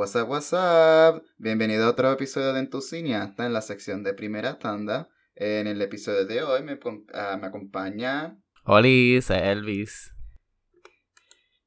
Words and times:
What's 0.00 0.16
up, 0.16 0.30
what's 0.30 0.54
up? 0.54 1.22
Bienvenido 1.36 1.84
a 1.84 1.90
otro 1.90 2.10
episodio 2.10 2.54
de 2.54 2.60
En 2.60 2.70
tu 2.70 2.80
cineasta 2.80 3.44
en 3.44 3.52
la 3.52 3.60
sección 3.60 4.02
de 4.02 4.14
primera 4.14 4.58
tanda. 4.58 5.10
En 5.34 5.66
el 5.66 5.82
episodio 5.82 6.24
de 6.24 6.42
hoy 6.42 6.62
me, 6.62 6.78
ah, 7.12 7.36
me 7.38 7.48
acompaña... 7.48 8.38
Hola, 8.64 8.88
Elvis. 8.88 10.14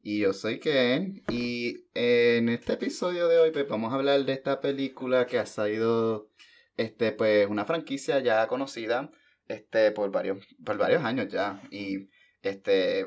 Y 0.02 0.22
yo 0.22 0.34
soy 0.34 0.60
Ken. 0.60 1.22
Y 1.30 1.86
en 1.94 2.50
este 2.50 2.74
episodio 2.74 3.28
de 3.28 3.38
hoy 3.38 3.52
pues, 3.52 3.68
vamos 3.68 3.94
a 3.94 3.98
hablar 3.98 4.26
de 4.26 4.34
esta 4.34 4.62
película 4.62 5.28
que 5.28 5.38
ha 5.38 5.46
salido, 5.46 6.32
este, 6.76 7.12
pues, 7.12 7.48
una 7.48 7.66
franquicia 7.66 8.18
ya 8.18 8.48
conocida, 8.48 9.12
este, 9.48 9.92
por 9.92 10.10
varios, 10.10 10.40
por 10.66 10.80
varios 10.80 11.04
años 11.04 11.28
ya. 11.32 11.62
Y, 11.70 12.10
este, 12.42 13.06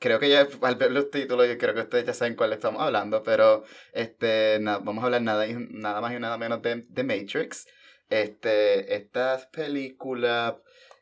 creo 0.00 0.18
que 0.18 0.30
ya 0.30 0.48
al 0.62 0.76
ver 0.76 0.90
los 0.90 1.10
títulos, 1.10 1.46
yo 1.46 1.58
creo 1.58 1.74
que 1.74 1.82
ustedes 1.82 2.06
ya 2.06 2.14
saben 2.14 2.34
cuál 2.34 2.52
estamos 2.52 2.82
hablando, 2.82 3.22
pero 3.22 3.64
este, 3.92 4.58
vamos 4.58 5.02
a 5.02 5.06
hablar 5.06 5.22
nada, 5.22 5.46
nada 5.46 6.00
más 6.00 6.12
y 6.14 6.18
nada 6.18 6.38
menos 6.38 6.62
de, 6.62 6.82
de 6.88 7.04
Matrix. 7.04 7.68
Este, 8.08 8.96
estas 8.96 9.46
películas, 9.46 10.54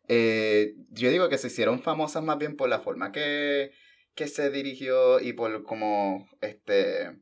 eh, 0.08 0.74
yo 0.90 1.10
digo 1.10 1.28
que 1.30 1.38
se 1.38 1.46
hicieron 1.46 1.80
famosas 1.80 2.22
más 2.22 2.38
bien 2.38 2.56
por 2.56 2.68
la 2.68 2.80
forma 2.80 3.12
que, 3.12 3.70
que 4.14 4.26
se 4.26 4.50
dirigió 4.50 5.20
y 5.20 5.32
por 5.32 5.62
como, 5.62 6.28
este, 6.40 7.16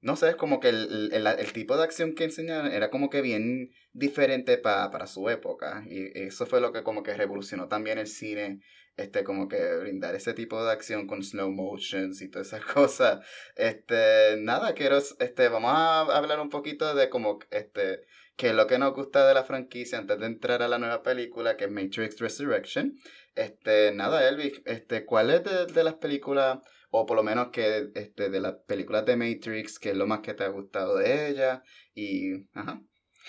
no 0.00 0.16
sé, 0.16 0.30
es 0.30 0.36
como 0.36 0.60
que 0.60 0.68
el, 0.68 1.10
el, 1.12 1.26
el, 1.26 1.52
tipo 1.52 1.76
de 1.76 1.82
acción 1.82 2.14
que 2.14 2.24
enseñaron 2.24 2.72
era 2.72 2.88
como 2.88 3.10
que 3.10 3.20
bien 3.20 3.72
diferente 3.92 4.58
para 4.58 5.06
su 5.08 5.28
época. 5.28 5.84
Y 5.88 6.18
eso 6.18 6.46
fue 6.46 6.60
lo 6.60 6.72
que 6.72 6.84
como 6.84 7.02
que 7.02 7.14
revolucionó 7.14 7.68
también 7.68 7.98
el 7.98 8.06
cine 8.06 8.60
este, 9.00 9.24
como 9.24 9.48
que 9.48 9.76
brindar 9.76 10.14
ese 10.14 10.34
tipo 10.34 10.62
de 10.62 10.72
acción 10.72 11.06
con 11.06 11.22
slow 11.22 11.50
motions 11.50 12.20
y 12.20 12.28
todas 12.28 12.48
esas 12.48 12.64
cosas. 12.74 13.26
Este, 13.56 14.36
nada, 14.38 14.74
quiero, 14.74 14.98
este, 14.98 15.48
vamos 15.48 15.72
a 15.74 16.00
hablar 16.00 16.40
un 16.40 16.50
poquito 16.50 16.94
de 16.94 17.08
como, 17.08 17.38
este, 17.50 18.02
qué 18.36 18.48
es 18.48 18.54
lo 18.54 18.66
que 18.66 18.78
nos 18.78 18.94
gusta 18.94 19.26
de 19.26 19.34
la 19.34 19.44
franquicia 19.44 19.98
antes 19.98 20.18
de 20.18 20.26
entrar 20.26 20.62
a 20.62 20.68
la 20.68 20.78
nueva 20.78 21.02
película 21.02 21.56
que 21.56 21.64
es 21.64 21.70
Matrix 21.70 22.18
Resurrection. 22.18 22.94
Este, 23.34 23.92
nada, 23.92 24.28
Elvis, 24.28 24.60
este, 24.66 25.06
¿cuál 25.06 25.30
es 25.30 25.44
de, 25.44 25.66
de 25.66 25.84
las 25.84 25.94
películas, 25.94 26.58
o 26.90 27.06
por 27.06 27.16
lo 27.16 27.22
menos 27.22 27.48
que, 27.48 27.88
este, 27.94 28.28
de 28.28 28.40
las 28.40 28.56
películas 28.66 29.06
de 29.06 29.16
Matrix, 29.16 29.78
qué 29.78 29.90
es 29.90 29.96
lo 29.96 30.06
más 30.06 30.20
que 30.20 30.34
te 30.34 30.44
ha 30.44 30.48
gustado 30.48 30.98
de 30.98 31.28
ella? 31.30 31.62
Y, 31.94 32.48
ajá. 32.52 32.82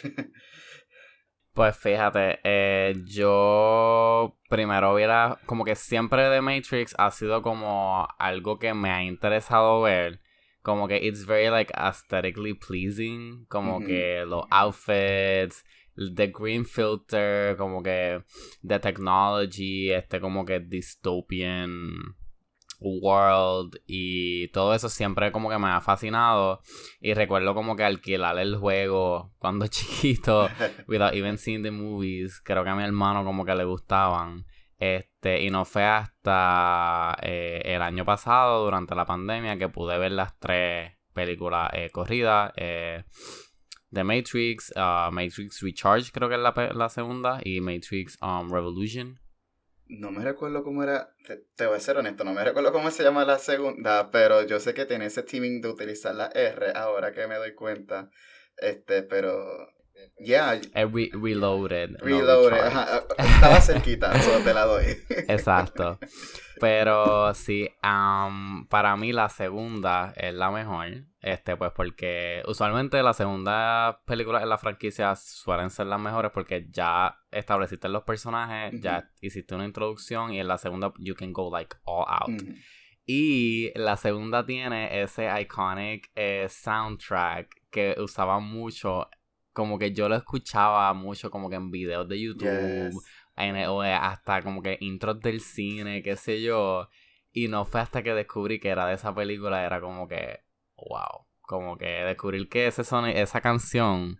Pues 1.53 1.77
fíjate, 1.77 2.39
eh, 2.45 2.93
yo 3.05 4.37
primero 4.49 4.93
hubiera, 4.93 5.37
como 5.45 5.65
que 5.65 5.75
siempre 5.75 6.29
de 6.29 6.39
Matrix 6.41 6.95
ha 6.97 7.11
sido 7.11 7.41
como 7.41 8.07
algo 8.17 8.57
que 8.57 8.73
me 8.73 8.89
ha 8.89 9.03
interesado 9.03 9.81
ver, 9.81 10.21
como 10.61 10.87
que 10.87 11.05
it's 11.05 11.25
very 11.25 11.49
like 11.49 11.73
aesthetically 11.75 12.53
pleasing, 12.53 13.45
como 13.49 13.81
que 13.81 14.23
los 14.25 14.45
outfits, 14.49 15.65
the 16.15 16.27
green 16.27 16.65
filter, 16.65 17.57
como 17.57 17.83
que 17.83 18.23
the 18.65 18.79
technology, 18.79 19.91
este 19.91 20.21
como 20.21 20.45
que 20.45 20.61
dystopian 20.61 22.15
World 22.81 23.79
y 23.85 24.47
todo 24.49 24.73
eso 24.73 24.89
siempre 24.89 25.31
como 25.31 25.49
que 25.49 25.57
me 25.57 25.67
ha 25.67 25.81
fascinado. 25.81 26.61
Y 26.99 27.13
recuerdo 27.13 27.53
como 27.53 27.75
que 27.75 27.83
alquilar 27.83 28.37
el 28.39 28.57
juego 28.57 29.31
cuando 29.37 29.67
chiquito 29.67 30.49
without 30.87 31.13
even 31.13 31.37
seeing 31.37 31.63
the 31.63 31.71
movies 31.71 32.41
creo 32.43 32.63
que 32.63 32.69
a 32.69 32.75
mi 32.75 32.83
hermano 32.83 33.23
como 33.23 33.45
que 33.45 33.55
le 33.55 33.63
gustaban. 33.63 34.45
Este 34.79 35.43
y 35.43 35.51
no 35.51 35.63
fue 35.63 35.83
hasta 35.83 37.15
eh, 37.21 37.61
el 37.65 37.83
año 37.83 38.03
pasado 38.03 38.65
durante 38.65 38.95
la 38.95 39.05
pandemia 39.05 39.57
que 39.57 39.69
pude 39.69 39.97
ver 39.99 40.11
las 40.11 40.39
tres 40.39 40.93
películas 41.13 41.69
eh, 41.73 41.91
corridas 41.91 42.51
eh, 42.55 43.03
The 43.91 44.03
Matrix, 44.03 44.73
uh, 44.75 45.11
Matrix 45.11 45.61
Recharge 45.61 46.11
creo 46.11 46.29
que 46.29 46.35
es 46.35 46.41
la, 46.41 46.53
la 46.73 46.89
segunda 46.89 47.39
y 47.43 47.61
Matrix 47.61 48.17
um, 48.21 48.51
Revolution 48.51 49.20
no 49.91 50.11
me 50.11 50.23
recuerdo 50.23 50.63
cómo 50.63 50.83
era, 50.83 51.13
te, 51.55 51.65
voy 51.65 51.77
a 51.77 51.79
ser 51.79 51.97
honesto, 51.97 52.23
no 52.23 52.33
me 52.33 52.43
recuerdo 52.43 52.71
cómo 52.71 52.89
se 52.91 53.03
llama 53.03 53.25
la 53.25 53.37
segunda, 53.37 54.09
pero 54.09 54.45
yo 54.45 54.59
sé 54.59 54.73
que 54.73 54.85
tiene 54.85 55.05
ese 55.05 55.23
teaming 55.23 55.61
de 55.61 55.67
utilizar 55.69 56.15
la 56.15 56.27
R 56.27 56.71
ahora 56.75 57.11
que 57.11 57.27
me 57.27 57.35
doy 57.35 57.53
cuenta. 57.53 58.09
Este, 58.57 59.03
pero 59.03 59.69
Yeah. 60.19 60.55
Eh, 60.73 60.85
reloaded. 61.13 61.97
Reloaded. 61.99 62.59
Ajá, 62.59 63.03
estaba 63.17 63.61
cerquita, 63.61 64.19
solo 64.21 64.43
te 64.43 64.53
la 64.53 64.65
doy. 64.65 64.85
Exacto. 65.27 65.99
Pero 66.59 67.33
sí, 67.33 67.69
para 68.69 68.95
mí 68.95 69.13
la 69.13 69.29
segunda 69.29 70.13
es 70.15 70.33
la 70.33 70.51
mejor. 70.51 71.05
Este, 71.21 71.55
pues 71.55 71.71
porque 71.75 72.41
usualmente 72.47 73.01
las 73.03 73.17
segundas 73.17 73.97
películas 74.05 74.41
en 74.41 74.49
la 74.49 74.57
franquicia 74.57 75.15
suelen 75.15 75.69
ser 75.69 75.85
las 75.85 76.01
mejores 76.01 76.31
porque 76.33 76.67
ya 76.71 77.15
estableciste 77.29 77.87
los 77.89 78.01
personajes, 78.03 78.81
ya 78.81 79.07
hiciste 79.21 79.53
una 79.53 79.65
introducción 79.65 80.33
y 80.33 80.39
en 80.39 80.47
la 80.47 80.57
segunda 80.57 80.91
you 80.97 81.13
can 81.13 81.31
go 81.31 81.51
like 81.51 81.75
all 81.83 82.05
out. 82.07 82.41
Y 83.05 83.71
la 83.75 83.97
segunda 83.97 84.45
tiene 84.45 85.01
ese 85.01 85.29
iconic 85.41 86.09
eh, 86.15 86.47
soundtrack 86.49 87.69
que 87.69 87.95
usaba 87.99 88.39
mucho 88.39 89.07
como 89.53 89.77
que 89.77 89.91
yo 89.93 90.07
lo 90.07 90.15
escuchaba 90.15 90.93
mucho 90.93 91.29
como 91.29 91.49
que 91.49 91.55
en 91.57 91.71
videos 91.71 92.07
de 92.07 92.21
YouTube, 92.21 92.91
en, 93.35 93.55
o 93.67 93.81
hasta 93.81 94.41
como 94.41 94.61
que 94.61 94.77
intros 94.81 95.19
del 95.19 95.41
cine, 95.41 96.01
qué 96.01 96.15
sé 96.15 96.41
yo. 96.41 96.89
Y 97.33 97.47
no 97.47 97.65
fue 97.65 97.81
hasta 97.81 98.03
que 98.03 98.13
descubrí 98.13 98.59
que 98.59 98.69
era 98.69 98.85
de 98.87 98.95
esa 98.95 99.13
película, 99.13 99.65
era 99.65 99.79
como 99.79 100.07
que, 100.07 100.41
wow. 100.89 101.27
Como 101.41 101.77
que 101.77 101.85
descubrir 101.85 102.47
que 102.49 102.67
ese 102.67 102.83
son, 102.83 103.05
esa 103.07 103.41
canción, 103.41 104.19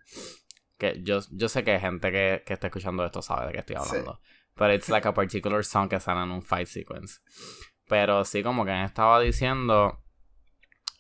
que 0.77 1.01
yo, 1.03 1.19
yo 1.31 1.49
sé 1.49 1.63
que 1.63 1.71
hay 1.71 1.79
gente 1.79 2.11
que, 2.11 2.43
que 2.45 2.53
está 2.53 2.67
escuchando 2.67 3.05
esto 3.05 3.21
sabe 3.21 3.47
de 3.47 3.53
qué 3.53 3.59
estoy 3.59 3.75
hablando. 3.77 4.19
Pero 4.55 4.73
it's 4.73 4.89
like 4.89 5.07
a 5.07 5.13
particular 5.13 5.63
song 5.63 5.87
que 5.89 5.99
sale 5.99 6.23
en 6.23 6.31
un 6.31 6.41
fight 6.41 6.67
sequence. 6.67 7.19
Pero 7.87 8.25
sí, 8.25 8.43
como 8.43 8.65
que 8.65 8.83
estaba 8.83 9.19
diciendo, 9.19 10.01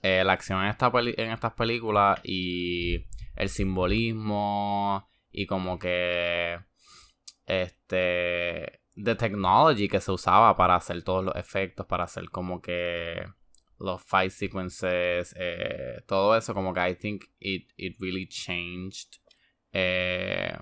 eh, 0.01 0.23
la 0.23 0.33
acción 0.33 0.63
en, 0.63 0.69
esta 0.69 0.91
en 0.95 1.31
estas 1.31 1.53
películas 1.53 2.19
y 2.23 3.05
el 3.35 3.49
simbolismo 3.49 5.07
y 5.31 5.45
como 5.45 5.77
que 5.77 6.59
este 7.45 8.81
the 8.95 9.15
technology 9.15 9.87
que 9.87 10.01
se 10.01 10.11
usaba 10.11 10.57
para 10.57 10.75
hacer 10.75 11.03
todos 11.03 11.23
los 11.23 11.35
efectos, 11.35 11.85
para 11.85 12.05
hacer 12.05 12.29
como 12.29 12.61
que 12.61 13.25
los 13.81 14.01
fight 14.03 14.31
sequences, 14.31 15.33
eh, 15.37 16.01
todo 16.07 16.35
eso 16.35 16.53
como 16.53 16.73
que 16.73 16.81
I 16.81 16.95
think 16.95 17.25
it, 17.39 17.71
it 17.77 17.97
really 17.99 18.27
changed 18.27 19.19
eh, 19.73 20.55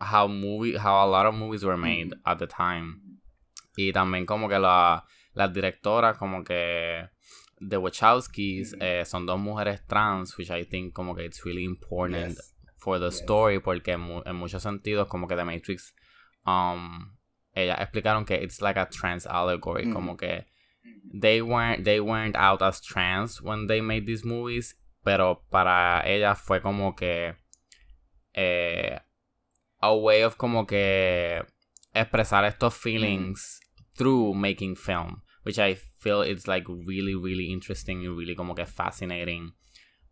how 0.00 0.26
movie 0.26 0.76
how 0.76 1.04
a 1.04 1.08
lot 1.08 1.26
of 1.26 1.34
movies 1.34 1.64
were 1.64 1.76
made 1.76 2.14
at 2.24 2.38
the 2.38 2.46
time. 2.46 3.00
Y 3.76 3.92
también 3.92 4.24
como 4.24 4.48
que 4.48 4.58
la, 4.58 5.04
las 5.34 5.52
directoras 5.52 6.16
como 6.16 6.42
que 6.42 7.08
The 7.58 7.76
Wachowskis 7.76 8.74
eh, 8.80 9.04
son 9.04 9.26
dos 9.26 9.38
mujeres 9.38 9.86
trans, 9.86 10.36
which 10.38 10.50
I 10.50 10.64
think 10.64 10.94
como 10.94 11.14
que 11.14 11.24
it's 11.24 11.44
really 11.44 11.64
important 11.64 12.38
for 12.78 12.98
the 12.98 13.08
story, 13.08 13.60
porque 13.60 13.92
en, 13.92 14.36
muchos 14.36 14.62
sentidos 14.62 15.08
como 15.08 15.26
que 15.26 15.36
The 15.36 15.44
Matrix, 15.44 15.94
um, 16.46 17.16
ellas 17.52 17.78
explicaron 17.80 18.24
que 18.24 18.34
it's 18.34 18.60
like 18.60 18.78
a 18.78 18.86
trans 18.86 19.26
allegory, 19.26 19.90
como 19.90 20.16
que 20.16 20.46
they 21.12 21.40
weren't, 21.42 21.84
they 21.84 22.00
weren't 22.00 22.36
out 22.36 22.62
as 22.62 22.80
trans 22.80 23.40
when 23.42 23.66
they 23.66 23.80
made 23.80 24.06
these 24.06 24.24
movies, 24.24 24.76
pero 25.04 25.42
para 25.50 26.02
ellas 26.04 26.38
fue 26.38 26.60
como 26.60 26.94
que 26.94 27.34
eh, 28.34 28.98
a 29.80 29.94
way 29.94 30.22
of 30.22 30.36
como 30.36 30.66
que 30.66 31.42
expresar 31.94 32.44
estos 32.44 32.74
feelings 32.74 33.60
through 33.96 34.34
making 34.34 34.76
film, 34.76 35.22
which 35.44 35.58
I 35.58 35.74
feel 35.74 36.22
it's 36.22 36.46
like 36.46 36.66
really, 36.68 37.14
really 37.14 37.52
interesting 37.52 38.02
y 38.02 38.08
really 38.08 38.34
como 38.34 38.54
que 38.54 38.66
fascinating. 38.66 39.54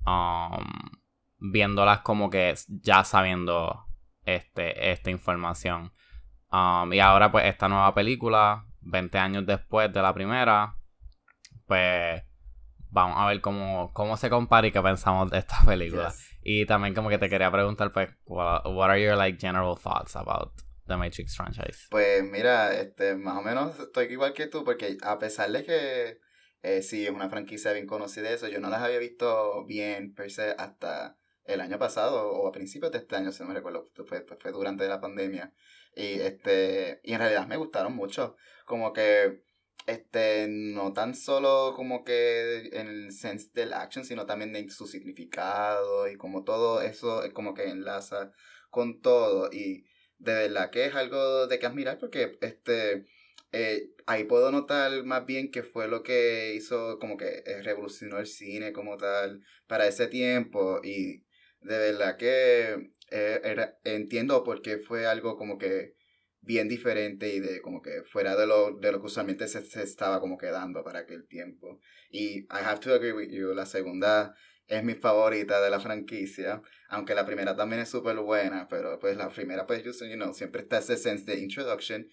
Um, 0.06 0.90
viéndolas 1.38 2.00
como 2.00 2.30
que 2.30 2.54
ya 2.69 3.04
sabiendo 3.04 3.84
este, 4.24 4.90
esta 4.90 5.10
información. 5.10 5.92
Um, 6.50 6.92
y 6.92 7.00
ahora 7.00 7.30
pues 7.30 7.46
esta 7.46 7.69
nueva 7.69 7.94
película, 7.94 8.66
20 8.80 9.19
años 9.19 9.46
después 9.46 9.92
de 9.92 10.02
la 10.02 10.14
primera, 10.14 10.76
pues 11.66 12.22
vamos 12.90 13.16
a 13.19 13.26
ver 13.26 13.40
cómo, 13.40 13.93
cómo 13.93 14.16
se 14.16 14.31
compara 14.31 14.66
y 14.66 14.72
qué 14.72 14.81
pensamos 14.81 15.31
de 15.31 15.38
esta 15.38 15.56
película. 15.66 16.14
Y 16.43 16.66
también 16.66 16.94
como 16.94 17.08
que 17.08 17.19
te 17.19 17.28
quería 17.28 17.50
preguntar 17.50 17.90
pues, 17.90 18.11
what, 18.26 18.62
what 18.66 18.90
are 18.90 19.02
your 19.02 19.16
like 19.16 19.38
general 19.38 19.76
thoughts 19.76 20.14
about 20.14 20.52
The 20.87 20.96
Matrix 20.96 21.37
franchise? 21.37 21.88
Pues 21.90 22.22
mira, 22.22 22.72
este, 22.75 23.16
más 23.16 23.38
o 23.38 23.43
menos 23.43 23.78
estoy 23.81 24.06
igual 24.06 24.32
que 24.32 24.46
tú, 24.46 24.64
porque 24.64 24.96
a 25.02 25.19
pesar 25.19 25.50
de 25.50 25.64
que 25.64 26.20
eh, 26.62 26.82
sí 26.82 27.05
es 27.05 27.11
una 27.11 27.28
franquicia 27.28 27.72
bien 27.72 27.87
conocida, 27.87 28.31
eso, 28.31 28.49
yo 28.49 28.60
no 28.60 28.70
las 28.70 28.82
había 28.82 28.99
visto 28.99 29.64
bien 29.67 30.14
per 30.14 30.31
se 30.31 30.55
hasta 30.56 31.17
el 31.44 31.60
año 31.60 31.78
pasado 31.78 32.31
o 32.31 32.49
a 32.49 32.52
principios 32.52 32.93
de 32.93 32.99
este 32.99 33.17
año, 33.17 33.32
si 33.32 33.43
no 33.43 33.49
me 33.49 33.55
recuerdo, 33.55 33.90
fue, 34.06 34.25
fue 34.40 34.52
durante 34.52 34.87
la 34.88 35.00
pandemia. 35.00 35.52
Y 35.96 36.20
este 36.20 37.00
y 37.05 37.12
en 37.12 37.20
realidad 37.20 37.46
me 37.46 37.56
gustaron 37.56 37.94
mucho. 37.94 38.37
Como 38.64 38.93
que 38.93 39.44
este, 39.86 40.46
no 40.48 40.92
tan 40.92 41.14
solo 41.14 41.74
como 41.76 42.04
que 42.04 42.70
en 42.72 42.88
el 42.88 43.12
sense 43.12 43.50
del 43.54 43.72
action, 43.72 44.04
sino 44.04 44.26
también 44.26 44.52
de 44.52 44.68
su 44.70 44.86
significado 44.86 46.08
y 46.08 46.16
como 46.16 46.44
todo 46.44 46.80
eso 46.80 47.22
es 47.24 47.32
como 47.32 47.54
que 47.54 47.68
enlaza 47.68 48.32
con 48.70 49.00
todo. 49.00 49.50
Y 49.52 49.84
de 50.18 50.32
verdad 50.34 50.70
que 50.70 50.86
es 50.86 50.94
algo 50.94 51.46
de 51.46 51.58
que 51.58 51.66
admirar 51.66 51.98
porque 51.98 52.38
este 52.40 53.06
eh, 53.52 53.90
ahí 54.06 54.24
puedo 54.24 54.50
notar 54.50 55.04
más 55.04 55.26
bien 55.26 55.50
que 55.50 55.62
fue 55.62 55.86
lo 55.86 56.02
que 56.02 56.54
hizo 56.54 56.98
como 56.98 57.16
que 57.16 57.42
eh, 57.46 57.62
revolucionó 57.62 58.18
el 58.18 58.26
cine 58.26 58.72
como 58.72 58.96
tal 58.96 59.42
para 59.68 59.86
ese 59.86 60.08
tiempo. 60.08 60.80
Y 60.82 61.24
de 61.60 61.78
verdad 61.78 62.16
que 62.16 62.92
eh, 63.10 63.40
era, 63.44 63.78
entiendo 63.84 64.42
por 64.44 64.60
qué 64.62 64.78
fue 64.78 65.06
algo 65.06 65.36
como 65.36 65.58
que 65.58 65.94
bien 66.44 66.69
diferente 66.69 67.35
y 67.35 67.41
de 67.41 67.61
como 67.61 67.81
que 67.81 68.02
fuera 68.05 68.37
de 68.37 68.46
lo, 68.46 68.76
de 68.76 68.93
lo 68.93 69.00
que 69.00 69.06
usualmente 69.06 69.49
se, 69.49 69.62
se, 69.62 69.82
estaba 69.82 70.20
como 70.20 70.37
quedando 70.37 70.85
para 70.85 71.00
aquel 71.00 71.26
tiempo. 71.26 71.81
Y 72.11 72.41
I 72.41 72.62
have 72.64 72.81
to 72.81 72.93
agree 72.93 73.12
with 73.12 73.31
you, 73.31 73.55
la 73.55 73.67
segunda 73.67 74.35
es 74.67 74.82
mi 74.82 74.94
favorita 74.94 75.61
de 75.61 75.70
la 75.70 75.81
franquicia, 75.81 76.62
aunque 76.88 77.14
la 77.14 77.26
primera 77.26 77.55
también 77.56 77.82
es 77.82 77.88
súper 77.88 78.17
buena, 78.17 78.67
pero 78.69 78.99
pues 78.99 79.17
la 79.17 79.29
primera 79.29 79.67
pues, 79.67 79.82
you 79.85 80.17
know, 80.17 80.32
siempre 80.32 80.62
está 80.62 80.79
ese 80.79 80.96
sense 80.96 81.25
de 81.25 81.38
introduction, 81.38 82.08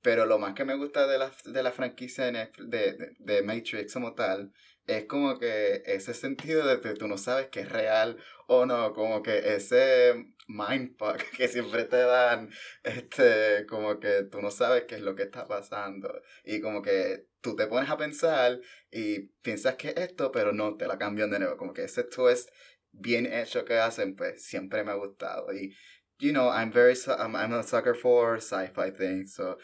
pero 0.00 0.26
lo 0.26 0.38
más 0.38 0.54
que 0.54 0.64
me 0.64 0.74
gusta 0.74 1.06
de 1.06 1.18
la, 1.18 1.32
de 1.44 1.62
la 1.62 1.70
franquicia 1.70 2.30
de, 2.30 2.50
de, 2.58 3.14
de 3.18 3.42
Matrix 3.42 3.92
como 3.92 4.14
tal 4.14 4.52
es 4.86 5.04
como 5.04 5.38
que 5.38 5.82
ese 5.86 6.12
sentido 6.12 6.66
de 6.66 6.80
que 6.80 6.94
tú 6.94 7.06
no 7.06 7.16
sabes 7.16 7.48
que 7.48 7.60
es 7.60 7.68
real 7.68 8.18
o 8.48 8.66
no, 8.66 8.92
como 8.94 9.22
que 9.22 9.54
ese 9.54 10.31
mindfuck 10.48 11.18
que 11.36 11.48
siempre 11.48 11.84
te 11.84 11.98
dan, 11.98 12.50
este, 12.82 13.66
como 13.66 13.98
que 14.00 14.24
tú 14.30 14.40
no 14.40 14.50
sabes 14.50 14.84
qué 14.84 14.96
es 14.96 15.00
lo 15.02 15.14
que 15.14 15.24
está 15.24 15.46
pasando 15.46 16.22
y 16.44 16.60
como 16.60 16.82
que 16.82 17.26
tú 17.40 17.56
te 17.56 17.66
pones 17.66 17.90
a 17.90 17.96
pensar 17.96 18.60
y 18.90 19.28
piensas 19.42 19.76
que 19.76 19.88
es 19.90 19.96
esto, 19.96 20.30
pero 20.32 20.52
no, 20.52 20.76
te 20.76 20.86
la 20.86 20.98
cambian 20.98 21.30
de 21.30 21.38
nuevo, 21.38 21.56
como 21.56 21.72
que 21.72 21.84
ese 21.84 22.04
twist 22.04 22.50
bien 22.92 23.26
hecho 23.32 23.64
que 23.64 23.78
hacen, 23.78 24.16
pues 24.16 24.44
siempre 24.44 24.84
me 24.84 24.92
ha 24.92 24.96
gustado 24.96 25.52
y 25.52 25.74
you 26.18 26.30
know, 26.30 26.48
I'm 26.50 26.70
very, 26.70 26.94
I'm, 27.18 27.34
I'm 27.34 27.52
a 27.52 27.62
sucker 27.62 27.94
for 27.94 28.36
sci-fi 28.36 28.90
things, 28.90 29.34
so 29.34 29.58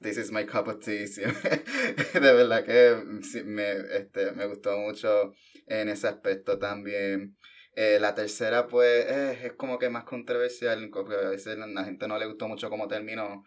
This 0.00 0.18
is 0.18 0.30
my 0.30 0.44
cup 0.44 0.68
of 0.68 0.84
tea. 0.84 1.06
de 1.06 2.20
verdad 2.20 2.64
que 2.64 3.42
me, 3.44 3.72
este, 3.90 4.32
me 4.32 4.46
gustó 4.46 4.76
mucho 4.76 5.32
en 5.66 5.88
ese 5.88 6.08
aspecto 6.08 6.58
también. 6.58 7.36
Eh, 7.76 7.98
la 8.00 8.14
tercera, 8.14 8.68
pues, 8.68 9.06
es 9.42 9.52
como 9.54 9.78
que 9.78 9.90
más 9.90 10.04
controversial, 10.04 10.90
porque 10.92 11.14
a 11.14 11.30
veces 11.30 11.58
la 11.58 11.84
gente 11.84 12.06
no 12.06 12.18
le 12.18 12.26
gustó 12.26 12.46
mucho 12.48 12.70
cómo 12.70 12.86
terminó. 12.88 13.44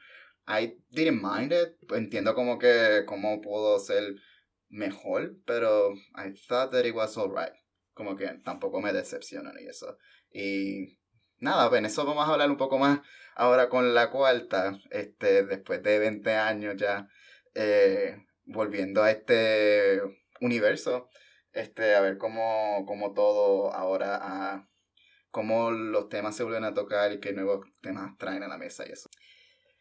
I 0.48 0.78
didn't 0.90 1.22
mind 1.22 1.54
it, 1.54 1.92
entiendo 1.94 2.34
como 2.34 2.58
que 2.58 3.04
cómo 3.06 3.42
pudo 3.42 3.80
ser 3.80 4.16
mejor, 4.70 5.36
pero 5.46 5.94
I 6.16 6.34
thought 6.48 6.72
that 6.72 6.86
it 6.86 6.96
was 6.96 7.18
alright. 7.18 7.54
Como 7.94 8.16
que 8.16 8.28
tampoco 8.44 8.82
me 8.82 8.94
decepcionó 8.94 9.52
y 9.60 9.68
eso. 9.68 9.98
Y 10.32 10.98
nada, 11.40 11.70
pues 11.70 11.80
en 11.80 11.86
eso 11.86 12.06
vamos 12.06 12.28
a 12.28 12.34
hablar 12.34 12.50
un 12.50 12.58
poco 12.58 12.78
más 12.78 13.00
ahora 13.36 13.70
con 13.70 13.94
la 13.94 14.10
cuarta, 14.10 14.80
este, 14.90 15.44
después 15.44 15.84
de 15.84 16.00
20 16.00 16.32
años 16.34 16.76
ya, 16.78 17.08
eh, 17.54 18.26
volviendo 18.46 19.04
a 19.04 19.12
este 19.12 20.02
universo, 20.42 21.10
este, 21.58 21.96
a 21.96 22.02
ver 22.02 22.18
cómo, 22.18 22.86
cómo 22.88 23.14
todo 23.14 23.74
ahora, 23.74 24.20
a, 24.22 24.70
cómo 25.32 25.72
los 25.72 26.10
temas 26.10 26.36
se 26.36 26.44
vuelven 26.44 26.64
a 26.64 26.74
tocar 26.74 27.12
y 27.12 27.20
qué 27.20 27.34
nuevos 27.34 27.66
temas 27.82 28.18
traen 28.18 28.44
a 28.44 28.48
la 28.48 28.58
mesa 28.58 28.86
y 28.88 28.92
eso. 28.92 29.10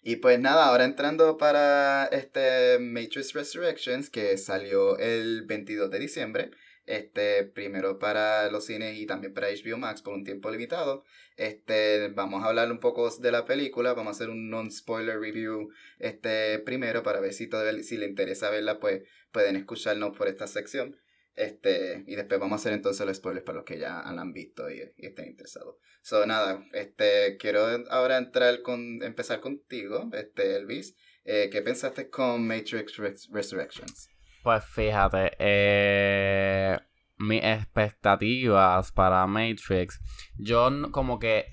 Y 0.02 0.16
pues 0.16 0.38
nada, 0.38 0.66
ahora 0.66 0.84
entrando 0.84 1.36
para 1.36 2.06
este 2.06 2.78
Matrix 2.78 3.32
Resurrections 3.32 4.08
que 4.08 4.38
salió 4.38 4.98
el 4.98 5.42
22 5.46 5.90
de 5.90 5.98
diciembre, 5.98 6.50
este, 6.86 7.44
primero 7.44 7.98
para 7.98 8.50
los 8.50 8.66
cines 8.66 8.96
y 8.96 9.06
también 9.06 9.34
para 9.34 9.48
HBO 9.48 9.76
Max 9.78 10.02
por 10.02 10.14
un 10.14 10.24
tiempo 10.24 10.50
limitado. 10.50 11.04
Este, 11.36 12.08
vamos 12.08 12.44
a 12.44 12.48
hablar 12.48 12.70
un 12.70 12.78
poco 12.78 13.10
de 13.10 13.32
la 13.32 13.44
película, 13.44 13.92
vamos 13.92 14.12
a 14.12 14.16
hacer 14.16 14.30
un 14.30 14.48
non-spoiler 14.48 15.18
review 15.18 15.70
este, 15.98 16.60
primero 16.60 17.02
para 17.02 17.20
ver 17.20 17.34
si, 17.34 17.48
todo, 17.48 17.64
si 17.82 17.96
le 17.96 18.06
interesa 18.06 18.48
verla, 18.48 18.78
pues 18.78 19.02
pueden 19.32 19.56
escucharnos 19.56 20.16
por 20.16 20.28
esta 20.28 20.46
sección. 20.46 20.96
Este, 21.36 22.02
y 22.06 22.16
después 22.16 22.40
vamos 22.40 22.54
a 22.54 22.60
hacer 22.62 22.72
entonces 22.72 23.06
los 23.06 23.18
spoilers 23.18 23.44
para 23.44 23.56
los 23.56 23.64
que 23.66 23.78
ya 23.78 24.00
han 24.00 24.32
visto 24.32 24.70
y, 24.70 24.80
estén 24.96 25.28
interesados. 25.28 25.76
So, 26.00 26.24
nada, 26.24 26.64
este, 26.72 27.36
quiero 27.36 27.66
ahora 27.90 28.16
entrar 28.16 28.62
con, 28.62 29.02
empezar 29.02 29.40
contigo, 29.40 30.08
este, 30.14 30.56
Elvis. 30.56 30.96
Eh, 31.24 31.50
¿Qué 31.50 31.60
pensaste 31.60 32.08
con 32.08 32.46
Matrix 32.46 32.96
Resurrections? 33.30 34.08
Pues 34.42 34.64
fíjate, 34.64 35.32
eh, 35.38 36.78
mis 37.18 37.42
expectativas 37.42 38.92
para 38.92 39.26
Matrix, 39.26 40.00
yo 40.38 40.70
como 40.92 41.18
que 41.18 41.46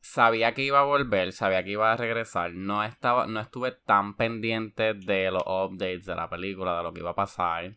sabía 0.00 0.52
que 0.52 0.62
iba 0.62 0.80
a 0.80 0.84
volver, 0.84 1.32
sabía 1.32 1.62
que 1.62 1.70
iba 1.70 1.92
a 1.92 1.96
regresar, 1.96 2.52
no 2.52 2.84
estaba, 2.84 3.26
no 3.26 3.40
estuve 3.40 3.72
tan 3.72 4.16
pendiente 4.16 4.94
de 4.94 5.30
los 5.30 5.42
updates 5.46 6.06
de 6.06 6.14
la 6.14 6.28
película, 6.28 6.76
de 6.76 6.82
lo 6.82 6.92
que 6.92 7.00
iba 7.00 7.10
a 7.10 7.14
pasar. 7.14 7.76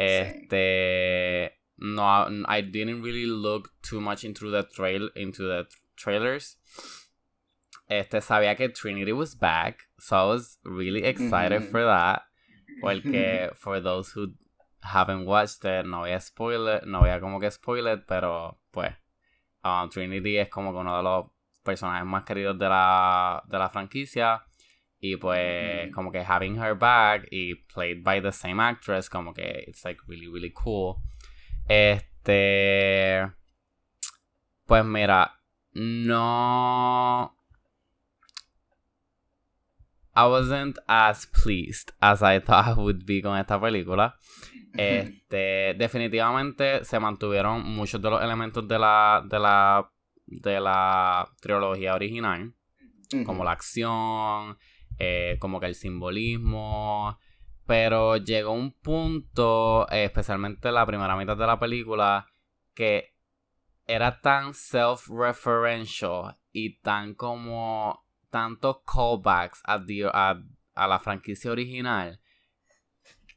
Este, 0.00 1.52
no, 1.78 2.44
I 2.46 2.62
didn't 2.62 3.02
really 3.02 3.26
look 3.26 3.72
too 3.82 4.00
much 4.00 4.24
into 4.24 4.50
the 4.50 4.62
trail, 4.62 5.10
into 5.14 5.42
the 5.42 5.66
trailers. 5.96 6.56
Este, 7.88 8.20
sabía 8.20 8.56
que 8.56 8.68
Trinity 8.68 9.12
was 9.12 9.34
back, 9.34 9.88
so 9.98 10.16
I 10.16 10.24
was 10.26 10.58
really 10.64 11.02
excited 11.04 11.62
for 11.70 11.84
that. 11.84 12.22
Porque, 12.80 13.50
for 13.56 13.80
those 13.80 14.12
who 14.12 14.32
haven't 14.80 15.26
watched 15.26 15.64
it, 15.64 15.84
no 15.84 16.00
voy 16.00 16.12
a 16.12 16.20
spoiler, 16.20 16.80
no 16.86 17.00
voy 17.00 17.10
a 17.10 17.20
como 17.20 17.40
que 17.40 17.50
spoiler, 17.50 18.04
pero 18.06 18.58
pues, 18.72 18.94
um, 19.64 19.90
Trinity 19.90 20.38
es 20.38 20.48
como 20.48 20.72
que 20.72 20.78
uno 20.78 20.96
de 20.96 21.02
los 21.02 21.26
personajes 21.62 22.06
más 22.06 22.24
queridos 22.24 22.58
de 22.58 22.68
la, 22.68 23.42
de 23.46 23.58
la 23.58 23.68
franquicia. 23.68 24.46
Y 25.00 25.16
pues, 25.16 25.90
como 25.94 26.12
que 26.12 26.22
having 26.22 26.56
her 26.56 26.74
back 26.74 27.26
y 27.30 27.54
played 27.72 28.02
by 28.02 28.20
the 28.20 28.32
same 28.32 28.60
actress, 28.60 29.08
como 29.08 29.32
que 29.32 29.64
it's 29.66 29.84
like 29.84 30.00
really, 30.06 30.28
really 30.28 30.52
cool. 30.52 30.96
Este. 31.66 33.32
Pues 34.66 34.84
mira, 34.84 35.32
no. 35.72 37.34
I 40.14 40.26
wasn't 40.26 40.78
as 40.86 41.26
pleased 41.26 41.92
as 42.00 42.22
I 42.22 42.40
thought 42.40 42.66
I 42.66 42.72
would 42.76 43.06
be 43.06 43.22
con 43.22 43.38
esta 43.38 43.58
película. 43.58 44.16
Este, 44.72 45.74
definitivamente 45.76 46.84
se 46.84 47.00
mantuvieron 47.00 47.64
muchos 47.64 48.00
de 48.00 48.08
los 48.08 48.22
elementos 48.22 48.68
de 48.68 48.78
la, 48.78 49.20
de 49.28 49.40
la, 49.40 49.90
de 50.26 50.60
la 50.60 51.28
trilogía 51.40 51.96
original, 51.96 52.54
como 53.26 53.42
la 53.42 53.50
acción, 53.50 54.56
eh, 55.00 55.38
como 55.40 55.60
que 55.60 55.66
el 55.66 55.74
simbolismo, 55.74 57.18
pero 57.66 58.18
llegó 58.18 58.52
un 58.52 58.72
punto, 58.72 59.88
especialmente 59.88 60.70
la 60.70 60.84
primera 60.84 61.16
mitad 61.16 61.38
de 61.38 61.46
la 61.46 61.58
película, 61.58 62.26
que 62.74 63.14
era 63.86 64.20
tan 64.20 64.52
self-referential 64.52 66.36
y 66.52 66.80
tan 66.80 67.14
como 67.14 68.04
tantos 68.28 68.82
callbacks 68.84 69.62
a, 69.64 69.82
a, 70.74 70.86
la 70.86 70.98
franquicia 70.98 71.50
original 71.50 72.20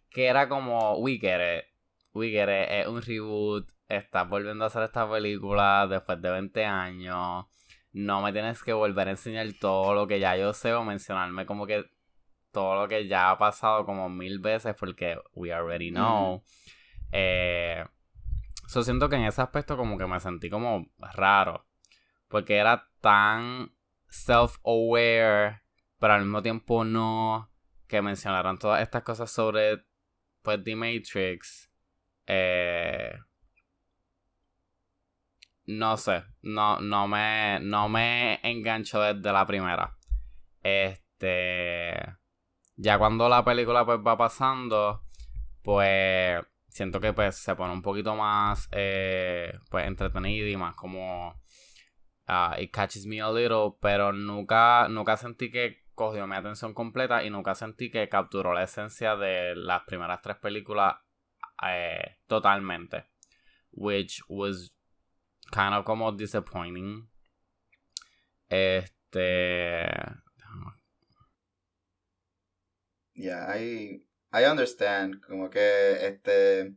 que 0.10 0.26
era 0.26 0.50
como, 0.50 0.98
we 0.98 1.18
get 1.18 1.40
it, 1.40 1.66
we 2.14 2.30
get 2.30 2.50
it, 2.50 2.70
es 2.72 2.88
un 2.88 3.02
reboot, 3.02 3.70
estás 3.88 4.28
volviendo 4.28 4.66
a 4.66 4.68
hacer 4.68 4.84
esta 4.84 5.10
película 5.10 5.88
después 5.88 6.22
de 6.22 6.30
20 6.30 6.66
años, 6.66 7.46
no 7.94 8.22
me 8.22 8.34
tienes 8.34 8.62
que 8.64 8.74
volver 8.74 9.08
a 9.08 9.12
enseñar 9.12 9.48
todo 9.60 9.94
lo 9.94 10.08
que 10.08 10.20
ya 10.20 10.36
yo 10.36 10.54
sé 10.54 10.74
o 10.74 10.84
mencionarme 10.84 11.46
como 11.46 11.66
que 11.66 11.86
todo 12.52 12.76
lo 12.76 12.88
que 12.88 13.08
ya 13.08 13.32
ha 13.32 13.38
pasado 13.38 13.86
como 13.86 14.10
mil 14.10 14.40
veces 14.40 14.76
porque 14.76 15.18
we 15.34 15.52
already 15.54 15.90
know. 15.92 16.44
Eh, 17.12 17.84
yo 18.74 18.84
siento 18.84 19.10
que 19.10 19.16
en 19.16 19.24
ese 19.24 19.42
aspecto 19.42 19.78
como 19.78 19.98
que 19.98 20.08
me 20.08 20.20
sentí 20.20 20.50
como 20.50 20.88
raro. 20.98 21.66
Porque 22.28 22.58
era 22.58 22.90
tan 23.02 23.72
self-aware, 24.08 25.62
pero 26.00 26.14
al 26.14 26.22
mismo 26.22 26.42
tiempo 26.42 26.84
no, 26.84 27.52
que 27.88 28.02
mencionaron 28.02 28.58
todas 28.58 28.82
estas 28.82 29.04
cosas 29.04 29.30
sobre, 29.30 29.84
pues, 30.42 30.64
The 30.64 30.76
Matrix. 30.76 31.70
Eh, 32.26 33.16
no 35.66 35.98
sé, 35.98 36.24
no, 36.42 36.80
no 36.80 37.08
me, 37.08 37.60
no 37.62 37.90
me 37.90 38.40
engancho 38.44 39.02
desde 39.02 39.32
la 39.32 39.46
primera. 39.46 39.98
Este, 40.62 41.94
ya 42.76 42.98
cuando 42.98 43.30
la 43.30 43.44
película 43.44 43.86
pues 43.86 44.00
va 44.00 44.18
pasando, 44.18 45.04
pues 45.62 46.42
siento 46.68 47.00
que 47.00 47.14
pues 47.14 47.36
se 47.38 47.56
pone 47.56 47.74
un 47.74 47.82
poquito 47.82 48.16
más 48.16 48.68
eh, 48.72 49.54
pues 49.70 49.86
entretenida 49.86 50.50
y 50.50 50.58
más 50.58 50.76
como 50.76 51.30
uh, 52.28 52.60
it 52.60 52.72
catches 52.72 53.06
me 53.06 53.22
a 53.22 53.32
little, 53.32 53.78
pero 53.80 54.12
nunca, 54.12 54.88
nunca 54.90 55.18
sentí 55.18 55.52
que 55.52 55.84
cogió 55.96 56.26
mi 56.28 56.36
atención 56.36 56.74
completa 56.74 57.24
y 57.24 57.30
nunca 57.30 57.56
sentí 57.56 57.92
que 57.92 58.10
capturó 58.10 58.54
la 58.54 58.64
esencia 58.64 59.16
de 59.16 59.56
las 59.56 59.84
primeras 59.84 60.22
tres 60.22 60.38
películas 60.38 60.96
eh, 61.66 62.18
totalmente. 62.28 63.06
Which 63.72 64.22
was 64.28 64.76
kind 65.54 65.76
of 65.76 65.86
como 65.86 66.12
disappointing. 66.12 67.08
Este. 68.50 69.86
Yeah, 73.16 73.56
I, 73.56 74.04
I 74.34 74.46
understand. 74.46 75.22
Como 75.22 75.50
que 75.50 76.08
este. 76.08 76.74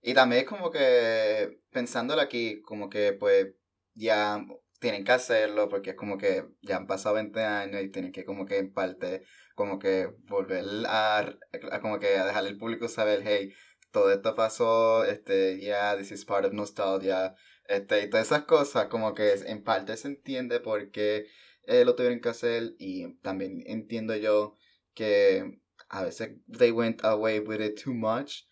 Y 0.00 0.14
también 0.14 0.46
como 0.46 0.70
que 0.70 1.60
pensándolo 1.70 2.22
aquí, 2.22 2.62
como 2.62 2.88
que 2.88 3.12
pues 3.12 3.48
ya 3.94 4.44
tienen 4.80 5.04
que 5.04 5.12
hacerlo 5.12 5.68
porque 5.68 5.90
es 5.90 5.96
como 5.96 6.16
que 6.18 6.46
ya 6.62 6.76
han 6.76 6.86
pasado 6.86 7.16
20 7.16 7.42
años 7.42 7.82
y 7.82 7.90
tienen 7.90 8.12
que 8.12 8.24
como 8.24 8.46
que 8.46 8.58
en 8.58 8.72
parte 8.72 9.24
como 9.56 9.78
que 9.80 10.08
volver 10.28 10.64
a, 10.86 11.36
como 11.82 11.98
que 11.98 12.16
a 12.16 12.26
dejarle 12.26 12.50
al 12.50 12.58
público 12.58 12.88
saber, 12.88 13.22
hey, 13.24 13.52
todo 13.90 14.12
esto 14.12 14.34
pasó, 14.36 15.04
este, 15.04 15.60
ya, 15.60 15.96
this 15.96 16.12
is 16.12 16.24
part 16.24 16.44
of 16.44 16.52
nostalgia, 16.52 17.34
este, 17.68 18.02
y 18.04 18.10
todas 18.10 18.26
esas 18.26 18.44
cosas, 18.44 18.86
como 18.88 19.14
que 19.14 19.32
en 19.34 19.62
parte 19.62 19.96
se 19.96 20.08
entiende 20.08 20.60
por 20.60 20.90
qué 20.90 21.26
eh, 21.64 21.84
lo 21.84 21.94
tuvieron 21.94 22.20
que 22.20 22.30
hacer 22.30 22.74
y 22.78 23.14
también 23.20 23.62
entiendo 23.66 24.16
yo 24.16 24.56
que 24.94 25.60
a 25.90 26.02
veces 26.04 26.30
they 26.50 26.70
went 26.70 27.04
away 27.04 27.40
with 27.40 27.60
it 27.60 27.80
too 27.82 27.94
much, 27.94 28.44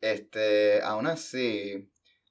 este, 0.00 0.82
aún 0.82 1.06
así, 1.06 1.88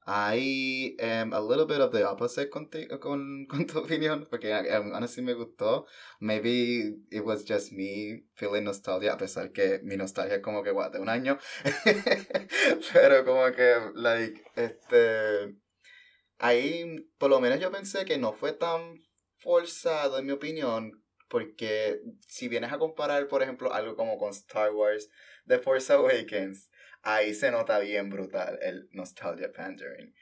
hay 0.07 0.95
um, 1.01 1.33
a 1.33 1.39
little 1.39 1.65
bit 1.65 1.81
of 1.81 1.91
the 1.91 2.03
opposite 2.03 2.51
con, 2.51 2.69
con, 2.99 3.45
con 3.49 3.65
tu 3.65 3.79
opinión, 3.79 4.27
porque 4.29 4.53
aún 4.53 4.93
así 5.03 5.21
me 5.21 5.33
gustó. 5.33 5.87
Maybe 6.19 6.95
it 7.09 7.25
was 7.25 7.43
just 7.43 7.71
me 7.71 8.23
feeling 8.35 8.65
nostalgia, 8.65 9.13
a 9.13 9.17
pesar 9.17 9.51
que 9.51 9.79
mi 9.83 9.97
nostalgia 9.97 10.35
es 10.35 10.41
como 10.41 10.63
que, 10.63 10.71
what, 10.71 10.91
de 10.91 10.99
un 10.99 11.09
año. 11.09 11.39
Pero 12.93 13.25
como 13.25 13.51
que, 13.51 13.91
like, 13.95 14.43
este... 14.55 15.64
Ahí, 16.37 17.09
por 17.17 17.29
lo 17.29 17.39
menos 17.39 17.59
yo 17.59 17.71
pensé 17.71 18.05
que 18.05 18.17
no 18.17 18.33
fue 18.33 18.53
tan 18.53 19.01
forzado, 19.37 20.19
en 20.19 20.25
mi 20.25 20.31
opinión, 20.33 21.03
porque 21.29 21.99
si 22.27 22.47
vienes 22.47 22.71
a 22.71 22.77
comparar, 22.77 23.27
por 23.27 23.41
ejemplo, 23.41 23.73
algo 23.73 23.95
como 23.95 24.17
con 24.17 24.31
Star 24.31 24.71
Wars, 24.71 25.09
The 25.47 25.59
Force 25.59 25.91
Awakens, 25.93 26.69
ahí 27.01 27.33
se 27.33 27.51
nota 27.51 27.79
bien 27.79 28.09
brutal 28.09 28.59
el 28.61 28.89
nostalgia 28.91 29.51
pandering. 29.51 30.13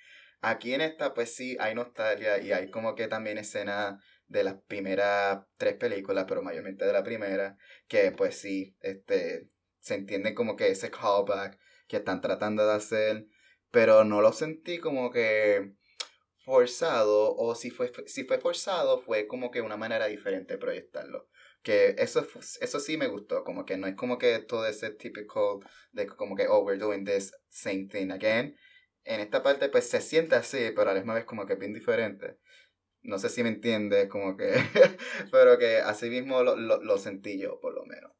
Aquí 0.41 0.73
en 0.73 0.81
esta, 0.81 1.13
pues 1.13 1.33
sí, 1.33 1.55
hay 1.59 1.73
nostalgia 1.73 2.39
y 2.39 2.51
hay 2.51 2.69
como 2.69 2.95
que 2.95 3.07
también 3.07 3.37
escena 3.37 3.99
de 4.27 4.43
las 4.43 4.55
primeras 4.67 5.45
tres 5.57 5.75
películas, 5.75 6.25
pero 6.27 6.41
mayormente 6.41 6.85
de 6.85 6.93
la 6.93 7.03
primera, 7.03 7.57
que 7.87 8.11
pues 8.11 8.39
sí, 8.39 8.75
este, 8.81 9.49
se 9.79 9.95
entiende 9.95 10.33
como 10.33 10.55
que 10.55 10.67
ese 10.69 10.91
callback 10.91 11.57
que 11.87 11.97
están 11.97 12.21
tratando 12.21 12.65
de 12.67 12.73
hacer, 12.73 13.25
pero 13.71 14.03
no 14.03 14.21
lo 14.21 14.33
sentí 14.33 14.79
como 14.79 15.11
que 15.11 15.73
forzado, 16.43 17.35
o 17.35 17.55
si 17.55 17.69
fue, 17.71 17.91
si 18.05 18.25
fue 18.25 18.39
forzado, 18.39 18.99
fue 19.01 19.27
como 19.27 19.51
que 19.51 19.61
una 19.61 19.77
manera 19.77 20.07
diferente 20.07 20.53
de 20.53 20.59
proyectarlo. 20.59 21.27
Que 21.61 21.95
eso, 21.97 22.27
eso 22.61 22.79
sí 22.79 22.97
me 22.97 23.07
gustó, 23.07 23.43
como 23.43 23.65
que 23.65 23.77
no 23.77 23.87
es 23.87 23.95
como 23.95 24.17
que 24.17 24.39
todo 24.39 24.67
ese 24.67 24.91
típico 24.91 25.61
de 25.91 26.07
como 26.07 26.35
que, 26.35 26.47
oh, 26.47 26.59
we're 26.59 26.77
doing 26.79 27.05
this 27.05 27.31
same 27.49 27.87
thing 27.87 28.11
again. 28.11 28.55
En 29.05 29.21
esta 29.21 29.43
parte 29.43 29.69
pues 29.69 29.89
se 29.89 30.01
siente 30.01 30.35
así, 30.35 30.71
pero 30.75 30.91
a 30.91 30.93
la 30.93 30.99
misma 30.99 31.13
vez 31.15 31.25
como 31.25 31.45
que 31.45 31.55
bien 31.55 31.73
diferente. 31.73 32.37
No 33.01 33.19
sé 33.19 33.29
si 33.29 33.43
me 33.43 33.49
entiendes, 33.49 34.09
como 34.09 34.37
que, 34.37 34.53
pero 35.31 35.57
que 35.57 35.77
así 35.77 36.09
mismo 36.09 36.43
lo, 36.43 36.55
lo, 36.55 36.81
lo 36.81 36.97
sentí 36.97 37.39
yo, 37.39 37.59
por 37.59 37.73
lo 37.73 37.85
menos. 37.85 38.11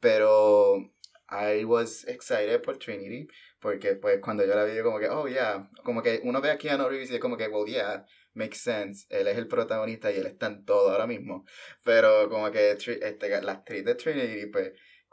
Pero 0.00 0.92
I 1.32 1.64
was 1.64 2.04
excited 2.04 2.62
por 2.62 2.76
Trinity, 2.76 3.26
porque 3.58 3.94
pues 3.94 4.20
cuando 4.20 4.44
yo 4.44 4.54
la 4.54 4.64
vi, 4.64 4.80
como 4.82 4.98
que, 4.98 5.08
oh 5.08 5.26
yeah, 5.26 5.66
como 5.82 6.02
que 6.02 6.20
uno 6.24 6.42
ve 6.42 6.50
a 6.50 6.76
No 6.76 6.90
Reeves 6.90 7.10
y 7.10 7.14
es 7.14 7.20
como 7.20 7.38
que, 7.38 7.48
well 7.48 7.66
yeah, 7.66 8.04
makes 8.34 8.58
sense, 8.58 9.06
él 9.08 9.26
es 9.28 9.38
el 9.38 9.48
protagonista 9.48 10.12
y 10.12 10.16
él 10.16 10.26
está 10.26 10.48
en 10.48 10.64
todo 10.66 10.90
ahora 10.90 11.06
mismo. 11.06 11.46
Pero 11.84 12.28
como 12.28 12.50
que 12.50 12.72
este, 12.72 13.42
la 13.42 13.52
actriz 13.52 13.82
de 13.84 13.94
Trinity, 13.94 14.46
pues 14.46 14.72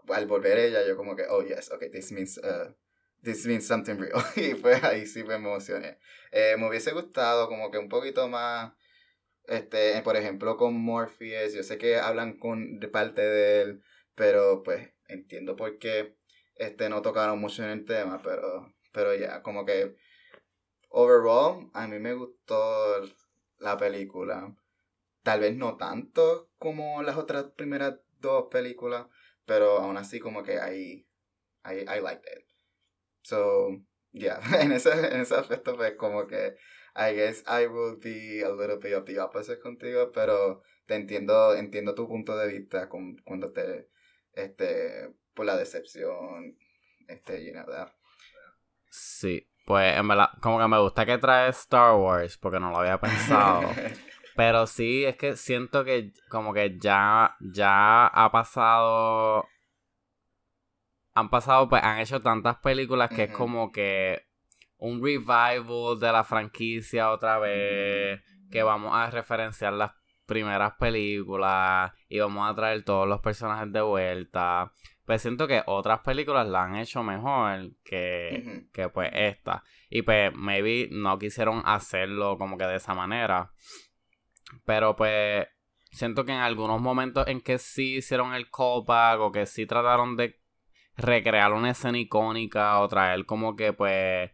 al 0.09 0.27
volver 0.27 0.57
ella, 0.57 0.85
yo 0.85 0.97
como 0.97 1.15
que, 1.15 1.23
oh 1.29 1.41
yes, 1.41 1.71
okay, 1.71 1.89
this 1.89 2.11
means, 2.11 2.37
uh, 2.39 2.73
this 3.23 3.45
means 3.45 3.65
something 3.65 3.95
real. 3.97 4.21
y 4.35 4.55
pues 4.55 4.83
ahí 4.83 5.05
sí 5.05 5.23
me 5.23 5.35
emocioné. 5.35 5.99
Eh, 6.31 6.55
me 6.57 6.67
hubiese 6.67 6.91
gustado 6.91 7.47
como 7.47 7.71
que 7.71 7.77
un 7.77 7.87
poquito 7.87 8.27
más, 8.27 8.73
este, 9.47 10.01
por 10.01 10.17
ejemplo, 10.17 10.57
con 10.57 10.73
Morpheus, 10.75 11.53
yo 11.53 11.63
sé 11.63 11.77
que 11.77 11.95
hablan 11.95 12.37
con, 12.37 12.79
de 12.79 12.89
parte 12.89 13.21
de 13.21 13.61
él, 13.61 13.83
pero 14.15 14.63
pues 14.63 14.89
entiendo 15.09 15.55
por 15.55 15.77
qué 15.79 16.15
este, 16.55 16.89
no 16.89 17.01
tocaron 17.01 17.39
mucho 17.39 17.63
en 17.63 17.69
el 17.71 17.85
tema, 17.85 18.21
pero, 18.23 18.73
pero 18.93 19.15
ya, 19.15 19.41
como 19.41 19.65
que 19.65 19.95
overall, 20.89 21.69
a 21.73 21.87
mí 21.87 21.99
me 21.99 22.13
gustó 22.13 23.01
la 23.57 23.77
película. 23.77 24.55
Tal 25.23 25.41
vez 25.41 25.55
no 25.55 25.77
tanto 25.77 26.49
como 26.57 27.03
las 27.03 27.17
otras 27.17 27.45
primeras 27.55 27.99
dos 28.19 28.47
películas, 28.49 29.07
pero 29.45 29.79
aún 29.79 29.97
así 29.97 30.19
como 30.19 30.43
que 30.43 30.55
I, 30.55 31.05
I, 31.65 31.81
I 31.81 32.01
liked 32.01 32.25
it. 32.25 32.45
So, 33.23 33.81
yeah, 34.11 34.39
en 34.61 34.71
ese, 34.71 34.91
en 34.91 35.21
ese 35.21 35.35
aspecto 35.35 35.75
pues 35.75 35.95
como 35.95 36.27
que 36.27 36.55
I 36.95 37.13
guess 37.13 37.43
I 37.47 37.67
will 37.67 37.97
be 37.97 38.43
a 38.43 38.49
little 38.49 38.77
bit 38.77 38.93
of 38.93 39.05
the 39.05 39.19
opposite 39.19 39.59
contigo, 39.59 40.11
pero 40.11 40.61
te 40.85 40.95
entiendo, 40.95 41.55
entiendo 41.55 41.95
tu 41.95 42.07
punto 42.07 42.37
de 42.37 42.47
vista 42.47 42.89
con, 42.89 43.17
cuando 43.23 43.51
te, 43.51 43.89
este, 44.33 45.13
por 45.33 45.45
la 45.45 45.57
decepción, 45.57 46.57
este, 47.07 47.43
llena 47.43 47.63
de 47.63 47.85
Sí, 48.89 49.47
pues 49.65 49.95
en 49.95 50.07
verdad, 50.07 50.31
como 50.41 50.59
que 50.59 50.67
me 50.67 50.79
gusta 50.79 51.05
que 51.05 51.17
trae 51.17 51.49
Star 51.49 51.95
Wars, 51.95 52.37
porque 52.37 52.59
no 52.59 52.71
lo 52.71 52.77
había 52.77 52.99
pensado. 52.99 53.69
Pero 54.35 54.67
sí, 54.67 55.03
es 55.05 55.17
que 55.17 55.35
siento 55.35 55.83
que 55.83 56.13
como 56.29 56.53
que 56.53 56.77
ya, 56.79 57.35
ya 57.39 58.07
ha 58.07 58.31
pasado. 58.31 59.45
Han 61.13 61.29
pasado, 61.29 61.67
pues 61.67 61.83
han 61.83 61.99
hecho 61.99 62.21
tantas 62.21 62.57
películas 62.59 63.09
que 63.09 63.23
es 63.25 63.31
como 63.31 63.71
que 63.71 64.25
un 64.77 65.03
revival 65.03 65.99
de 65.99 66.11
la 66.11 66.23
franquicia 66.23 67.11
otra 67.11 67.37
vez. 67.37 68.21
Que 68.49 68.63
vamos 68.63 68.95
a 68.95 69.11
referenciar 69.11 69.73
las 69.73 69.91
primeras 70.29 70.73
películas 70.79 71.91
y 72.07 72.19
vamos 72.19 72.49
a 72.49 72.55
traer 72.55 72.85
todos 72.85 73.07
los 73.07 73.19
personajes 73.19 73.73
de 73.73 73.81
vuelta. 73.81 74.71
Pues 75.05 75.21
siento 75.21 75.47
que 75.47 75.63
otras 75.65 75.99
películas 75.99 76.47
la 76.47 76.63
han 76.63 76.75
hecho 76.75 77.03
mejor 77.03 77.71
que, 77.83 78.67
que 78.71 78.89
pues 78.89 79.09
esta. 79.13 79.63
Y 79.89 80.03
pues 80.03 80.31
maybe 80.33 80.87
no 80.91 81.17
quisieron 81.17 81.63
hacerlo 81.65 82.37
como 82.37 82.57
que 82.57 82.65
de 82.65 82.75
esa 82.75 82.93
manera. 82.93 83.51
Pero 84.65 84.95
pues 84.95 85.47
siento 85.91 86.25
que 86.25 86.31
en 86.31 86.39
algunos 86.39 86.79
momentos 86.79 87.27
en 87.27 87.41
que 87.41 87.57
sí 87.57 87.97
hicieron 87.97 88.33
el 88.35 88.49
callback 88.51 89.19
o 89.19 89.31
que 89.31 89.47
sí 89.47 89.65
trataron 89.65 90.15
de 90.15 90.39
recrear 90.95 91.53
una 91.53 91.71
escena 91.71 91.97
icónica 91.97 92.79
o 92.79 92.87
traer 92.87 93.25
como 93.25 93.55
que 93.55 93.73
pues 93.73 94.29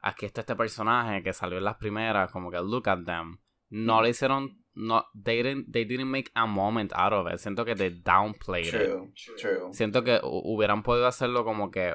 aquí 0.00 0.26
está 0.26 0.40
este 0.40 0.56
personaje 0.56 1.22
que 1.22 1.32
salió 1.32 1.58
en 1.58 1.64
las 1.64 1.76
primeras, 1.76 2.30
como 2.30 2.50
que 2.50 2.58
look 2.58 2.88
at 2.88 3.04
them. 3.04 3.38
No 3.68 4.02
le 4.02 4.10
hicieron 4.10 4.63
no, 4.76 5.04
they 5.14 5.42
didn't, 5.42 5.72
they 5.72 5.84
didn't 5.84 6.10
make 6.10 6.30
a 6.34 6.46
moment 6.46 6.92
out 6.94 7.12
of 7.12 7.26
it. 7.26 7.38
Siento 7.38 7.64
que 7.64 7.74
they 7.74 7.90
downplayed 7.90 8.70
true, 8.70 9.12
True. 9.38 9.72
Siento 9.72 10.04
que 10.04 10.20
hubieran 10.22 10.82
podido 10.82 11.06
hacerlo 11.06 11.44
como 11.44 11.70
que, 11.70 11.94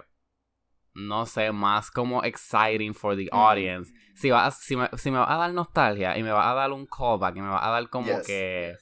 no 0.95 1.25
sé, 1.25 1.51
más 1.51 1.91
como 1.91 2.23
exciting 2.23 2.93
for 2.93 3.15
the 3.15 3.29
audience. 3.31 3.91
Si, 4.15 4.29
va 4.29 4.49
si, 4.51 4.75
me, 4.75 4.89
si 4.97 5.11
me 5.11 5.17
va 5.17 5.33
a 5.33 5.37
dar 5.37 5.53
nostalgia 5.53 6.17
y 6.17 6.23
me 6.23 6.31
va 6.31 6.49
a 6.49 6.53
dar 6.53 6.71
un 6.71 6.85
callback 6.85 7.35
y 7.35 7.41
me 7.41 7.49
va 7.49 7.65
a 7.65 7.71
dar 7.71 7.89
como 7.89 8.21
que 8.25 8.75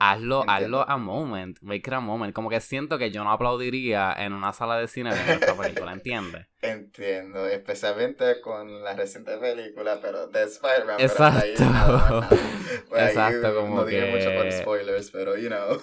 hazlo, 0.00 0.44
hazlo 0.48 0.88
a 0.88 0.96
moment, 0.96 1.58
make 1.60 1.86
it 1.86 1.92
a 1.92 2.00
moment. 2.00 2.34
Como 2.34 2.48
que 2.48 2.60
siento 2.60 2.98
que 2.98 3.10
yo 3.10 3.22
no 3.22 3.30
aplaudiría 3.30 4.14
en 4.18 4.32
una 4.32 4.52
sala 4.52 4.78
de 4.78 4.88
cine 4.88 5.14
de 5.14 5.34
esta 5.34 5.54
película, 5.54 5.92
¿entiendes? 5.92 6.46
Entiendo, 6.62 7.46
especialmente 7.46 8.40
con 8.40 8.82
la 8.82 8.94
reciente 8.94 9.36
película, 9.36 9.98
pero 10.00 10.26
de 10.26 10.44
Spider-Man. 10.44 11.00
Exacto. 11.00 11.64
Pues 12.88 13.08
Exacto, 13.08 13.54
como 13.54 13.82
no 13.82 13.86
que... 13.86 14.10
mucho 14.10 14.34
por 14.34 14.50
spoilers, 14.50 15.10
pero 15.10 15.36
you 15.36 15.48
know. 15.48 15.80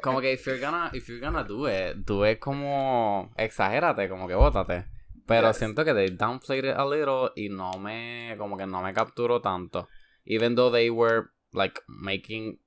como 0.00 0.20
que 0.20 0.32
if 0.32 0.46
you're 0.46 0.60
gonna, 0.60 0.90
if 0.92 1.08
you're 1.08 1.20
gonna 1.20 1.42
do 1.42 1.68
it, 1.68 1.96
do 1.96 2.24
it 2.24 2.38
como 2.38 3.32
exagérate, 3.36 4.08
como 4.08 4.28
que 4.28 4.34
bótate. 4.34 4.86
Pero 5.26 5.52
siento 5.52 5.84
que 5.84 5.94
they 5.94 6.08
downplayed 6.08 6.64
it 6.64 6.76
a 6.76 6.84
little 6.84 7.30
y 7.36 7.48
no 7.48 7.72
me, 7.78 8.34
como 8.38 8.56
que 8.56 8.66
no 8.66 8.82
me 8.82 8.92
capturó 8.92 9.40
tanto. 9.40 9.88
Even 10.24 10.54
though 10.54 10.72
they 10.72 10.90
were 10.90 11.30
like 11.52 11.80
making 11.86 12.58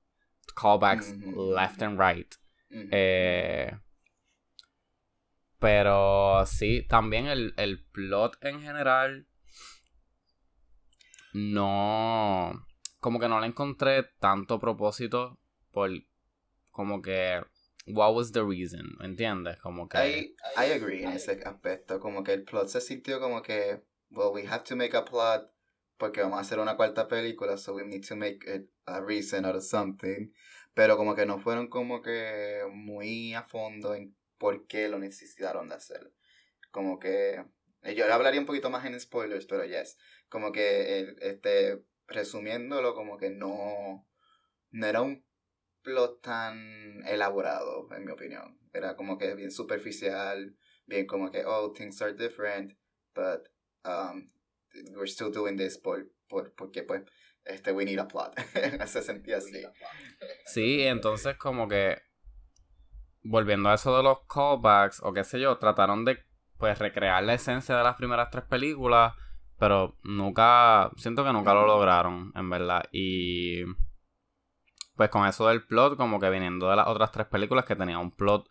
callbacks 0.54 1.14
left 1.34 1.82
and 1.82 1.98
right. 1.98 2.34
eh, 2.70 3.72
pero 5.58 6.44
sí, 6.46 6.86
también 6.88 7.26
el, 7.26 7.54
el 7.56 7.84
plot 7.86 8.36
en 8.44 8.60
general 8.60 9.26
no. 11.34 12.66
Como 13.00 13.18
que 13.20 13.28
no 13.28 13.40
le 13.40 13.46
encontré 13.46 14.04
tanto 14.20 14.58
propósito 14.58 15.38
por. 15.72 15.90
Como 16.70 17.02
que 17.02 17.42
what 17.86 18.14
was 18.14 18.32
the 18.32 18.42
reason, 18.42 18.96
¿entiendes? 19.00 19.58
Como 19.60 19.88
que... 19.88 19.98
I, 19.98 20.36
I 20.56 20.72
agree 20.72 21.02
en 21.02 21.12
ese 21.12 21.40
aspecto, 21.44 22.00
como 22.00 22.24
que 22.24 22.32
el 22.32 22.44
plot 22.44 22.68
se 22.68 22.80
sintió 22.80 23.20
como 23.20 23.42
que, 23.42 23.82
well, 24.10 24.30
we 24.32 24.46
have 24.46 24.64
to 24.64 24.76
make 24.76 24.96
a 24.96 25.04
plot 25.04 25.50
porque 26.04 26.20
vamos 26.20 26.36
a 26.36 26.42
hacer 26.42 26.58
una 26.58 26.76
cuarta 26.76 27.08
película, 27.08 27.56
so 27.56 27.72
we 27.72 27.82
need 27.82 28.06
to 28.06 28.14
make 28.14 28.40
it 28.46 28.68
a 28.84 29.00
reason 29.00 29.46
or 29.46 29.58
something, 29.62 30.30
pero 30.74 30.98
como 30.98 31.14
que 31.14 31.24
no 31.24 31.38
fueron 31.38 31.68
como 31.68 32.02
que 32.02 32.60
muy 32.70 33.32
a 33.32 33.42
fondo 33.42 33.94
en 33.94 34.14
por 34.36 34.66
qué 34.66 34.90
lo 34.90 34.98
necesitaron 34.98 35.70
de 35.70 35.76
hacer. 35.76 36.12
Como 36.70 36.98
que, 36.98 37.42
yo 37.96 38.12
hablaría 38.12 38.38
un 38.38 38.44
poquito 38.44 38.68
más 38.68 38.84
en 38.84 39.00
spoilers, 39.00 39.46
pero 39.46 39.64
yes, 39.64 39.96
como 40.28 40.52
que, 40.52 41.16
este, 41.22 41.82
resumiéndolo, 42.06 42.94
como 42.94 43.16
que 43.16 43.30
no, 43.30 44.06
no 44.72 44.86
era 44.86 45.00
un 45.00 45.24
plot 45.80 46.20
tan 46.20 47.02
elaborado, 47.06 47.88
en 47.96 48.04
mi 48.04 48.12
opinión. 48.12 48.58
Era 48.74 48.94
como 48.94 49.16
que 49.16 49.34
bien 49.34 49.50
superficial, 49.50 50.54
bien 50.84 51.06
como 51.06 51.30
que, 51.30 51.46
oh, 51.46 51.72
things 51.72 52.02
are 52.02 52.12
different, 52.12 52.76
but 53.14 53.48
um, 53.86 54.33
we're 54.94 55.06
still 55.06 55.30
doing 55.30 55.56
this 55.56 55.78
por, 55.78 56.10
por, 56.28 56.54
porque 56.54 56.82
pues 56.82 57.02
este 57.44 57.72
we 57.72 57.84
need 57.84 57.98
a 57.98 58.08
plot. 58.08 58.38
Se 58.86 59.02
sentía 59.02 59.38
así. 59.38 59.62
Sí, 60.46 60.82
entonces 60.82 61.36
como 61.36 61.68
que 61.68 62.02
volviendo 63.22 63.70
a 63.70 63.74
eso 63.74 63.96
de 63.96 64.02
los 64.02 64.18
callbacks 64.28 65.00
o 65.02 65.12
qué 65.12 65.24
sé 65.24 65.40
yo, 65.40 65.56
trataron 65.58 66.04
de 66.04 66.18
pues 66.58 66.78
recrear 66.78 67.22
la 67.24 67.34
esencia 67.34 67.76
de 67.76 67.82
las 67.82 67.96
primeras 67.96 68.30
tres 68.30 68.44
películas, 68.44 69.14
pero 69.58 69.98
nunca 70.02 70.90
siento 70.96 71.24
que 71.24 71.32
nunca 71.32 71.52
lo 71.54 71.66
lograron, 71.66 72.32
en 72.34 72.48
verdad. 72.50 72.84
Y 72.92 73.64
pues 74.96 75.10
con 75.10 75.26
eso 75.26 75.48
del 75.48 75.66
plot 75.66 75.96
como 75.96 76.20
que 76.20 76.30
viniendo 76.30 76.70
de 76.70 76.76
las 76.76 76.86
otras 76.86 77.10
tres 77.12 77.26
películas 77.26 77.64
que 77.64 77.76
tenía 77.76 77.98
un 77.98 78.12
plot 78.12 78.48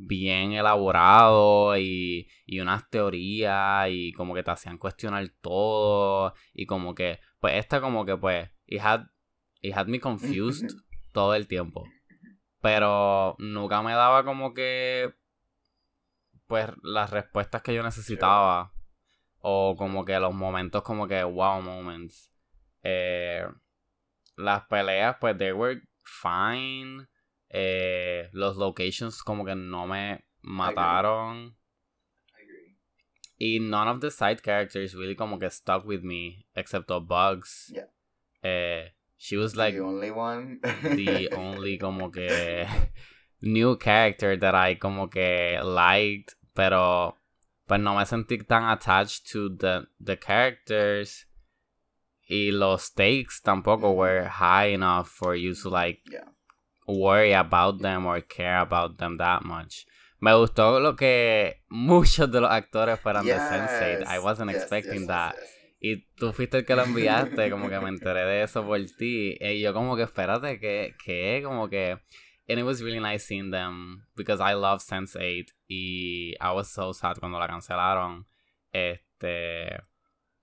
bien 0.00 0.52
elaborado 0.52 1.76
y, 1.76 2.28
y 2.46 2.60
unas 2.60 2.88
teorías 2.88 3.88
y 3.90 4.12
como 4.12 4.32
que 4.32 4.44
te 4.44 4.50
hacían 4.52 4.78
cuestionar 4.78 5.28
todo 5.40 6.34
y 6.54 6.66
como 6.66 6.94
que 6.94 7.18
pues 7.40 7.54
esta 7.54 7.80
como 7.80 8.04
que 8.06 8.16
pues 8.16 8.48
it 8.66 8.80
had, 8.80 9.06
it 9.60 9.76
had 9.76 9.88
me 9.88 9.98
confused 9.98 10.68
todo 11.12 11.34
el 11.34 11.48
tiempo. 11.48 11.84
Pero 12.60 13.34
nunca 13.38 13.82
me 13.82 13.92
daba 13.92 14.24
como 14.24 14.54
que 14.54 15.12
pues 16.46 16.68
las 16.82 17.10
respuestas 17.10 17.62
que 17.62 17.74
yo 17.74 17.82
necesitaba 17.82 18.72
o 19.40 19.74
como 19.76 20.04
que 20.04 20.18
los 20.20 20.34
momentos 20.34 20.82
como 20.82 21.08
que 21.08 21.22
wow 21.24 21.60
moments. 21.60 22.32
Eh, 22.82 23.44
las 24.36 24.64
peleas 24.66 25.16
pues 25.20 25.36
they 25.36 25.50
were 25.50 25.82
fine 26.04 27.08
eh, 27.50 28.28
los 28.32 28.56
locations 28.56 29.22
como 29.22 29.44
que 29.44 29.54
no 29.54 29.86
me 29.86 30.24
mataron. 30.42 31.54
Y 33.40 33.58
none 33.60 33.88
of 33.88 34.00
the 34.00 34.10
side 34.10 34.42
characters 34.42 34.94
really 34.94 35.14
como 35.14 35.38
que 35.38 35.48
stuck 35.50 35.84
with 35.86 36.02
me, 36.02 36.46
excepto 36.56 37.00
Bugs. 37.06 37.72
Yeah. 37.72 37.86
Eh, 38.42 38.88
she 39.16 39.36
was 39.36 39.54
like 39.56 39.74
the 39.76 39.80
only 39.84 40.10
one. 40.10 40.58
the 40.82 41.28
only 41.36 41.78
como 41.78 42.10
que 42.10 42.66
new 43.40 43.76
character 43.76 44.36
that 44.36 44.54
I 44.56 44.74
como 44.74 45.06
que 45.06 45.60
liked, 45.62 46.34
pero 46.54 47.14
pues 47.68 47.80
no 47.80 47.94
me 47.94 48.04
sentí 48.04 48.44
tan 48.44 48.64
attached 48.64 49.30
to 49.30 49.50
the, 49.56 49.86
the 50.00 50.16
characters. 50.16 51.26
Y 52.28 52.50
los 52.52 52.86
stakes 52.86 53.40
tampoco 53.40 53.88
Mm-hmm. 53.90 53.96
were 53.98 54.24
high 54.28 54.66
enough 54.74 55.08
for 55.08 55.34
you 55.36 55.54
to 55.54 55.68
like 55.70 56.02
Yeah. 56.10 56.24
Worry 56.88 57.32
about 57.32 57.80
them 57.80 58.06
or 58.06 58.20
care 58.20 58.60
about 58.60 58.98
them 58.98 59.18
that 59.18 59.44
much. 59.44 59.86
Me 60.20 60.32
gustó 60.32 60.80
lo 60.80 60.96
que 60.96 61.62
muchos 61.68 62.30
de 62.30 62.40
los 62.40 62.50
actores 62.50 62.98
fueran 62.98 63.24
de 63.24 63.34
Sense8. 63.34 64.06
I 64.06 64.18
wasn't 64.18 64.50
yes, 64.50 64.62
expecting 64.62 65.00
yes, 65.00 65.08
that. 65.08 65.34
yes, 65.34 65.42
yes. 65.42 65.54
Y 65.80 66.06
tú 66.16 66.32
fuiste 66.32 66.58
el 66.58 66.64
que 66.64 66.74
lo 66.74 66.82
enviaste, 66.82 67.50
como 67.50 67.68
que 67.68 67.78
me 67.78 67.88
enteré 67.88 68.24
de 68.24 68.42
eso 68.42 68.64
por 68.64 68.80
ti. 68.98 69.36
Y 69.40 69.60
yo 69.60 69.72
como 69.72 69.94
que 69.96 70.02
espérate, 70.02 70.58
que, 70.58 70.94
que 71.04 71.40
como 71.44 71.68
que... 71.68 71.98
And 72.48 72.58
it 72.58 72.64
was 72.64 72.82
really 72.82 72.98
nice 72.98 73.26
seeing 73.26 73.50
them 73.50 74.06
because 74.16 74.40
I 74.40 74.54
love 74.54 74.80
Sense8 74.80 75.52
y 75.68 76.34
I 76.40 76.52
was 76.52 76.68
so 76.72 76.92
sad 76.92 77.18
cuando 77.18 77.38
la 77.38 77.46
cancelaron. 77.46 78.26
Este... 78.72 79.82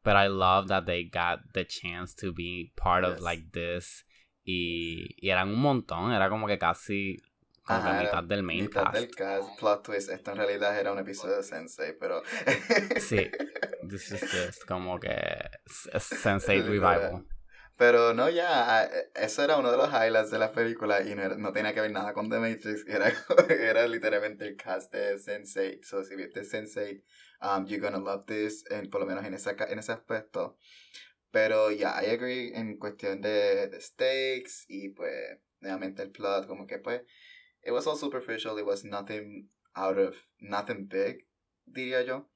But 0.06 0.16
I 0.16 0.28
love 0.28 0.68
that 0.68 0.86
they 0.86 1.04
got 1.04 1.40
the 1.54 1.66
chance 1.66 2.14
to 2.22 2.32
be 2.32 2.72
part 2.78 3.04
of 3.04 3.20
like 3.20 3.52
this. 3.52 4.05
Y, 4.46 5.16
y 5.18 5.30
eran 5.32 5.50
un 5.50 5.60
montón, 5.60 6.12
era 6.14 6.30
como 6.30 6.48
que 6.48 6.58
casi 6.60 7.18
como 7.64 7.84
que 7.84 7.90
Ajá, 7.90 8.00
mitad 8.00 8.24
del 8.24 8.44
main 8.44 8.64
mitad 8.64 8.84
cast. 8.84 8.94
del 8.94 9.10
cast. 9.16 9.60
Plot 9.60 9.84
twist. 9.84 10.10
Esto 10.12 10.32
en 10.32 10.38
realidad 10.38 10.80
era 10.80 10.92
un 10.92 11.00
episodio 11.00 11.38
de 11.38 11.44
Sensei, 11.44 11.94
pero. 12.00 12.22
Sí, 13.00 13.18
this 13.90 14.12
is 14.12 14.22
just 14.32 14.66
como 14.68 15.00
que 15.00 15.10
s- 15.66 15.90
Sense8 16.24 16.64
Revival. 16.70 17.26
Pero 17.78 18.14
no, 18.14 18.30
ya, 18.30 18.80
ah, 18.84 18.90
eso 19.16 19.44
era 19.44 19.58
uno 19.58 19.70
de 19.70 19.78
los 19.78 19.90
highlights 19.90 20.32
de 20.32 20.40
la 20.40 20.54
película 20.54 21.02
y 21.02 21.14
no, 21.14 21.24
era- 21.24 21.36
no 21.38 21.52
tenía 21.52 21.74
que 21.74 21.82
ver 21.82 21.92
nada 21.92 22.14
con 22.14 22.30
The 22.30 22.40
Matrix, 22.40 22.86
era, 22.88 23.12
era 23.50 23.88
literalmente 23.88 24.48
el 24.48 24.56
cast 24.56 24.94
de 24.94 25.16
Sense8. 25.18 25.84
So, 25.84 26.04
si 26.04 26.16
viste 26.16 26.42
Sense8, 26.46 27.04
um, 27.42 27.66
you're 27.66 27.80
gonna 27.82 27.98
love 27.98 28.26
this, 28.28 28.64
en, 28.72 28.90
por 28.90 29.02
lo 29.02 29.08
menos 29.08 29.26
en, 29.26 29.34
esa, 29.34 29.52
en 29.68 29.80
ese 29.80 29.92
aspecto. 29.92 30.58
Pero 31.36 31.70
ya, 31.70 32.02
I 32.02 32.12
agree 32.12 32.54
en 32.56 32.78
cuestión 32.78 33.20
de, 33.20 33.68
de 33.68 33.82
stakes 33.82 34.64
y 34.70 34.92
pues, 34.92 35.38
nuevamente 35.60 36.02
el 36.02 36.12
plot, 36.12 36.48
como 36.48 36.66
que 36.66 36.80
pues, 36.80 37.02
it 37.62 37.74
was 37.74 37.86
all 37.88 37.98
superficial, 37.98 38.58
it 38.58 38.66
was 38.66 38.86
nothing 38.86 39.50
out 39.74 39.98
of, 39.98 40.16
nothing 40.40 40.88
big, 40.88 41.28
diría 41.66 42.04
yo. 42.04 42.30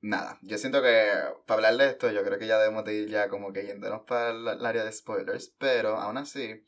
Nada, 0.00 0.38
yo 0.42 0.58
siento 0.58 0.80
que 0.80 1.10
para 1.44 1.56
hablar 1.56 1.76
de 1.76 1.86
esto, 1.88 2.12
yo 2.12 2.22
creo 2.22 2.38
que 2.38 2.46
ya 2.46 2.60
debemos 2.60 2.84
de 2.84 2.94
ir 2.94 3.08
ya 3.08 3.28
como 3.28 3.52
que 3.52 3.66
yéndonos 3.66 4.02
para 4.06 4.30
el 4.30 4.64
área 4.64 4.84
de 4.84 4.92
spoilers, 4.92 5.52
pero 5.58 5.96
aún 5.96 6.18
así, 6.18 6.64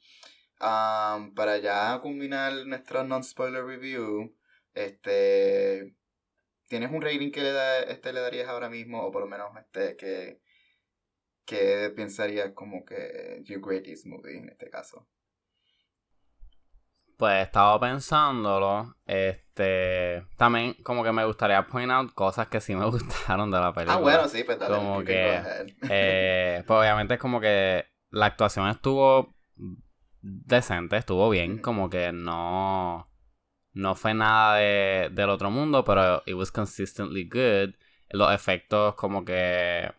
um, 0.61 1.33
para 1.33 1.59
ya 1.59 2.01
culminar 2.03 2.67
nuestro 2.67 3.05
non-spoiler 3.05 3.65
review, 3.65 4.37
este, 4.75 5.95
¿tienes 6.67 6.91
un 6.91 7.03
rating 7.03 7.31
que 7.31 7.43
le, 7.43 7.53
da, 7.53 7.83
este, 7.85 8.13
le 8.13 8.21
darías 8.21 8.49
ahora 8.49 8.69
mismo, 8.69 9.07
o 9.07 9.13
por 9.13 9.23
lo 9.23 9.29
menos 9.29 9.57
este, 9.57 9.97
que, 9.97 10.43
que 11.45 11.93
pensarías 11.95 12.53
como 12.53 12.85
que 12.85 13.43
you 13.45 13.61
grade 13.61 13.83
this 13.83 14.07
movie 14.07 14.39
en 14.39 14.49
este 14.49 14.71
caso? 14.71 15.07
Pues 17.17 17.47
estaba 17.47 17.79
pensándolo, 17.79 18.97
este, 19.07 20.27
también 20.37 20.75
como 20.83 21.05
que 21.05 21.13
me 21.13 21.25
gustaría 21.25 21.65
point 21.67 21.91
out 21.93 22.13
cosas 22.13 22.49
que 22.49 22.61
sí 22.61 22.75
me 22.75 22.85
gustaron 22.91 23.51
de 23.51 23.61
la 23.61 23.73
película. 23.73 23.97
Ah, 23.97 24.01
bueno, 24.01 24.29
sí, 24.29 24.43
pues 24.45 24.59
dale, 24.59 24.75
Como 24.75 25.05
que. 25.05 25.41
Eh, 25.89 26.65
pues 26.67 26.79
obviamente 26.79 27.15
es 27.15 27.21
como 27.21 27.41
que 27.41 27.85
la 28.11 28.27
actuación 28.27 28.69
estuvo 28.69 29.35
decente, 30.21 30.97
estuvo 30.97 31.29
bien, 31.31 31.59
como 31.59 31.89
que 31.89 32.13
no 32.13 33.09
no 33.75 33.95
fue 33.97 34.15
nada 34.15 34.57
de, 34.57 35.11
del 35.13 35.31
otro 35.31 35.51
mundo, 35.51 35.85
pero 35.85 36.23
it 36.27 36.35
was 36.35 36.51
consistently 36.51 37.25
good. 37.29 37.75
Los 38.11 38.33
efectos 38.33 38.95
como 38.95 39.25
que 39.25 39.93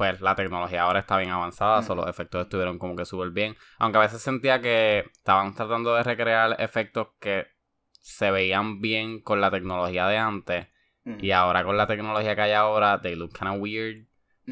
pues 0.00 0.22
la 0.22 0.34
tecnología 0.34 0.84
ahora 0.84 1.00
está 1.00 1.18
bien 1.18 1.28
avanzada, 1.28 1.82
so 1.82 1.92
Ujú. 1.92 2.00
los 2.00 2.08
efectos 2.08 2.44
estuvieron 2.44 2.78
como 2.78 2.96
que 2.96 3.04
súper 3.04 3.32
bien. 3.32 3.54
Aunque 3.78 3.98
a 3.98 4.00
veces 4.00 4.22
sentía 4.22 4.58
que 4.58 5.00
estaban 5.12 5.54
tratando 5.54 5.94
de 5.94 6.02
recrear 6.02 6.56
efectos 6.58 7.08
que 7.20 7.48
se 8.00 8.30
veían 8.30 8.80
bien 8.80 9.20
con 9.20 9.42
la 9.42 9.50
tecnología 9.50 10.06
de 10.06 10.16
antes. 10.16 10.68
Y 11.18 11.32
ahora 11.32 11.64
con 11.64 11.76
la 11.76 11.86
tecnología 11.86 12.34
que 12.34 12.40
hay 12.40 12.52
ahora, 12.52 13.02
they 13.02 13.14
look 13.14 13.34
kind 13.38 13.50
of 13.50 13.60
weird. 13.60 14.06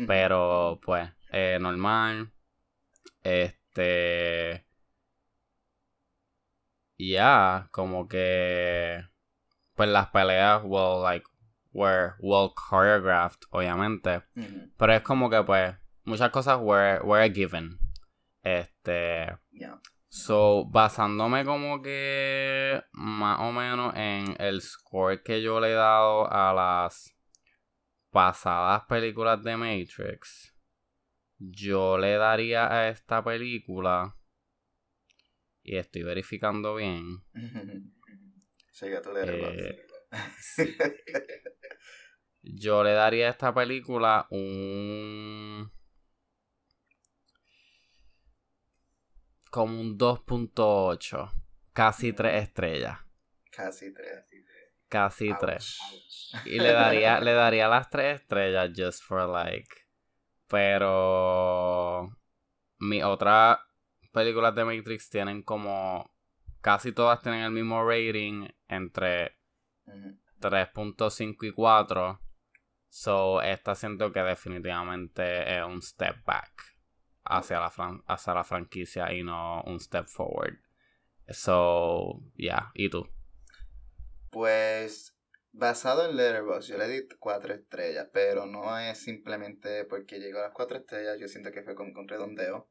Pero, 0.06 0.80
pues, 0.82 1.08
eh, 1.32 1.56
normal. 1.58 2.30
Este. 3.22 4.66
Ya, 6.98 7.68
como 7.70 8.06
que. 8.06 9.02
Pues 9.76 9.88
las 9.88 10.08
peleas, 10.08 10.60
well, 10.62 11.02
like, 11.02 11.26
were 11.78 12.16
well 12.20 12.52
choreographed, 12.54 13.46
obviamente. 13.52 14.22
Pero 14.76 14.92
es 14.92 15.02
como 15.02 15.30
que, 15.30 15.42
pues, 15.44 15.74
muchas 16.04 16.30
cosas 16.30 16.58
were, 16.60 17.00
were 17.04 17.28
given. 17.30 17.78
Este. 18.42 19.38
yeah. 19.52 19.80
So, 20.10 20.64
basándome 20.64 21.44
como 21.44 21.82
que 21.82 22.82
más 22.92 23.40
o 23.40 23.52
menos 23.52 23.94
en 23.94 24.34
el 24.38 24.62
score 24.62 25.22
que 25.22 25.42
yo 25.42 25.60
le 25.60 25.72
he 25.72 25.74
dado 25.74 26.26
a 26.32 26.54
las 26.54 27.14
pasadas 28.10 28.84
películas 28.88 29.44
de 29.44 29.56
Matrix, 29.56 30.54
yo 31.38 31.98
le 31.98 32.16
daría 32.16 32.72
a 32.72 32.88
esta 32.88 33.22
película, 33.22 34.16
y 35.62 35.76
estoy 35.76 36.02
verificando 36.04 36.74
bien, 36.74 37.22
Llega 38.80 39.02
tu 39.02 39.12
letterboxd. 39.12 39.60
Eh, 39.60 39.86
sí. 40.40 40.76
yo 42.54 42.82
le 42.82 42.92
daría 42.92 43.28
a 43.28 43.30
esta 43.30 43.52
película 43.52 44.26
un... 44.30 45.70
como 49.50 49.80
un 49.80 49.98
2.8. 49.98 51.30
casi 51.72 52.12
tres 52.12 52.42
estrellas. 52.42 52.98
Casi 53.50 53.92
tres. 53.92 54.24
Casi 54.88 55.34
tres. 55.38 55.78
Y 56.46 56.58
le 56.58 56.72
daría, 56.72 57.20
le 57.20 57.32
daría 57.34 57.68
las 57.68 57.90
tres 57.90 58.20
estrellas 58.20 58.70
just 58.74 59.02
for 59.02 59.28
like. 59.28 59.68
Pero. 60.46 62.16
Mi 62.78 63.02
otra 63.02 63.60
películas 64.12 64.54
de 64.54 64.64
Matrix 64.64 65.10
tienen 65.10 65.42
como. 65.42 66.10
Casi 66.60 66.92
todas 66.92 67.20
tienen 67.22 67.42
el 67.42 67.50
mismo 67.50 67.84
rating 67.84 68.48
entre 68.68 69.38
3.5 70.40 71.36
y 71.46 71.52
4. 71.52 72.20
So, 72.88 73.42
esta 73.42 73.74
siento 73.74 74.12
que 74.12 74.20
definitivamente 74.20 75.58
es 75.58 75.64
un 75.64 75.82
step 75.82 76.24
back 76.24 76.50
hacia 77.24 77.60
la, 77.60 77.70
hacia 78.06 78.34
la 78.34 78.44
franquicia 78.44 79.12
y 79.12 79.22
no 79.22 79.62
un 79.62 79.78
step 79.78 80.06
forward. 80.06 80.58
So, 81.28 82.22
yeah. 82.36 82.70
¿Y 82.74 82.88
tú? 82.88 83.06
Pues, 84.30 85.14
basado 85.52 86.08
en 86.08 86.16
Letterboxd, 86.16 86.70
yo 86.70 86.78
le 86.78 86.88
di 86.88 87.06
4 87.18 87.54
estrellas, 87.54 88.08
pero 88.12 88.46
no 88.46 88.78
es 88.78 88.98
simplemente 88.98 89.84
porque 89.84 90.18
llegó 90.18 90.38
a 90.38 90.42
las 90.42 90.52
4 90.52 90.78
estrellas, 90.78 91.18
yo 91.20 91.28
siento 91.28 91.50
que 91.50 91.62
fue 91.62 91.74
con, 91.74 91.92
con 91.92 92.08
redondeo, 92.08 92.70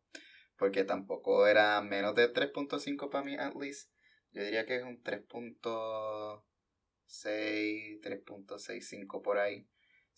porque 0.57 0.83
tampoco 0.83 1.47
era 1.47 1.81
menos 1.81 2.15
de 2.15 2.33
3.5 2.33 3.09
para 3.09 3.23
mí, 3.23 3.35
at 3.37 3.55
least. 3.55 3.91
Yo 4.31 4.43
diría 4.43 4.65
que 4.65 4.77
es 4.77 4.83
un 4.83 5.03
3.6, 5.03 8.01
3.65 8.01 9.21
por 9.21 9.37
ahí. 9.37 9.67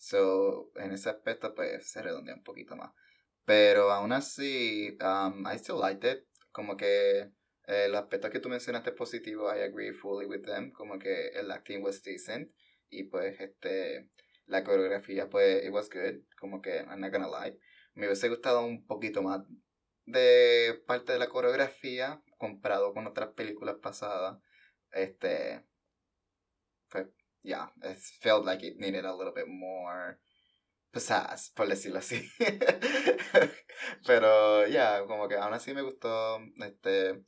So, 0.00 0.72
en 0.76 0.92
ese 0.92 1.10
aspecto, 1.10 1.54
pues 1.54 1.90
se 1.90 2.00
redondea 2.00 2.34
un 2.34 2.42
poquito 2.42 2.74
más. 2.74 2.90
Pero 3.44 3.90
aún 3.90 4.12
así, 4.12 4.96
um, 5.02 5.46
I 5.46 5.58
still 5.58 5.78
liked 5.78 6.10
it. 6.10 6.24
Como 6.52 6.74
que 6.78 7.30
el 7.64 7.94
aspecto 7.94 8.30
que 8.30 8.40
tú 8.40 8.48
mencionaste 8.48 8.92
positivo, 8.92 9.54
I 9.54 9.60
agree 9.60 9.92
fully 9.92 10.26
with 10.26 10.42
them. 10.46 10.72
Como 10.72 10.98
que 10.98 11.28
el 11.34 11.50
acting 11.50 11.82
was 11.82 12.02
decent. 12.02 12.50
Y 12.88 13.04
pues, 13.04 13.38
este, 13.40 14.08
la 14.46 14.64
coreografía, 14.64 15.28
pues, 15.28 15.64
it 15.66 15.70
was 15.70 15.90
good. 15.90 16.22
Como 16.38 16.62
que, 16.62 16.78
I'm 16.78 17.00
not 17.00 17.12
gonna 17.12 17.28
lie. 17.28 17.58
Me 17.92 18.06
hubiese 18.06 18.30
gustado 18.30 18.64
un 18.64 18.86
poquito 18.86 19.20
más 19.22 19.42
de 20.06 20.82
parte 20.86 21.12
de 21.12 21.18
la 21.18 21.28
coreografía 21.28 22.22
comparado 22.38 22.94
con 22.94 23.06
otras 23.06 23.34
películas 23.34 23.76
pasadas. 23.82 24.38
Este, 24.92 25.62
yeah, 27.42 27.68
it 27.82 27.98
felt 28.20 28.44
like 28.44 28.62
it 28.62 28.78
needed 28.78 29.04
a 29.04 29.14
little 29.14 29.32
bit 29.32 29.48
more 29.48 30.18
pizzazz, 30.92 31.50
por 31.54 31.66
decirlo 31.66 31.98
así. 31.98 32.28
Pero, 34.06 34.66
ya, 34.66 35.04
como 35.06 35.28
que 35.28 35.36
aún 35.36 35.54
así 35.54 35.72
me 35.74 35.82
gustó, 35.82 36.38
este, 36.58 37.24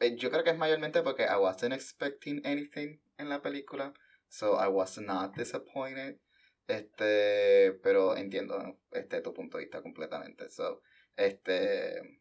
eh, 0.00 0.16
yo 0.16 0.30
creo 0.30 0.44
que 0.44 0.50
es 0.50 0.58
mayormente 0.58 1.02
porque 1.02 1.24
I 1.24 1.36
wasn't 1.38 1.74
expecting 1.74 2.40
anything 2.44 3.00
en 3.18 3.28
la 3.28 3.40
película, 3.42 3.92
so 4.28 4.58
I 4.58 4.68
was 4.68 4.98
not 4.98 5.36
disappointed. 5.36 6.18
Este, 6.66 7.72
pero 7.82 8.16
entiendo 8.16 8.78
este 8.92 9.20
tu 9.22 9.34
punto 9.34 9.58
de 9.58 9.64
vista 9.64 9.82
completamente. 9.82 10.48
So, 10.50 10.82
este, 11.16 12.20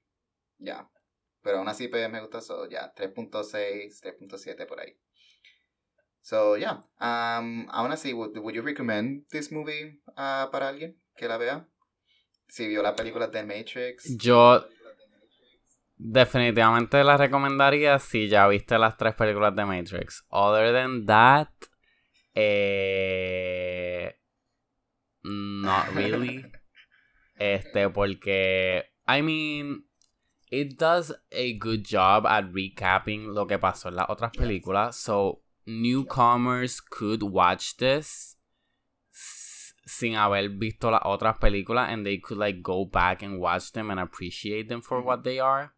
ya. 0.58 0.90
Pero 1.42 1.60
aún 1.60 1.68
así 1.70 1.88
pues, 1.88 2.10
me 2.10 2.20
gustó 2.20 2.40
eso, 2.40 2.68
ya, 2.68 2.92
3.6, 2.94 4.02
3.7 4.02 4.66
por 4.66 4.80
ahí. 4.80 4.98
So, 6.22 6.56
yeah. 6.56 6.84
Um, 7.00 7.68
aún 7.72 7.92
así, 7.92 8.14
would, 8.14 8.38
would 8.38 8.56
you 8.56 8.62
recommend 8.62 9.24
this 9.32 9.52
movie 9.52 10.00
uh, 10.18 10.50
para 10.52 10.70
alguien 10.70 10.96
que 11.18 11.28
la 11.28 11.38
vea? 11.38 11.66
Si 12.48 12.68
vio 12.68 12.82
la 12.82 12.96
película 12.96 13.28
de 13.28 13.44
Matrix. 13.44 14.18
Yo 14.18 14.66
definitivamente 16.00 17.04
la 17.04 17.18
recomendaría 17.18 18.00
si 18.00 18.30
ya 18.30 18.48
viste 18.48 18.80
las 18.80 18.98
tres 18.98 19.14
películas 19.16 19.56
de 19.56 19.66
Matrix. 19.66 20.26
Other 20.30 20.74
than 20.74 21.06
that, 21.06 21.50
eh, 22.34 24.16
not 25.24 25.94
really. 25.94 26.46
este, 27.36 27.90
porque, 27.90 28.86
I 29.08 29.22
mean, 29.22 29.86
it 30.50 30.80
does 30.80 31.14
a 31.32 31.58
good 31.60 31.84
job 31.86 32.26
at 32.26 32.46
recapping 32.52 33.34
lo 33.34 33.46
que 33.46 33.60
pasó 33.60 33.90
en 33.90 33.96
las 33.96 34.10
otras 34.10 34.32
películas. 34.32 34.96
So, 34.96 35.44
newcomers 35.70 36.82
could 36.82 37.22
watch 37.22 37.78
this 37.78 38.38
sin 39.90 40.16
haber 40.16 40.50
visto 40.50 40.92
las 40.92 41.02
otras 41.04 41.38
películas 41.38 41.90
and 41.90 42.06
they 42.06 42.20
could 42.20 42.40
like 42.40 42.62
go 42.62 42.86
back 42.86 43.24
and 43.24 43.40
watch 43.40 43.72
them 43.72 43.90
and 43.90 44.00
appreciate 44.00 44.68
them 44.68 44.82
for 44.82 45.02
what 45.02 45.24
they 45.24 45.40
are. 45.40 45.72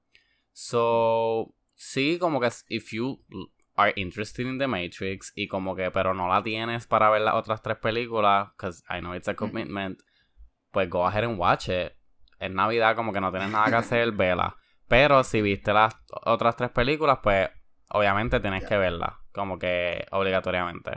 So, 0.51 1.55
sí, 1.75 2.19
como 2.19 2.39
que 2.39 2.49
if 2.69 2.91
you 2.91 3.23
are 3.75 3.93
interested 3.95 4.45
in 4.45 4.57
The 4.57 4.67
Matrix 4.67 5.31
y 5.35 5.47
como 5.47 5.75
que 5.75 5.91
pero 5.91 6.13
no 6.13 6.27
la 6.27 6.43
tienes 6.43 6.87
para 6.87 7.09
ver 7.09 7.21
las 7.21 7.35
otras 7.35 7.61
tres 7.61 7.77
películas, 7.77 8.49
because 8.51 8.83
I 8.89 8.99
know 8.99 9.13
it's 9.13 9.29
a 9.29 9.33
commitment, 9.33 9.99
pues 10.71 10.89
go 10.89 11.05
ahead 11.05 11.23
and 11.23 11.39
watch 11.39 11.69
it. 11.69 11.93
En 12.39 12.55
Navidad 12.55 12.95
como 12.95 13.13
que 13.13 13.21
no 13.21 13.31
tienes 13.31 13.49
nada 13.49 13.69
que 13.69 13.75
hacer, 13.75 14.11
vela. 14.11 14.57
Pero 14.87 15.23
si 15.23 15.41
viste 15.41 15.71
las 15.71 15.95
otras 16.25 16.57
tres 16.57 16.71
películas, 16.71 17.19
pues 17.23 17.49
obviamente 17.89 18.41
tienes 18.41 18.65
que 18.65 18.77
verla, 18.77 19.20
como 19.33 19.59
que 19.59 20.05
obligatoriamente, 20.11 20.91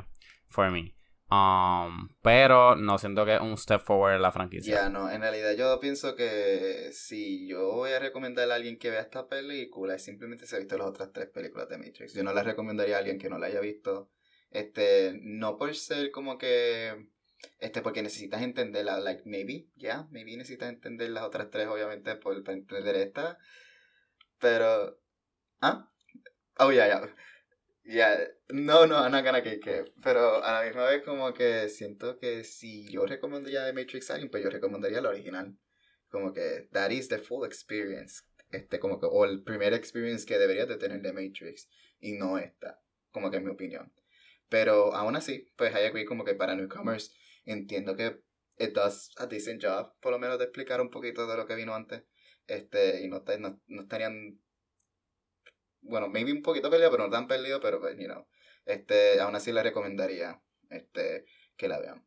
for 0.49 0.71
me. 0.71 0.95
Um, 1.31 2.11
pero 2.23 2.77
no 2.77 2.99
siento 2.99 3.25
que 3.25 3.37
es 3.37 3.41
un 3.41 3.57
step 3.57 3.81
forward 3.81 4.17
en 4.17 4.23
la 4.23 4.31
franquicia. 4.31 4.75
Ya, 4.75 4.89
no, 4.89 5.11
en 5.11 5.23
realidad 5.23 5.53
yo 5.57 5.81
pienso 5.81 6.15
que 6.15 6.91
si 6.93 7.49
yo 7.49 7.73
voy 7.73 7.93
a 7.93 7.99
recomendar 7.99 8.51
a 8.51 8.55
alguien 8.55 8.79
que 8.79 8.91
vea 8.91 9.01
esta 9.01 9.27
película, 9.27 9.99
simplemente 9.99 10.47
se 10.47 10.57
ha 10.57 10.59
visto 10.59 10.77
las 10.77 10.87
otras 10.87 11.13
tres 11.13 11.29
películas 11.31 11.69
de 11.69 11.79
Matrix. 11.79 12.15
Yo 12.15 12.23
no 12.23 12.33
la 12.33 12.43
recomendaría 12.43 12.97
a 12.97 12.99
alguien 12.99 13.19
que 13.19 13.31
no 13.31 13.39
la 13.39 13.47
haya 13.47 13.61
visto. 13.61 14.11
Este, 14.51 15.19
no 15.23 15.57
por 15.57 15.75
ser 15.75 16.11
como 16.13 16.39
que 16.39 17.09
este, 17.59 17.83
porque 17.83 18.03
necesitas 18.03 18.43
entenderla, 18.43 19.01
like, 19.01 19.23
maybe, 19.27 19.69
ya, 19.77 20.07
maybe 20.11 20.37
necesitas 20.37 20.69
entender 20.69 21.11
las 21.11 21.25
otras 21.25 21.51
tres, 21.51 21.67
obviamente, 21.67 22.17
por, 22.17 22.43
para 22.43 22.57
entender 22.57 22.97
esta. 22.97 23.39
Pero, 24.39 24.99
¿ah? 25.61 25.91
Oh, 26.59 26.73
ya, 26.73 26.87
ya. 26.87 27.03
Ya, 27.85 28.19
no, 28.49 28.87
no, 28.87 28.97
I'm 28.97 29.13
not 29.13 29.25
gonna 29.25 29.43
que, 29.43 29.85
pero 30.03 30.43
a 30.43 30.53
la 30.53 30.67
misma 30.67 30.87
vez 30.87 31.03
como 31.03 31.35
que 31.35 31.69
siento 31.69 32.19
que 32.19 32.43
si 32.43 32.91
yo 32.91 33.05
recomendaría 33.05 33.67
The 33.67 33.75
Matrix 33.75 34.11
a 34.11 34.15
alguien, 34.15 34.31
pues 34.31 34.43
yo 34.43 34.49
recomendaría 34.49 35.03
la 35.03 35.11
original. 35.11 35.55
Como 36.09 36.33
que 36.33 36.69
that 36.73 36.91
is 36.91 37.09
the 37.09 37.19
full 37.19 37.45
experience. 37.45 38.23
Este, 38.51 38.79
como 38.79 38.99
que, 39.01 39.07
o 39.11 39.25
el 39.27 39.43
primer 39.43 39.75
experience 39.75 40.25
que 40.25 40.39
deberías 40.39 40.69
de 40.69 40.77
tener 40.79 41.03
de 41.03 41.13
Matrix. 41.13 41.69
Y 42.01 42.13
no 42.13 42.39
esta. 42.39 42.81
Como 43.11 43.31
que 43.31 43.37
es 43.37 43.43
mi 43.43 43.51
opinión. 43.51 43.93
Pero 44.49 44.95
aún 44.95 45.17
así, 45.17 45.53
pues 45.57 45.75
hay 45.75 45.85
agree 45.85 46.07
como 46.07 46.25
que 46.25 46.35
para 46.35 46.55
newcomers 46.55 47.15
entiendo 47.45 47.97
que 47.97 48.21
it 48.59 48.73
does 48.73 49.11
a 49.19 49.27
decent 49.27 49.63
job, 49.63 49.93
por 50.01 50.13
lo 50.13 50.19
menos 50.19 50.39
de 50.39 50.45
explicar 50.45 50.81
un 50.81 50.91
poquito 50.91 51.27
de 51.27 51.37
lo 51.37 51.47
que 51.47 51.55
vino 51.55 51.75
antes. 51.75 52.03
Este, 52.47 53.03
y 53.03 53.09
no, 53.09 53.23
no, 53.39 53.61
no 53.67 53.83
estarían 53.83 54.41
bueno, 55.85 56.09
maybe 56.09 56.33
un 56.33 56.43
poquito 56.43 56.71
perdido, 56.71 56.91
pero 56.91 57.05
no 57.05 57.11
tan 57.11 57.29
perdido, 57.29 57.61
pero, 57.61 57.81
pues, 57.81 57.97
you 57.99 58.07
know, 58.07 58.27
este, 58.67 59.21
aún 59.21 59.37
así 59.37 59.53
le 59.53 59.63
recomendaría 59.63 60.41
este, 60.71 61.27
que 61.57 61.69
la 61.69 61.81
vean. 61.81 62.07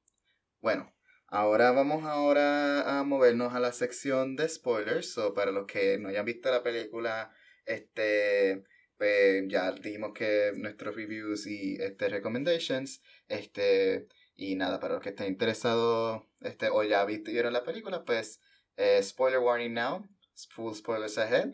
Bueno, 0.61 0.93
ahora 1.27 1.71
vamos 1.71 2.03
ahora 2.05 2.99
a 2.99 3.03
movernos 3.03 3.53
a 3.53 3.59
la 3.59 3.71
sección 3.71 4.35
de 4.35 4.49
spoilers. 4.49 5.13
So, 5.13 5.33
para 5.33 5.51
los 5.51 5.67
que 5.67 5.97
no 5.99 6.09
hayan 6.09 6.25
visto 6.25 6.51
la 6.51 6.63
película, 6.63 7.31
este, 7.65 8.63
pues 8.97 9.43
ya 9.47 9.71
dijimos 9.71 10.11
que 10.13 10.51
nuestros 10.55 10.95
reviews 10.95 11.45
y 11.47 11.77
este, 11.79 12.09
recommendations, 12.09 13.01
este, 13.27 14.07
y 14.35 14.55
nada, 14.55 14.79
para 14.79 14.95
los 14.95 15.03
que 15.03 15.09
estén 15.09 15.27
interesados, 15.27 16.23
este, 16.41 16.69
o 16.69 16.83
ya 16.83 17.05
vieron 17.05 17.53
la 17.53 17.63
película, 17.63 18.03
pues, 18.05 18.41
eh, 18.77 19.01
spoiler 19.03 19.39
warning 19.39 19.73
now, 19.73 20.05
full 20.49 20.73
spoilers 20.73 21.17
ahead. 21.17 21.53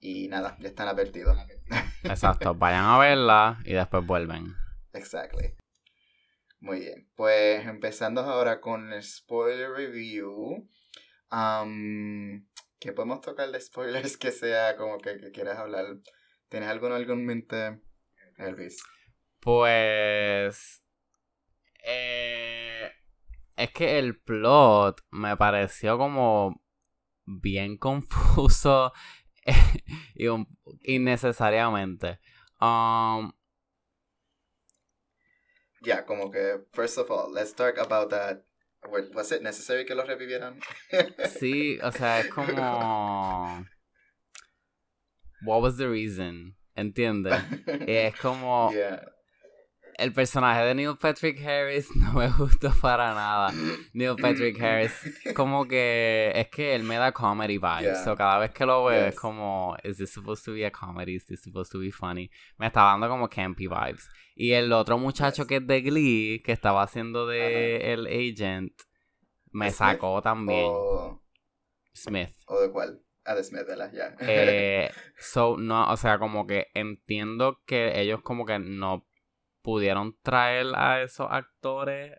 Y 0.00 0.28
nada, 0.28 0.56
ya 0.60 0.68
están 0.68 0.88
advertidos. 0.88 1.38
Exacto, 2.04 2.54
vayan 2.54 2.84
a 2.84 2.98
verla 2.98 3.60
y 3.64 3.72
después 3.74 4.06
vuelven. 4.06 4.54
Exactly. 4.92 5.54
Muy 6.60 6.80
bien, 6.80 7.08
pues 7.16 7.66
empezando 7.66 8.20
ahora 8.20 8.60
con 8.60 8.92
el 8.92 9.02
spoiler 9.02 9.70
review. 9.70 10.68
Um, 11.30 12.46
¿Qué 12.78 12.92
podemos 12.92 13.20
tocar 13.20 13.50
de 13.50 13.60
spoilers 13.60 14.16
que 14.16 14.30
sea 14.32 14.76
como 14.76 14.98
que, 14.98 15.30
quieras 15.32 15.58
hablar? 15.58 15.86
¿Tienes 16.48 16.68
alguno 16.68 16.96
en 16.96 17.26
mente, 17.26 17.80
Elvis? 18.38 18.82
Pues... 19.40 20.84
Eh, 21.84 22.92
es 23.56 23.70
que 23.72 23.98
el 23.98 24.20
plot 24.20 25.00
me 25.10 25.36
pareció 25.36 25.98
como 25.98 26.62
bien 27.24 27.76
confuso 27.78 28.92
y 30.14 30.26
innecesariamente. 30.82 32.18
Um, 32.60 33.32
ya, 35.82 36.04
como 36.04 36.30
que, 36.30 36.60
first 36.72 36.98
of 36.98 37.10
all, 37.10 37.32
let's 37.32 37.52
talk 37.52 37.78
about 37.78 38.10
that. 38.10 38.44
Was 39.14 39.30
it 39.30 39.42
necessary 39.42 39.84
que 39.84 39.94
lo 39.94 40.04
revivieran? 40.04 40.60
sí, 41.38 41.78
o 41.82 41.92
sea, 41.92 42.20
es 42.20 42.28
como. 42.28 43.64
What 45.44 45.62
was 45.62 45.76
the 45.76 45.88
reason 45.88 46.56
¿Entiendes? 46.74 47.34
es 47.86 48.16
como... 48.16 48.70
El 49.98 50.12
personaje 50.12 50.64
de 50.64 50.74
Neil 50.74 50.96
Patrick 50.96 51.40
Harris 51.44 51.88
no 51.96 52.12
me 52.14 52.28
gustó 52.30 52.72
para 52.80 53.14
nada. 53.14 53.52
Neil 53.92 54.16
Patrick 54.20 54.60
Harris, 54.60 54.92
como 55.34 55.66
que 55.66 56.32
es 56.34 56.48
que 56.48 56.74
él 56.74 56.82
me 56.82 56.96
da 56.96 57.12
comedy 57.12 57.58
vibes. 57.58 58.02
So 58.04 58.16
cada 58.16 58.38
vez 58.38 58.50
que 58.52 58.64
lo 58.64 58.84
veo 58.84 59.06
es 59.06 59.14
como, 59.14 59.76
¿Is 59.84 59.98
this 59.98 60.12
supposed 60.12 60.44
to 60.44 60.52
be 60.52 60.64
a 60.64 60.70
comedy? 60.70 61.16
¿Is 61.16 61.26
this 61.26 61.42
supposed 61.42 61.70
to 61.72 61.78
be 61.78 61.90
funny? 61.90 62.30
Me 62.58 62.66
está 62.66 62.82
dando 62.82 63.08
como 63.08 63.28
campy 63.28 63.66
vibes. 63.66 64.08
Y 64.34 64.52
el 64.52 64.72
otro 64.72 64.98
muchacho 64.98 65.46
que 65.46 65.56
es 65.56 65.66
de 65.66 65.80
Glee, 65.82 66.42
que 66.44 66.52
estaba 66.52 66.82
haciendo 66.82 67.26
de 67.26 67.92
el 67.92 68.06
agent, 68.06 68.72
me 69.50 69.70
sacó 69.70 70.22
también. 70.22 70.70
Smith. 71.94 72.34
¿O 72.46 72.60
de 72.60 72.70
cuál? 72.70 73.02
Ah, 73.24 73.34
de 73.34 73.44
Smith, 73.44 73.66
¿verdad? 73.66 73.92
Ya. 73.92 74.16
eh, 74.20 74.90
so, 75.18 75.56
no, 75.56 75.90
o 75.90 75.96
sea, 75.96 76.18
como 76.18 76.46
que 76.46 76.68
entiendo 76.74 77.60
que 77.66 78.00
ellos 78.00 78.20
como 78.22 78.44
que 78.44 78.58
no 78.58 79.06
pudieron 79.62 80.16
traer 80.22 80.66
a 80.74 81.02
esos 81.02 81.28
actores. 81.30 82.18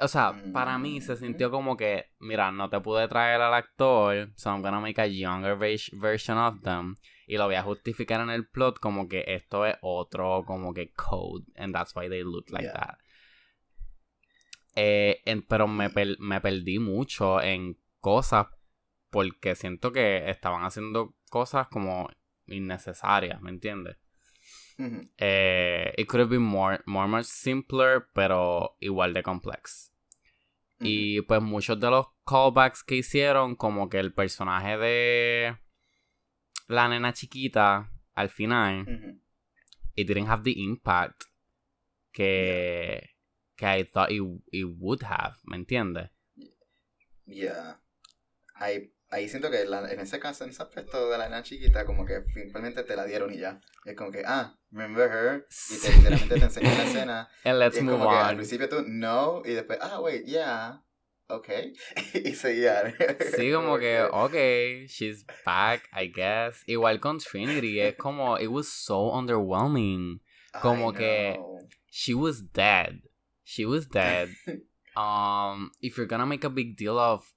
O 0.00 0.08
sea, 0.08 0.34
para 0.52 0.76
mí 0.76 1.00
se 1.00 1.16
sintió 1.16 1.52
como 1.52 1.76
que, 1.76 2.06
mira, 2.18 2.50
no 2.50 2.68
te 2.68 2.80
pude 2.80 3.06
traer 3.06 3.40
al 3.40 3.54
actor, 3.54 4.32
so 4.34 4.50
I'm 4.50 4.60
gonna 4.60 4.80
make 4.80 5.00
a 5.00 5.06
younger 5.06 5.56
version 5.56 6.36
of 6.36 6.62
them. 6.62 6.96
Y 7.26 7.36
lo 7.36 7.46
voy 7.46 7.54
a 7.54 7.62
justificar 7.62 8.20
en 8.20 8.30
el 8.30 8.48
plot 8.48 8.80
como 8.80 9.08
que 9.08 9.24
esto 9.28 9.64
es 9.64 9.76
otro, 9.82 10.42
como 10.44 10.74
que 10.74 10.92
code, 10.92 11.44
and 11.56 11.72
that's 11.72 11.94
why 11.94 12.08
they 12.08 12.24
look 12.24 12.50
like 12.50 12.68
that. 12.72 12.98
Eh, 14.74 15.22
pero 15.48 15.68
me, 15.68 15.88
me 16.18 16.40
perdí 16.40 16.80
mucho 16.80 17.40
en 17.40 17.78
cosas 18.00 18.48
porque 19.10 19.54
siento 19.54 19.92
que 19.92 20.28
estaban 20.28 20.64
haciendo 20.64 21.14
cosas 21.30 21.68
como 21.68 22.08
innecesarias, 22.46 23.40
¿me 23.40 23.50
entiendes? 23.50 23.96
Eh, 24.78 25.92
it 25.96 26.08
could 26.08 26.20
have 26.20 26.30
been 26.30 26.42
more, 26.42 26.82
more 26.86 27.08
much 27.08 27.26
simpler, 27.26 28.08
pero 28.14 28.76
igual 28.80 29.12
de 29.12 29.22
complex. 29.22 29.90
Y 30.80 31.22
pues 31.22 31.40
muchos 31.40 31.78
de 31.80 31.88
los 31.90 32.06
callbacks 32.26 32.82
que 32.82 32.96
hicieron, 32.96 33.56
como 33.56 33.88
que 33.88 33.98
el 33.98 34.12
personaje 34.12 34.76
de 34.76 35.56
la 36.68 36.88
nena 36.88 37.12
chiquita 37.12 37.90
al 38.14 38.28
final, 38.28 38.84
it 39.94 40.06
didn't 40.06 40.28
have 40.28 40.42
the 40.42 40.52
impact 40.62 41.24
que, 42.12 43.10
que 43.56 43.66
I 43.66 43.84
thought 43.84 44.10
it, 44.10 44.22
it 44.52 44.66
would 44.78 45.02
have, 45.04 45.36
¿me 45.44 45.56
entiendes? 45.56 46.10
Yeah. 47.26 47.78
I 48.56 48.90
ahí 49.14 49.28
siento 49.28 49.50
que 49.50 49.62
en 49.62 50.00
ese 50.00 50.18
caso, 50.18 50.44
en 50.44 50.50
ese 50.50 50.62
aspecto 50.62 51.08
de 51.08 51.16
la 51.16 51.24
nena 51.28 51.42
chiquita, 51.42 51.86
como 51.86 52.04
que 52.04 52.24
simplemente 52.34 52.82
te 52.82 52.96
la 52.96 53.04
dieron 53.04 53.32
y 53.32 53.38
ya. 53.38 53.60
es 53.84 53.96
como 53.96 54.10
que, 54.10 54.22
ah, 54.26 54.58
remember 54.72 55.08
her, 55.10 55.46
y 55.70 55.80
te 55.80 55.92
literalmente 55.92 56.34
te 56.34 56.44
enseñan 56.44 56.78
la 56.78 56.84
escena. 56.90 57.28
And 57.44 57.58
let's 57.58 57.76
y 57.76 57.86
como 57.86 58.08
Que 58.08 58.16
al 58.16 58.36
principio 58.36 58.68
tú, 58.68 58.84
no, 58.86 59.42
y 59.44 59.52
después, 59.52 59.78
ah, 59.80 60.00
wait, 60.00 60.26
yeah. 60.26 60.80
Ok. 61.28 61.48
y 62.14 62.34
seguía. 62.34 62.92
Sí, 63.36 63.52
como 63.54 63.78
que, 63.78 64.02
ok, 64.02 64.34
she's 64.88 65.24
back, 65.44 65.88
I 65.92 66.08
guess. 66.08 66.62
Igual 66.66 67.00
con 67.00 67.18
Trinity, 67.18 67.80
es 67.80 67.96
como, 67.96 68.36
it 68.38 68.48
was 68.48 68.68
so 68.68 69.10
underwhelming. 69.12 70.20
Como 70.60 70.92
que, 70.92 71.38
she 71.90 72.14
was 72.14 72.42
dead. 72.52 73.00
She 73.44 73.64
was 73.64 73.86
dead. 73.86 74.28
um, 74.96 75.70
if 75.80 75.96
you're 75.96 76.06
gonna 76.06 76.26
make 76.26 76.44
a 76.44 76.50
big 76.50 76.76
deal 76.76 76.98
of 76.98 77.33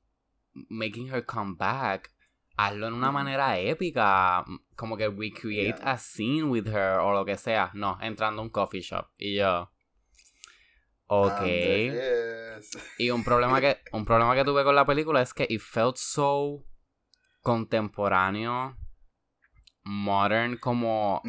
making 0.69 1.09
her 1.09 1.25
come 1.25 1.55
back, 1.57 2.11
hazlo 2.57 2.87
en 2.87 2.93
una 2.93 3.11
manera 3.11 3.57
épica, 3.59 4.43
como 4.75 4.97
que 4.97 5.09
recreate 5.09 5.81
a 5.83 5.97
scene 5.97 6.43
with 6.43 6.67
her 6.67 6.99
o 6.99 7.13
lo 7.13 7.25
que 7.25 7.37
sea. 7.37 7.71
No, 7.73 7.97
entrando 8.01 8.41
a 8.41 8.45
un 8.45 8.49
coffee 8.49 8.81
shop. 8.81 9.07
Y 9.17 9.35
yo. 9.35 9.71
Ok. 11.07 11.41
Y 12.97 13.09
un 13.11 13.23
problema 13.23 13.61
que 13.61 13.77
un 13.93 14.03
problema 14.03 14.35
que 14.35 14.43
tuve 14.43 14.63
con 14.63 14.75
la 14.75 14.85
película 14.85 15.21
es 15.21 15.33
que 15.33 15.47
it 15.49 15.61
felt 15.61 15.95
so 15.95 16.65
contemporáneo, 17.41 18.75
modern 19.83 20.57
como 20.57 21.21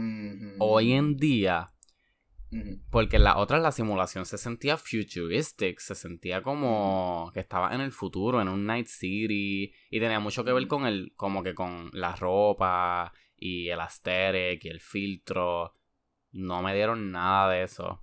hoy 0.59 0.93
en 0.93 1.17
día 1.17 1.73
porque 2.91 3.17
en 3.17 3.25
la 3.25 3.37
otra 3.37 3.59
la 3.59 3.73
simulación 3.73 4.25
se 4.25 4.39
sentía 4.39 4.77
futuristic, 4.77 5.79
se 5.81 5.95
sentía 5.95 6.43
como 6.43 7.31
que 7.35 7.41
estaba 7.41 7.75
en 7.75 7.81
el 7.81 7.93
futuro, 7.93 8.41
en 8.41 8.49
un 8.49 8.65
Night 8.67 8.87
City. 8.87 9.73
Y 9.91 10.01
tenía 10.01 10.21
mucho 10.21 10.45
que 10.45 10.53
ver 10.53 10.67
con 10.67 10.87
el, 10.87 11.13
como 11.17 11.43
que 11.43 11.55
con 11.55 11.91
la 11.93 12.17
ropa 12.17 13.13
y 13.37 13.69
el 13.69 13.81
aesthetic 13.81 14.65
y 14.65 14.69
el 14.69 14.81
filtro. 14.81 15.75
No 16.33 16.63
me 16.63 16.75
dieron 16.75 17.13
nada 17.13 17.51
de 17.53 17.63
eso. 17.63 18.01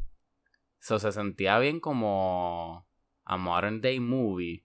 Eso 0.80 1.00
se 1.00 1.12
sentía 1.12 1.58
bien 1.60 1.80
como 1.80 2.88
a 3.24 3.38
modern 3.38 3.82
day 3.82 4.00
movie. 4.00 4.64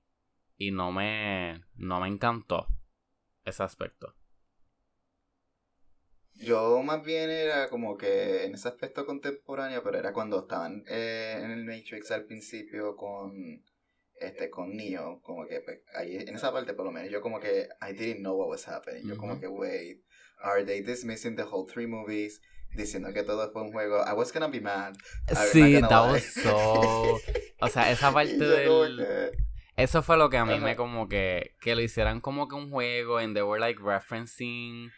Y 0.58 0.72
no 0.72 0.92
me, 0.92 1.64
no 1.76 2.00
me 2.00 2.08
encantó 2.08 2.68
ese 3.44 3.62
aspecto. 3.62 4.14
Yo 6.40 6.82
más 6.82 7.04
bien 7.04 7.28
era 7.28 7.68
como 7.68 7.98
que 7.98 8.44
en 8.44 8.54
ese 8.54 8.68
aspecto 8.68 9.04
contemporáneo, 9.04 9.82
pero 9.82 9.98
era 9.98 10.14
cuando 10.14 10.40
estaban 10.40 10.84
eh, 10.88 11.38
en 11.38 11.50
el 11.50 11.64
Matrix 11.66 12.10
al 12.10 12.24
principio 12.24 12.96
con 12.96 13.62
este 14.14 14.48
con 14.48 14.74
Neo, 14.74 15.20
como 15.22 15.46
que 15.46 15.60
pues, 15.60 15.80
ahí 15.94 16.16
en 16.16 16.34
esa 16.34 16.50
parte 16.50 16.72
por 16.72 16.86
lo 16.86 16.92
menos 16.92 17.10
yo 17.10 17.20
como 17.20 17.40
que 17.40 17.68
I 17.82 17.92
didn't 17.92 18.20
know 18.20 18.34
what 18.34 18.48
was 18.48 18.66
happening. 18.66 19.06
Yo 19.06 19.18
como 19.18 19.38
que 19.38 19.48
wait, 19.48 20.02
are 20.42 20.64
they 20.64 20.80
dismissing 20.80 21.36
the 21.36 21.42
whole 21.42 21.70
three 21.70 21.86
movies? 21.86 22.40
Diciendo 22.74 23.12
que 23.12 23.22
todo 23.22 23.50
fue 23.52 23.62
un 23.62 23.72
juego. 23.72 24.02
I 24.06 24.14
was 24.14 24.32
gonna 24.32 24.48
be 24.48 24.60
mad. 24.60 24.94
Sí, 25.52 25.78
that 25.80 26.10
was 26.10 26.24
so. 26.24 27.18
O 27.60 27.68
sea, 27.68 27.90
esa 27.90 28.12
parte 28.14 28.38
del. 28.38 29.32
Eso 29.76 30.02
fue 30.02 30.16
lo 30.16 30.30
que 30.30 30.38
a 30.38 30.46
mí 30.46 30.58
me 30.58 30.76
como 30.76 31.08
que. 31.08 31.56
Que 31.60 31.74
lo 31.74 31.82
hicieran 31.82 32.20
como 32.20 32.48
que 32.48 32.54
un 32.54 32.70
juego 32.70 33.18
and 33.18 33.34
they 33.34 33.42
were 33.42 33.60
like 33.60 33.82
referencing 33.82 34.90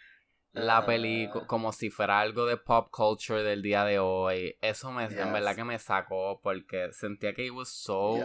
la 0.52 0.84
película 0.84 1.46
como 1.46 1.72
si 1.72 1.90
fuera 1.90 2.20
algo 2.20 2.46
de 2.46 2.56
pop 2.56 2.88
culture 2.90 3.42
del 3.42 3.62
día 3.62 3.84
de 3.84 3.98
hoy. 3.98 4.56
Eso 4.60 4.92
me, 4.92 5.04
en 5.04 5.32
verdad 5.32 5.56
que 5.56 5.64
me 5.64 5.78
sacó 5.78 6.40
porque 6.42 6.92
sentía 6.92 7.34
que 7.34 7.46
it 7.46 7.52
was 7.52 7.68
so 7.68 8.20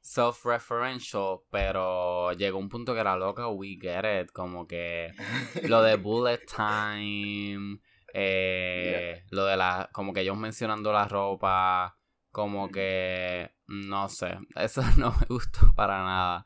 self-referential, 0.00 1.42
pero 1.50 2.32
llegó 2.32 2.58
un 2.58 2.68
punto 2.68 2.94
que 2.94 3.00
era 3.00 3.16
loco, 3.16 3.50
we 3.50 3.78
get 3.80 4.04
it, 4.04 4.30
como 4.32 4.66
que 4.66 5.12
lo 5.68 5.82
de 5.82 5.96
bullet 5.96 6.40
time, 6.46 7.80
eh, 8.14 9.24
lo 9.30 9.44
de 9.44 9.56
la, 9.56 9.90
como 9.92 10.12
que 10.12 10.20
ellos 10.20 10.36
mencionando 10.36 10.92
la 10.92 11.06
ropa, 11.06 11.96
como 12.30 12.70
que, 12.70 13.50
no 13.66 14.08
sé, 14.08 14.38
eso 14.56 14.82
no 14.96 15.12
me 15.12 15.26
gustó 15.28 15.72
para 15.74 15.98
nada. 15.98 16.44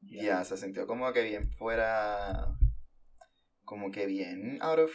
Ya, 0.00 0.44
se 0.44 0.56
sintió 0.56 0.86
como 0.86 1.12
que 1.12 1.22
bien 1.22 1.50
fuera 1.50 2.56
como 3.66 3.90
que 3.90 4.06
bien 4.06 4.58
out 4.62 4.78
of 4.78 4.90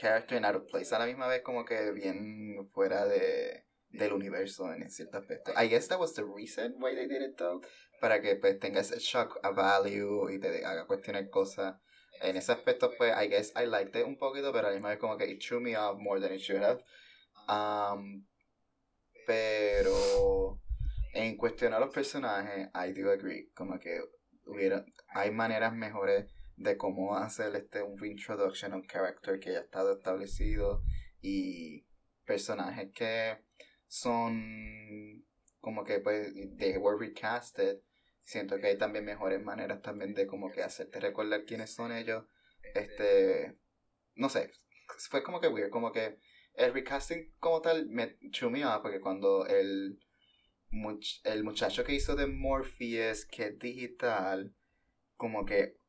character 0.00 0.36
and 0.36 0.46
out 0.46 0.54
of 0.54 0.68
place 0.68 0.94
a 0.94 0.98
la 0.98 1.06
misma 1.06 1.26
vez, 1.26 1.42
como 1.42 1.64
que 1.64 1.90
bien 1.92 2.68
fuera 2.72 3.06
de, 3.06 3.64
del 3.88 4.12
universo 4.12 4.72
en 4.72 4.88
cierto 4.90 5.18
aspecto. 5.18 5.52
I 5.56 5.68
guess 5.68 5.88
that 5.88 5.98
was 5.98 6.14
the 6.14 6.24
reason 6.24 6.76
why 6.78 6.94
they 6.94 7.08
did 7.08 7.22
it 7.22 7.36
though, 7.36 7.60
para 8.00 8.20
que 8.20 8.36
pues 8.36 8.58
tengas 8.60 8.96
shock 8.98 9.38
a 9.42 9.50
value 9.50 10.30
y 10.30 10.38
te 10.38 10.64
haga 10.64 10.86
cuestionar 10.86 11.28
cosas. 11.30 11.76
En 12.22 12.36
ese 12.36 12.52
aspecto, 12.52 12.92
pues, 12.98 13.14
I 13.16 13.28
guess 13.28 13.50
I 13.56 13.64
liked 13.64 13.96
it 13.96 14.06
un 14.06 14.18
poquito, 14.18 14.52
pero 14.52 14.66
a 14.66 14.70
la 14.70 14.74
misma 14.74 14.90
vez 14.90 14.98
como 14.98 15.16
que 15.16 15.24
it 15.24 15.40
threw 15.40 15.58
me 15.58 15.74
off 15.74 15.98
more 15.98 16.20
than 16.20 16.34
it 16.34 16.40
should 16.40 16.62
have. 16.62 16.82
Um, 17.48 18.26
pero 19.26 20.60
en 21.14 21.36
cuestión 21.36 21.72
a 21.72 21.80
los 21.80 21.94
personajes, 21.94 22.68
I 22.74 22.92
do 22.92 23.10
agree, 23.10 23.50
como 23.54 23.78
que 23.78 24.00
hubiera, 24.44 24.84
hay 25.14 25.30
maneras 25.30 25.72
mejores 25.72 26.30
de 26.60 26.76
cómo 26.76 27.16
hacer 27.16 27.56
este 27.56 27.82
un 27.82 28.04
introduction 28.04 28.74
a 28.74 28.76
un 28.76 28.86
character 28.86 29.40
que 29.40 29.52
ya 29.52 29.60
estado 29.60 29.96
establecido 29.96 30.82
y 31.22 31.86
personajes 32.26 32.90
que 32.92 33.38
son 33.86 35.24
como 35.60 35.84
que 35.84 36.00
pues 36.00 36.34
they 36.58 36.76
were 36.76 36.98
recasted. 36.98 37.78
Siento 38.20 38.58
que 38.58 38.66
hay 38.66 38.78
también 38.78 39.06
mejores 39.06 39.42
maneras 39.42 39.80
también 39.80 40.12
de 40.12 40.26
como 40.26 40.50
que 40.52 40.62
hacerte 40.62 41.00
recordar 41.00 41.46
quiénes 41.46 41.72
son 41.74 41.92
ellos. 41.92 42.26
Este 42.74 43.56
no 44.14 44.28
sé 44.28 44.52
fue 45.08 45.22
como 45.22 45.40
que 45.40 45.48
weird 45.48 45.70
como 45.70 45.92
que 45.92 46.18
el 46.54 46.74
recasting 46.74 47.32
como 47.38 47.62
tal 47.62 47.88
me 47.88 48.18
chumió 48.32 48.80
porque 48.82 49.00
cuando 49.00 49.46
el 49.46 49.98
el 51.24 51.42
muchacho 51.42 51.84
que 51.84 51.94
hizo 51.94 52.14
de 52.16 52.26
Morpheus 52.26 53.24
que 53.24 53.46
es 53.46 53.58
digital 53.58 54.54
como 55.16 55.46
que 55.46 55.79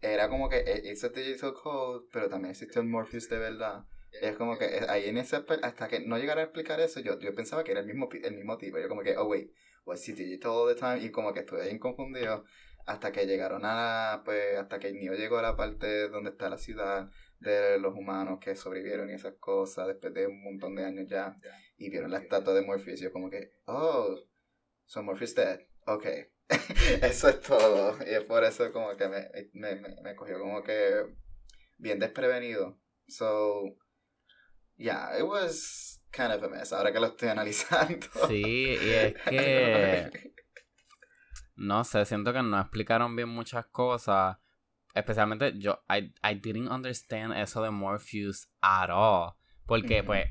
era 0.00 0.28
como 0.28 0.48
que 0.48 0.58
e, 0.58 0.92
hizo 0.92 1.08
Digital 1.08 1.54
Code, 1.54 2.06
pero 2.12 2.28
también 2.28 2.52
existió 2.52 2.80
el 2.80 2.88
Morpheus 2.88 3.28
de 3.28 3.38
verdad. 3.38 3.84
Es 4.20 4.36
como 4.36 4.58
que 4.58 4.64
eh, 4.64 4.86
ahí 4.88 5.08
en 5.08 5.18
ese 5.18 5.36
hasta 5.62 5.88
que 5.88 6.00
no 6.00 6.18
llegara 6.18 6.40
a 6.40 6.44
explicar 6.44 6.80
eso, 6.80 7.00
yo, 7.00 7.18
yo 7.20 7.34
pensaba 7.34 7.62
que 7.64 7.72
era 7.72 7.80
el 7.80 7.86
mismo, 7.86 8.08
el 8.12 8.34
mismo 8.34 8.58
tipo. 8.58 8.78
Yo 8.78 8.88
como 8.88 9.02
que, 9.02 9.16
oh 9.16 9.26
wait, 9.26 9.52
was 9.84 10.08
he 10.08 10.12
digital 10.12 10.52
all 10.52 10.74
the 10.74 10.78
time? 10.78 10.98
Y 11.04 11.10
como 11.10 11.32
que 11.32 11.40
estuve 11.40 11.62
ahí 11.62 11.78
confundido 11.78 12.44
hasta 12.86 13.12
que 13.12 13.26
llegaron 13.26 13.62
a, 13.64 14.22
pues, 14.24 14.58
hasta 14.58 14.78
que 14.78 14.88
el 14.88 14.94
niño 14.94 15.12
llegó 15.14 15.38
a 15.38 15.42
la 15.42 15.56
parte 15.56 16.08
donde 16.08 16.30
está 16.30 16.48
la 16.48 16.58
ciudad, 16.58 17.08
de 17.40 17.78
los 17.78 17.94
humanos 17.94 18.38
que 18.38 18.54
sobrevivieron 18.54 19.10
y 19.10 19.14
esas 19.14 19.34
cosas 19.34 19.88
después 19.88 20.12
de 20.12 20.26
un 20.26 20.42
montón 20.42 20.74
de 20.74 20.84
años 20.84 21.06
ya 21.08 21.36
y 21.78 21.88
vieron 21.88 22.10
la 22.10 22.18
estatua 22.18 22.52
de 22.52 22.62
Morpheus 22.62 23.00
y 23.00 23.04
yo 23.04 23.12
como 23.12 23.30
que, 23.30 23.52
oh, 23.64 24.14
so 24.84 25.02
Morpheus 25.02 25.34
dead, 25.34 25.60
ok. 25.86 26.06
eso 27.02 27.28
es 27.28 27.40
todo. 27.40 27.96
Y 28.06 28.10
es 28.14 28.24
por 28.24 28.44
eso 28.44 28.72
como 28.72 28.96
que 28.96 29.08
me, 29.08 29.28
me, 29.52 29.80
me, 30.02 30.16
cogió 30.16 30.38
como 30.38 30.62
que 30.62 31.06
bien 31.78 31.98
desprevenido. 31.98 32.78
So, 33.08 33.76
yeah, 34.76 35.16
it 35.18 35.24
was 35.24 36.00
kind 36.10 36.32
of 36.32 36.42
a 36.42 36.48
mess, 36.48 36.72
ahora 36.72 36.92
que 36.92 37.00
lo 37.00 37.06
estoy 37.06 37.28
analizando. 37.30 38.06
Sí, 38.28 38.42
y 38.42 38.90
es 38.90 39.14
que... 39.28 40.32
no 41.56 41.84
sé, 41.84 42.04
siento 42.04 42.32
que 42.32 42.42
no 42.42 42.60
explicaron 42.60 43.14
bien 43.16 43.28
muchas 43.28 43.66
cosas. 43.66 44.38
Especialmente 44.92 45.56
yo, 45.56 45.84
I, 45.88 46.12
I 46.24 46.34
didn't 46.34 46.68
understand 46.68 47.32
eso 47.32 47.62
de 47.62 47.70
Morpheus 47.70 48.48
at 48.60 48.90
all. 48.90 49.34
Porque, 49.66 50.02
pues, 50.02 50.26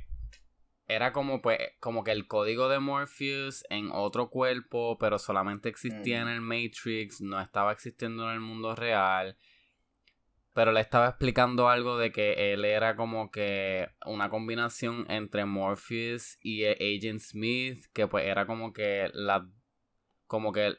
era 0.89 1.13
como 1.13 1.41
pues 1.41 1.59
como 1.79 2.03
que 2.03 2.11
el 2.11 2.27
código 2.27 2.67
de 2.67 2.79
Morpheus 2.79 3.63
en 3.69 3.91
otro 3.93 4.29
cuerpo, 4.29 4.97
pero 4.97 5.19
solamente 5.19 5.69
existía 5.69 6.21
en 6.21 6.27
el 6.27 6.41
Matrix, 6.41 7.21
no 7.21 7.39
estaba 7.39 7.71
existiendo 7.71 8.23
en 8.27 8.33
el 8.33 8.39
mundo 8.39 8.75
real. 8.75 9.37
Pero 10.55 10.71
le 10.71 10.81
estaba 10.81 11.07
explicando 11.07 11.69
algo 11.69 11.97
de 11.97 12.11
que 12.11 12.53
él 12.53 12.65
era 12.65 12.95
como 12.95 13.29
que 13.29 13.87
una 14.05 14.31
combinación 14.31 15.05
entre 15.09 15.45
Morpheus 15.45 16.39
y 16.41 16.65
Agent 16.65 17.21
Smith, 17.21 17.85
que 17.93 18.07
pues 18.07 18.25
era 18.25 18.47
como 18.47 18.73
que 18.73 19.11
la 19.13 19.47
como 20.25 20.51
que 20.51 20.75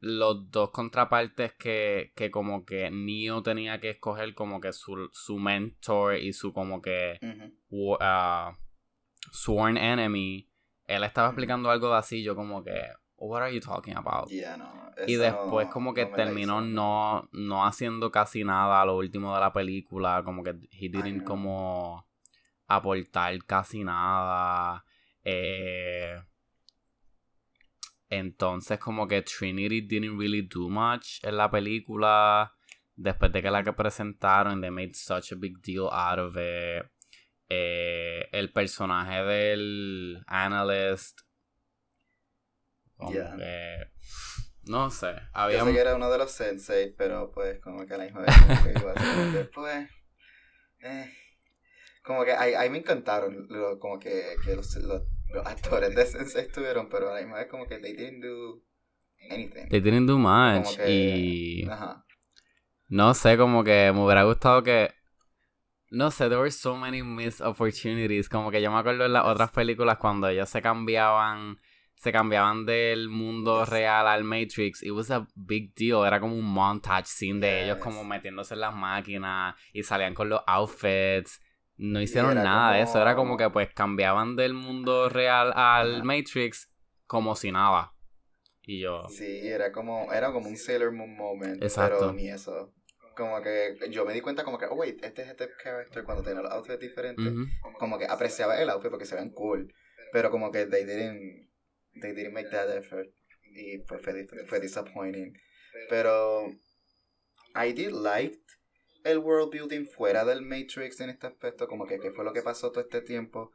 los 0.00 0.50
dos 0.50 0.70
contrapartes 0.70 1.52
que, 1.54 2.12
que 2.16 2.30
como 2.30 2.64
que 2.64 2.90
Neo 2.90 3.42
tenía 3.42 3.80
que 3.80 3.90
escoger 3.90 4.34
como 4.34 4.60
que 4.60 4.72
su, 4.72 5.08
su 5.12 5.38
mentor 5.38 6.16
y 6.16 6.32
su 6.32 6.52
como 6.52 6.82
que 6.82 7.18
Sworn 9.32 9.76
Enemy, 9.76 10.48
él 10.86 11.04
estaba 11.04 11.28
explicando 11.28 11.70
algo 11.70 11.92
así, 11.94 12.22
yo 12.22 12.34
como 12.34 12.62
que, 12.62 12.80
what 13.16 13.42
are 13.42 13.54
you 13.54 13.60
talking 13.60 13.96
about? 13.96 14.30
y 15.06 15.14
después 15.14 15.68
como 15.68 15.94
que 15.94 16.06
terminó 16.06 16.60
no, 16.60 17.28
no 17.32 17.64
haciendo 17.64 18.10
casi 18.10 18.42
nada 18.44 18.80
a 18.80 18.84
lo 18.84 18.96
último 18.96 19.34
de 19.34 19.40
la 19.40 19.52
película, 19.52 20.22
como 20.24 20.42
que 20.42 20.50
he 20.72 20.88
didn't 20.88 21.24
como 21.24 22.06
aportar 22.66 23.44
casi 23.44 23.84
nada. 23.84 24.84
Eh, 25.24 26.20
entonces 28.10 28.78
como 28.78 29.06
que 29.06 29.22
Trinity 29.22 29.82
didn't 29.82 30.18
really 30.18 30.42
do 30.42 30.68
much 30.68 31.22
en 31.22 31.36
la 31.36 31.50
película. 31.50 32.52
Después 32.96 33.32
de 33.32 33.42
que 33.42 33.50
la 33.50 33.62
que 33.62 33.72
presentaron, 33.72 34.60
they 34.60 34.70
made 34.70 34.94
such 34.94 35.32
a 35.32 35.36
big 35.36 35.60
deal 35.62 35.88
out 35.92 36.18
of 36.18 36.36
it. 36.36 36.90
Eh, 37.48 38.28
el 38.32 38.52
personaje 38.52 39.22
del 39.24 40.22
analyst. 40.26 41.20
no 44.64 44.90
sé. 44.90 45.14
Había... 45.32 45.58
Yo 45.58 45.64
sé 45.64 45.72
que 45.72 45.80
era 45.80 45.94
uno 45.94 46.10
de 46.10 46.18
los 46.18 46.30
sensei, 46.30 46.92
pero 46.92 47.30
pues 47.32 47.58
como 47.60 47.86
que 47.86 47.94
a 47.94 47.98
la 47.98 48.04
misma 48.04 48.20
vez 48.22 48.34
como 48.80 48.94
que 48.94 49.38
después. 49.38 49.88
Eh, 50.80 51.12
como 52.02 52.24
que 52.24 52.32
ahí, 52.32 52.70
me 52.70 52.78
encantaron 52.78 53.48
como 53.80 53.98
que, 53.98 54.36
que 54.44 54.56
los, 54.56 54.74
los, 54.76 55.02
actores 55.44 55.94
de 55.94 56.06
Sensei 56.06 56.46
estuvieron, 56.46 56.88
pero 56.88 57.10
a 57.10 57.16
la 57.16 57.20
misma 57.20 57.36
vez 57.36 57.48
como 57.48 57.66
que 57.66 57.78
they 57.78 57.94
didn't 57.94 58.22
do 58.22 58.62
anything. 59.30 59.68
They 59.68 59.80
didn't 59.80 60.06
do 60.06 60.18
much. 60.18 60.78
y. 60.86 61.68
Ajá. 61.68 62.06
No 62.88 63.12
sé, 63.12 63.36
como 63.36 63.62
que 63.62 63.92
me 63.92 64.02
hubiera 64.02 64.22
gustado 64.22 64.62
que 64.62 64.94
no 65.90 66.10
sé, 66.10 66.28
there 66.28 66.38
were 66.38 66.50
so 66.50 66.76
many 66.76 67.02
missed 67.02 67.40
opportunities. 67.40 68.28
Como 68.28 68.50
que 68.50 68.60
yo 68.60 68.70
me 68.70 68.78
acuerdo 68.78 69.06
en 69.06 69.12
las 69.12 69.24
otras 69.24 69.50
películas 69.50 69.98
cuando 69.98 70.28
ellos 70.28 70.48
se 70.48 70.60
cambiaban, 70.60 71.58
se 71.94 72.12
cambiaban 72.12 72.66
del 72.66 73.08
mundo 73.08 73.64
real 73.64 74.06
al 74.06 74.24
Matrix. 74.24 74.82
It 74.82 74.92
was 74.92 75.10
a 75.10 75.26
big 75.34 75.74
deal. 75.74 76.04
Era 76.04 76.20
como 76.20 76.36
un 76.36 76.44
montage 76.44 77.06
scene 77.06 77.40
de 77.40 77.64
ellos 77.64 77.78
como 77.78 78.04
metiéndose 78.04 78.54
en 78.54 78.60
las 78.60 78.74
máquinas 78.74 79.54
y 79.72 79.82
salían 79.82 80.14
con 80.14 80.28
los 80.28 80.40
outfits. 80.46 81.40
No 81.76 82.00
hicieron 82.00 82.34
nada 82.34 82.74
de 82.74 82.82
eso. 82.82 83.00
Era 83.00 83.14
como 83.14 83.36
que 83.36 83.48
pues 83.50 83.72
cambiaban 83.72 84.36
del 84.36 84.52
mundo 84.52 85.08
real 85.08 85.52
al 85.54 86.02
Matrix 86.04 86.70
como 87.06 87.34
si 87.34 87.50
nada. 87.50 87.94
Y 88.62 88.80
yo. 88.80 89.08
Sí, 89.08 89.48
era 89.48 89.72
como, 89.72 90.12
era 90.12 90.30
como 90.32 90.48
un 90.48 90.56
Sailor 90.56 90.92
Moon 90.92 91.16
moment. 91.16 91.62
Exacto. 91.62 91.98
Pero 92.00 92.12
ni 92.12 92.28
eso 92.28 92.74
como 93.18 93.42
que 93.42 93.76
yo 93.90 94.04
me 94.04 94.14
di 94.14 94.20
cuenta 94.20 94.44
como 94.44 94.58
que, 94.58 94.66
oh 94.66 94.74
wait, 94.74 95.04
este 95.04 95.22
es 95.22 95.28
este 95.28 95.50
character 95.60 96.04
cuando 96.04 96.22
tiene 96.22 96.40
los 96.40 96.52
outfits 96.52 96.78
diferentes, 96.78 97.32
como 97.76 97.98
que 97.98 98.06
apreciaba 98.06 98.62
el 98.62 98.70
outfit 98.70 98.90
porque 98.90 99.06
se 99.06 99.16
ven 99.16 99.30
cool, 99.30 99.74
pero 100.12 100.30
como 100.30 100.52
que 100.52 100.66
they 100.66 100.84
didn't, 100.84 101.50
they 102.00 102.12
didn't 102.12 102.32
make 102.32 102.48
that 102.50 102.70
effort 102.76 103.08
y 103.42 103.78
pues 103.78 104.00
fue, 104.02 104.24
fue 104.46 104.60
disappointing. 104.60 105.36
Pero 105.90 106.46
I 107.56 107.72
did 107.72 107.90
like 107.90 108.38
el 109.02 109.18
world 109.18 109.50
building 109.50 109.84
fuera 109.84 110.24
del 110.24 110.42
Matrix 110.42 111.00
en 111.00 111.10
este 111.10 111.26
aspecto, 111.26 111.66
como 111.66 111.86
que 111.86 111.98
qué 111.98 112.12
fue 112.12 112.24
lo 112.24 112.32
que 112.32 112.42
pasó 112.42 112.70
todo 112.70 112.82
este 112.82 113.02
tiempo. 113.02 113.50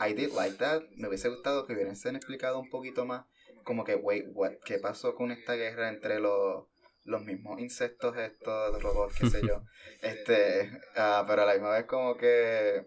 I 0.00 0.14
did 0.14 0.32
like 0.32 0.56
that. 0.56 0.84
Me 0.96 1.08
hubiese 1.08 1.28
gustado 1.28 1.66
que 1.66 1.74
hubiesen 1.74 2.16
explicado 2.16 2.58
un 2.58 2.70
poquito 2.70 3.04
más, 3.04 3.26
como 3.64 3.84
que, 3.84 3.94
wait, 3.94 4.24
what, 4.32 4.52
¿qué 4.64 4.78
pasó 4.78 5.14
con 5.14 5.32
esta 5.32 5.54
guerra 5.54 5.90
entre 5.90 6.18
los 6.18 6.71
los 7.04 7.24
mismos 7.24 7.60
insectos 7.60 8.16
estos, 8.16 8.82
robots, 8.82 9.16
qué 9.18 9.26
sé 9.28 9.40
yo. 9.46 9.64
este, 10.02 10.70
uh, 10.96 11.26
pero 11.26 11.42
a 11.42 11.46
la 11.46 11.54
misma 11.54 11.70
vez 11.70 11.86
como 11.86 12.16
que, 12.16 12.86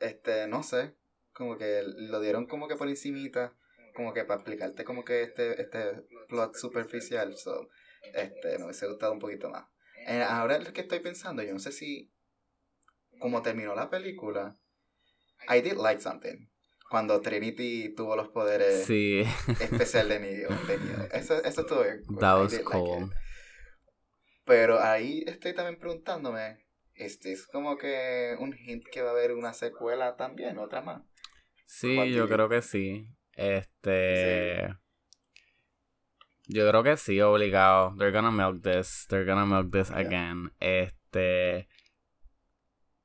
este, 0.00 0.46
no 0.46 0.62
sé, 0.62 0.94
como 1.32 1.58
que 1.58 1.82
lo 1.84 2.20
dieron 2.20 2.46
como 2.46 2.68
que 2.68 2.76
por 2.76 2.88
encimita, 2.88 3.54
como 3.94 4.12
que 4.14 4.24
para 4.24 4.40
explicarte 4.40 4.84
como 4.84 5.04
que 5.04 5.22
este, 5.22 5.60
este 5.60 6.02
plot 6.28 6.54
superficial, 6.54 7.36
so, 7.36 7.68
este, 8.14 8.58
me 8.58 8.64
hubiese 8.64 8.86
gustado 8.86 9.12
un 9.12 9.18
poquito 9.18 9.50
más. 9.50 9.66
Eh, 10.06 10.22
ahora 10.22 10.58
lo 10.58 10.72
que 10.72 10.80
estoy 10.80 11.00
pensando, 11.00 11.42
yo 11.42 11.52
no 11.52 11.58
sé 11.60 11.72
si, 11.72 12.12
como 13.18 13.42
terminó 13.42 13.74
la 13.74 13.90
película, 13.90 14.58
I 15.48 15.60
did 15.60 15.76
like 15.76 16.00
something 16.00 16.48
cuando 16.92 17.22
Trinity 17.22 17.94
tuvo 17.94 18.16
los 18.16 18.28
poderes 18.28 18.84
sí. 18.84 19.22
especiales 19.60 20.20
de 20.20 20.36
Neo. 20.36 20.50
Eso, 21.10 21.42
eso 21.42 21.62
estuvo 21.62 21.82
bien. 21.82 22.02
That 22.20 22.38
was 22.38 22.58
cool. 22.58 23.10
Pero 24.44 24.80
ahí 24.80 25.24
estoy 25.26 25.54
también 25.54 25.78
preguntándome, 25.78 26.64
este 26.94 27.32
es 27.32 27.46
como 27.46 27.76
que 27.76 28.36
un 28.38 28.56
hint 28.56 28.84
que 28.90 29.02
va 29.02 29.10
a 29.10 29.12
haber 29.12 29.32
una 29.32 29.52
secuela 29.52 30.16
también, 30.16 30.58
otra 30.58 30.82
más. 30.82 31.02
Sí, 31.66 32.12
yo 32.12 32.28
creo 32.28 32.48
que 32.48 32.60
sí. 32.62 33.08
Este... 33.32 34.68
Yo 36.48 36.68
creo 36.68 36.82
que 36.82 36.96
sí, 36.96 37.20
obligado. 37.20 37.94
They're 37.96 38.12
gonna 38.12 38.30
milk 38.30 38.62
this. 38.62 39.06
They're 39.08 39.24
gonna 39.24 39.46
milk 39.46 39.72
this 39.72 39.90
again. 39.90 40.52
Este... 40.60 41.68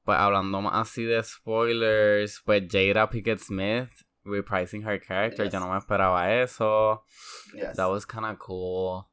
Pues 0.04 0.18
hablando 0.18 0.62
más 0.62 0.88
así 0.88 1.04
de 1.04 1.22
spoilers, 1.22 2.42
pues 2.46 2.64
Jada 2.70 3.10
Pickett 3.10 3.40
Smith 3.40 3.90
reprising 4.24 4.84
her 4.84 5.00
character, 5.00 5.50
yo 5.50 5.60
no 5.60 5.72
me 5.72 5.78
esperaba 5.78 6.42
eso. 6.42 7.04
That 7.76 7.90
was 7.90 8.06
kind 8.06 8.26
of 8.26 8.38
cool. 8.38 9.06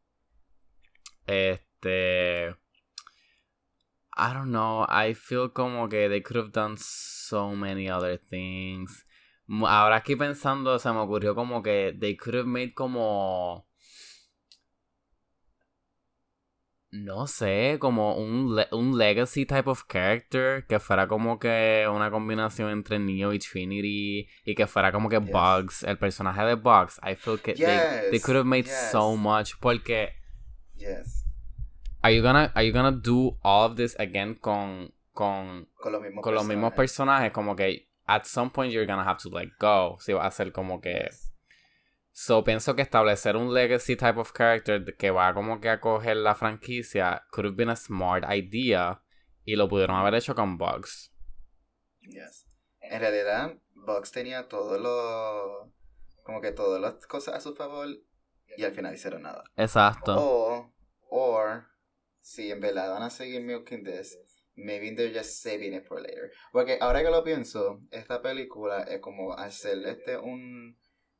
Este 1.26 1.73
este. 1.85 2.57
I 4.16 4.33
don't 4.33 4.51
know. 4.51 4.87
I 4.88 5.14
feel 5.14 5.49
como 5.51 5.88
que 5.88 6.09
they 6.09 6.23
could 6.23 6.37
have 6.37 6.53
done 6.53 6.77
so 6.79 7.55
many 7.55 7.90
other 7.90 8.16
things. 8.18 9.05
Ahora 9.49 9.97
aquí 9.97 10.16
pensando, 10.16 10.79
se 10.79 10.90
me 10.90 10.99
ocurrió 10.99 11.35
como 11.35 11.62
que 11.62 11.94
they 11.99 12.16
could 12.16 12.37
have 12.37 12.47
made 12.47 12.75
como. 12.75 13.66
No 16.92 17.27
sé, 17.27 17.79
como 17.81 18.16
un, 18.16 18.57
un 18.70 18.97
legacy 18.97 19.47
type 19.47 19.68
of 19.68 19.82
character 19.89 20.64
que 20.68 20.78
fuera 20.78 21.09
como 21.09 21.41
que 21.41 21.89
una 21.93 22.09
combinación 22.09 22.70
entre 22.70 23.01
Neo 23.01 23.32
y 23.32 23.41
Trinity 23.41 24.28
y 24.45 24.55
que 24.55 24.68
fuera 24.68 24.93
como 24.93 25.09
que 25.09 25.18
Bugs, 25.18 25.82
el 25.82 25.99
personaje 25.99 26.43
de 26.45 26.55
Bugs. 26.55 27.01
I 27.03 27.16
feel 27.16 27.41
que 27.41 27.55
they, 27.55 28.11
they, 28.12 28.20
could 28.20 28.37
have 28.37 28.47
made 28.47 28.68
so 28.68 29.16
much 29.16 29.55
porque. 29.61 30.12
Yes 30.76 31.24
Are 32.05 32.12
you 32.12 32.20
gonna, 32.20 32.52
are 32.55 32.62
you 32.62 32.70
gonna 32.70 32.92
do 32.92 33.38
all 33.42 33.64
of 33.64 33.76
this 33.76 33.96
again 33.98 34.34
con, 34.34 34.92
con, 35.14 35.68
con 35.74 35.90
los 35.90 36.02
mismos, 36.02 36.22
con 36.22 36.34
personajes. 36.34 36.34
los 36.34 36.46
mismos 36.46 36.72
personajes? 36.74 37.32
Como 37.32 37.57
que 37.57 37.88
at 38.07 38.26
some 38.26 38.50
point 38.50 38.70
you're 38.70 38.84
gonna 38.84 39.05
have 39.05 39.18
to 39.22 39.30
let 39.30 39.48
go. 39.59 39.96
Si 40.00 40.12
va 40.12 40.26
a 40.26 40.30
ser 40.30 40.52
como 40.52 40.82
que. 40.82 41.09
So 42.12 42.44
pienso 42.44 42.76
que 42.76 42.82
establecer 42.82 43.36
un 43.36 43.55
legacy 43.55 43.96
type 43.96 44.20
of 44.20 44.32
character 44.34 44.84
que 44.96 45.11
va 45.11 45.32
como 45.32 45.61
que 45.61 45.70
a 45.70 45.80
coger 45.80 46.18
la 46.18 46.34
franquicia 46.34 47.22
could 47.30 47.46
have 47.46 47.57
been 47.57 47.70
a 47.70 47.74
smart 47.74 48.22
idea 48.28 49.00
y 49.46 49.57
lo 49.57 49.66
pudieron 49.66 49.96
haber 49.96 50.14
hecho 50.14 50.34
con 50.34 50.59
Bugs. 50.59 51.11
Yes. 52.02 52.46
En 52.82 53.00
realidad, 53.00 53.55
Bugs 53.74 54.12
tenía 54.12 54.46
todo 54.46 54.78
lo. 54.78 55.72
como 56.22 56.42
que 56.42 56.52
todas 56.52 56.82
las 56.82 57.07
cosas 57.07 57.36
a 57.36 57.40
su 57.40 57.55
favor 57.55 57.88
y 58.59 58.62
al 58.62 58.72
final 58.72 58.92
hicieron 58.92 59.22
nada. 59.22 59.42
Exacto. 59.57 60.14
O, 60.18 60.72
or, 61.09 61.74
si 62.25 62.51
en 62.51 62.61
verdad 62.61 62.91
van 62.91 63.03
a 63.03 63.11
seguir 63.11 63.43
milking 63.43 63.85
this 63.85 64.16
maybe 64.57 64.91
they're 64.91 65.12
just 65.12 65.43
saving 65.43 65.75
it 65.75 65.87
for 65.87 66.01
later. 66.01 66.31
Porque 66.53 66.79
ahora 66.81 67.03
que 67.03 67.11
lo 67.11 67.22
pienso, 67.22 67.81
esta 67.91 68.22
película 68.22 68.83
es 68.85 69.01
como 69.01 69.35
hacer 69.35 69.85
este 69.87 70.16
un 70.16 70.77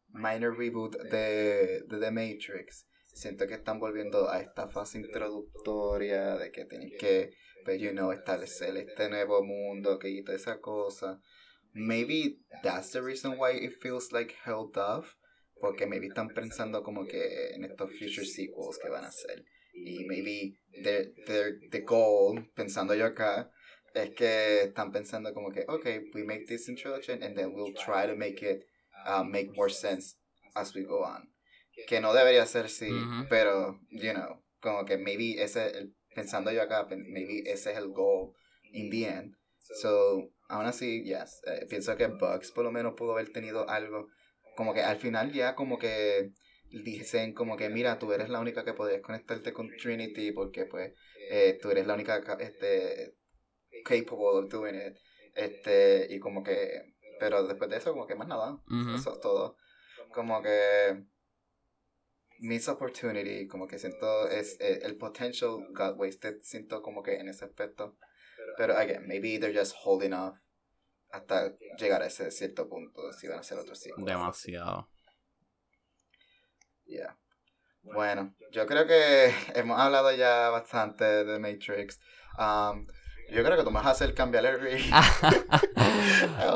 minor 0.09 0.57
reboot 0.57 0.97
de, 1.11 1.83
de 1.87 1.99
The 2.01 2.11
Matrix. 2.11 2.87
Siento 3.13 3.47
que 3.47 3.55
están 3.55 3.79
volviendo 3.79 4.29
a 4.29 4.41
esta 4.41 4.69
fase 4.69 4.99
introductoria 4.99 6.37
de 6.37 6.51
que 6.51 6.65
tienen 6.65 6.91
que, 6.99 7.31
pues, 7.65 7.81
you 7.81 7.93
know, 7.93 8.11
establecer 8.11 8.77
este 8.77 9.09
nuevo 9.09 9.45
mundo, 9.45 9.99
que 9.99 10.09
quita 10.09 10.35
esa 10.35 10.61
cosa. 10.61 11.21
Maybe 11.73 12.39
that's 12.63 12.91
the 12.91 13.01
reason 13.01 13.39
why 13.39 13.53
it 13.53 13.73
feels 13.81 14.13
like 14.13 14.35
held 14.45 14.77
off. 14.77 15.15
Porque 15.61 15.87
maybe 15.87 16.09
están 16.09 16.29
pensando 16.29 16.83
como 16.83 17.07
que 17.07 17.55
en 17.55 17.65
estos 17.65 17.91
future 17.93 18.27
sequels 18.27 18.79
que 18.79 18.91
van 18.91 19.05
a 19.05 19.09
hacer. 19.09 19.45
Y 19.75 20.05
maybe 20.07 20.57
the, 20.83 21.13
the, 21.27 21.59
the 21.71 21.81
goal, 21.81 22.41
pensando 22.55 22.95
yo 22.95 23.07
acá, 23.07 23.51
es 23.95 24.11
que 24.11 24.63
están 24.65 24.93
pensando 24.93 25.33
como 25.35 25.51
que, 25.51 25.65
okay, 25.69 26.01
we 26.15 26.25
make 26.25 26.47
this 26.47 26.69
introduction 26.69 27.23
and 27.23 27.37
then 27.37 27.53
we'll 27.53 27.75
try 27.75 28.07
to 28.07 28.17
make 28.17 28.43
it 28.43 28.65
uh, 29.07 29.23
make 29.23 29.55
more 29.57 29.71
sense 29.71 30.17
as 30.55 30.75
we 30.75 30.85
go 30.85 31.05
on. 31.05 31.29
Que 31.89 32.01
no 32.01 32.13
debería 32.13 32.47
ser 32.47 32.67
así, 32.67 32.89
pero, 33.29 33.81
you 33.91 34.13
know, 34.13 34.43
como 34.61 34.85
que 34.85 34.97
maybe 34.97 35.43
ese, 35.43 35.91
pensando 36.15 36.53
yo 36.53 36.63
acá, 36.63 36.87
maybe 36.89 37.43
ese 37.47 37.73
es 37.73 37.77
el 37.77 37.89
goal 37.89 38.35
in 38.73 38.91
the 38.91 39.07
end. 39.07 39.35
So, 39.59 40.31
aún 40.49 40.67
así, 40.67 41.03
yes, 41.05 41.41
eh, 41.47 41.67
pienso 41.69 41.97
que 41.97 42.07
Bugs 42.07 42.53
por 42.53 42.65
lo 42.65 42.71
menos 42.71 42.95
pudo 42.95 43.13
haber 43.13 43.33
tenido 43.33 43.69
algo, 43.69 44.09
como 44.57 44.73
que 44.73 44.83
al 44.83 44.99
final 44.99 45.33
ya 45.33 45.55
como 45.55 45.79
que 45.79 46.31
dicen 46.83 47.35
como 47.35 47.57
que 47.57 47.69
mira, 47.69 47.99
tú 47.99 48.13
eres 48.13 48.29
la 48.29 48.41
única 48.41 48.65
que 48.65 48.75
podrías 48.75 49.03
conectarte 49.03 49.53
con 49.53 49.71
Trinity 49.77 50.33
porque 50.33 50.67
pues 50.67 50.93
eh, 51.31 51.59
tú 51.61 51.71
eres 51.71 51.87
la 51.87 51.95
única 51.95 52.23
este, 52.41 53.15
capable 53.85 54.45
of 54.45 54.49
doing 54.51 54.75
it. 54.75 54.97
Este, 55.35 56.07
y 56.11 56.19
como 56.21 56.43
que, 56.43 56.95
pero 57.19 57.47
después 57.47 57.71
de 57.71 57.77
eso 57.77 57.93
como 57.93 58.07
que 58.07 58.15
más 58.15 58.29
nada, 58.29 58.59
eso 58.95 59.15
es 59.15 59.21
todo. 59.21 59.57
Como 60.13 60.43
que 60.43 61.05
Miss 62.41 62.69
Opportunity, 62.69 63.47
como 63.47 63.67
que 63.67 63.79
siento 63.79 64.29
es 64.29 64.61
eh, 64.61 64.81
el 64.83 64.97
potential 64.97 65.67
got 65.73 65.99
wasted, 65.99 66.41
siento 66.43 66.83
como 66.83 67.03
que 67.03 67.17
en 67.19 67.29
ese 67.29 67.45
aspecto. 67.45 67.97
Pero 68.57 68.77
again, 68.77 69.07
maybe 69.07 69.39
they're 69.39 69.57
just 69.57 69.75
holding 69.83 70.13
off 70.13 70.37
hasta 71.11 71.57
llegar 71.79 72.03
a 72.03 72.07
ese 72.07 72.31
cierto 72.31 72.69
punto 72.69 73.13
si 73.13 73.29
van 73.29 73.39
a 73.39 73.41
hacer. 73.41 73.59
Demasiado. 73.97 74.89
Yeah. 76.95 77.17
Bueno, 77.83 78.35
yo 78.53 78.67
creo 78.67 78.87
que 78.87 79.35
hemos 79.55 79.79
hablado 79.79 80.13
ya 80.13 80.49
bastante 80.51 81.25
de 81.25 81.39
Matrix. 81.39 81.99
Um, 82.39 82.87
yo 83.31 83.43
creo 83.43 83.57
que 83.57 83.65
tú 83.65 83.71
me 83.71 83.79
vas 83.79 83.87
a 83.87 83.91
hacer 83.91 84.15
cambiar 84.15 84.47
el 84.47 84.61
ring. 84.61 84.93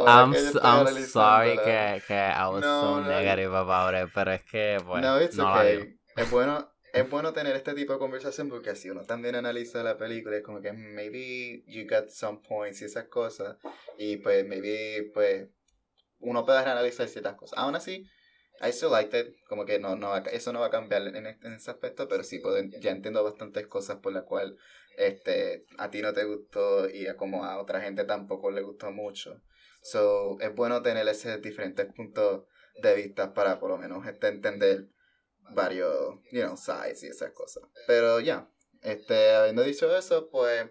I'm, 0.07 0.34
I'm 0.62 0.86
sorry 1.05 1.57
que, 1.57 2.03
que 2.07 2.14
I 2.14 2.47
was 2.49 2.62
so 2.62 3.01
negative 3.01 3.55
about 3.55 3.95
it, 3.95 4.12
pero 4.14 4.32
es 4.32 4.45
que, 4.45 4.78
bueno. 4.84 5.14
No, 5.14 5.20
it's 5.20 5.39
okay. 5.39 5.99
Es 6.16 6.30
bueno, 6.30 6.70
es 6.93 7.09
bueno 7.09 7.32
tener 7.32 7.57
este 7.57 7.74
tipo 7.74 7.95
de 7.95 7.99
conversación 7.99 8.49
porque 8.49 8.70
así 8.70 8.91
uno 8.91 9.03
también 9.03 9.34
analiza 9.34 9.82
la 9.82 9.97
película 9.97 10.36
y 10.36 10.39
es 10.39 10.45
como 10.45 10.61
que 10.61 10.72
maybe 10.72 11.64
you 11.66 11.86
got 11.89 12.11
some 12.11 12.41
points 12.47 12.82
y 12.82 12.84
esas 12.84 13.05
cosas 13.09 13.57
y 13.97 14.16
pues 14.18 14.47
maybe 14.47 15.11
pues 15.14 15.49
uno 16.20 16.45
puede 16.45 16.59
analizar 16.59 17.09
ciertas 17.09 17.34
cosas. 17.34 17.59
Aún 17.59 17.74
así, 17.76 18.09
I 18.61 18.71
still 18.73 18.91
liked 18.91 19.15
it, 19.15 19.37
como 19.49 19.65
que 19.65 19.79
no, 19.79 19.97
no 19.97 20.17
eso 20.17 20.53
no 20.53 20.61
va 20.61 20.67
a 20.67 20.71
cambiar 20.71 21.03
en, 21.03 21.27
en 21.27 21.53
ese 21.53 21.71
aspecto, 21.71 22.09
pero 22.09 22.25
sí 22.25 22.41
puedo, 22.41 22.61
ya 22.81 22.91
entiendo 22.91 23.23
bastantes 23.23 23.67
cosas 23.67 23.99
por 23.99 24.13
las 24.13 24.25
cuales 24.25 24.55
este, 24.97 25.65
a 25.79 25.91
ti 25.91 26.03
no 26.03 26.13
te 26.13 26.25
gustó 26.25 26.91
y 26.91 27.07
a 27.07 27.17
como 27.17 27.45
a 27.45 27.61
otra 27.61 27.81
gente 27.81 28.05
tampoco 28.05 28.51
le 28.51 28.63
gustó 28.63 28.91
mucho. 28.91 29.41
So, 29.83 30.39
es 30.41 30.53
bueno 30.55 30.83
tener 30.83 31.07
esos 31.07 31.41
diferentes 31.41 31.87
puntos 31.95 32.45
de 32.83 32.95
vista 32.95 33.33
para 33.33 33.61
por 33.61 33.71
lo 33.71 33.79
menos 33.79 34.07
este, 34.07 34.29
entender 34.29 34.89
varios, 35.55 36.17
you 36.33 36.43
know, 36.43 36.57
sides 36.57 37.03
y 37.05 37.07
esas 37.07 37.31
cosas. 37.33 37.63
Pero 37.87 38.21
ya, 38.21 38.51
este, 38.83 39.35
habiendo 39.35 39.63
dicho 39.63 39.97
eso, 39.97 40.29
pues, 40.31 40.69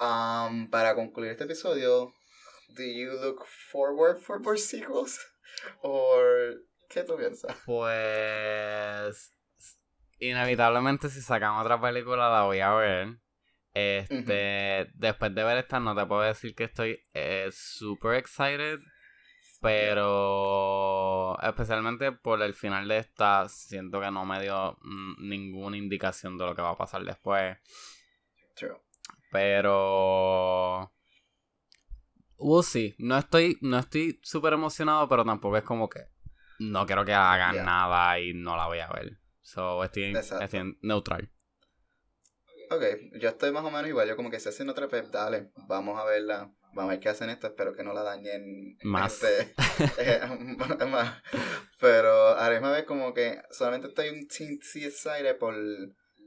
um, 0.00 0.68
para 0.68 0.94
concluir 0.94 1.30
este 1.30 1.44
episodio, 1.44 2.12
do 2.76 2.82
you 2.82 3.12
look 3.12 3.46
forward 3.70 4.18
for 4.18 4.40
more 4.40 4.58
sequels? 4.58 5.18
Or, 5.82 6.62
¿qué 6.90 7.04
tú 7.04 7.16
piensas? 7.16 7.56
Pues, 7.64 9.32
inevitablemente 10.18 11.08
si 11.08 11.22
sacan 11.22 11.56
otra 11.56 11.80
película 11.80 12.28
la 12.28 12.42
voy 12.42 12.60
a 12.60 12.74
ver. 12.74 13.18
Este, 13.72 14.90
después 14.94 15.32
de 15.32 15.44
ver 15.44 15.58
esta 15.58 15.78
no 15.78 15.94
te 15.94 16.04
puedo 16.04 16.22
decir 16.22 16.56
que 16.56 16.64
estoy 16.64 16.98
eh, 17.14 17.48
super 17.52 18.14
excited, 18.14 18.80
pero 19.60 21.40
especialmente 21.40 22.10
por 22.10 22.42
el 22.42 22.52
final 22.52 22.88
de 22.88 22.98
esta 22.98 23.48
siento 23.48 24.00
que 24.00 24.10
no 24.10 24.24
me 24.26 24.42
dio 24.42 24.76
ninguna 25.18 25.76
indicación 25.76 26.36
de 26.36 26.46
lo 26.46 26.54
que 26.56 26.62
va 26.62 26.70
a 26.70 26.76
pasar 26.76 27.04
después. 27.04 27.56
Pero 29.30 30.92
we'll 32.38 32.64
see. 32.64 32.96
No 32.98 33.16
estoy 33.16 33.56
no 33.60 33.78
estoy 33.78 34.18
súper 34.24 34.54
emocionado, 34.54 35.08
pero 35.08 35.24
tampoco 35.24 35.56
es 35.56 35.62
como 35.62 35.88
que 35.88 36.00
no 36.60 36.86
quiero 36.86 37.04
que 37.04 37.14
hagan 37.14 37.64
nada 37.64 38.20
y 38.20 38.34
no 38.34 38.56
la 38.56 38.66
voy 38.66 38.80
a 38.80 38.88
ver. 38.88 39.18
So, 39.40 39.82
estoy, 39.82 40.14
estoy 40.14 40.78
neutral. 40.82 41.32
Ok, 42.70 42.84
yo 43.14 43.30
estoy 43.30 43.50
más 43.50 43.64
o 43.64 43.70
menos 43.70 43.88
igual. 43.88 44.06
Yo 44.06 44.14
como 44.14 44.30
que 44.30 44.38
se 44.38 44.50
hacen 44.50 44.68
otra 44.68 44.86
pep, 44.86 45.06
dale, 45.06 45.50
vamos 45.66 45.98
a 45.98 46.04
verla. 46.04 46.52
Vamos 46.72 46.90
a 46.90 46.94
ver 46.94 47.00
qué 47.00 47.08
hacen 47.08 47.30
esto. 47.30 47.48
Espero 47.48 47.74
que 47.74 47.82
no 47.82 47.92
la 47.92 48.04
dañen. 48.04 48.76
Más. 48.84 49.24
Este, 49.24 49.54
eh, 49.98 50.20
más. 50.86 51.20
Pero 51.80 52.10
ahora 52.10 52.60
vez 52.70 52.84
como 52.84 53.12
que 53.12 53.42
solamente 53.50 53.88
estoy 53.88 54.10
un 54.10 54.30
sí 54.30 54.84
excited 54.84 55.36
por 55.38 55.54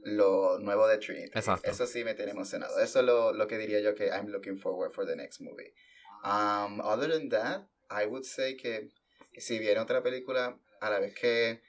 lo 0.02 0.58
nuevo 0.58 0.86
de 0.86 0.98
Trinity. 0.98 1.30
Exacto. 1.32 1.70
Eso 1.70 1.86
sí 1.86 2.04
me 2.04 2.14
tiene 2.14 2.32
emocionado. 2.32 2.78
Eso 2.80 3.00
es 3.00 3.06
lo, 3.06 3.32
lo 3.32 3.46
que 3.46 3.56
diría 3.56 3.80
yo 3.80 3.94
que 3.94 4.08
I'm 4.08 4.26
looking 4.26 4.58
forward 4.58 4.92
for 4.92 5.06
the 5.06 5.16
next 5.16 5.40
movie. 5.40 5.72
Um, 6.24 6.80
other 6.80 7.08
than 7.08 7.30
that, 7.30 7.68
I 7.90 8.04
would 8.06 8.24
say 8.24 8.56
que 8.56 8.90
si 9.38 9.58
viene 9.58 9.80
otra 9.80 10.02
película, 10.02 10.58
a 10.80 10.90
la 10.90 10.98
vez 11.00 11.14
que 11.14 11.62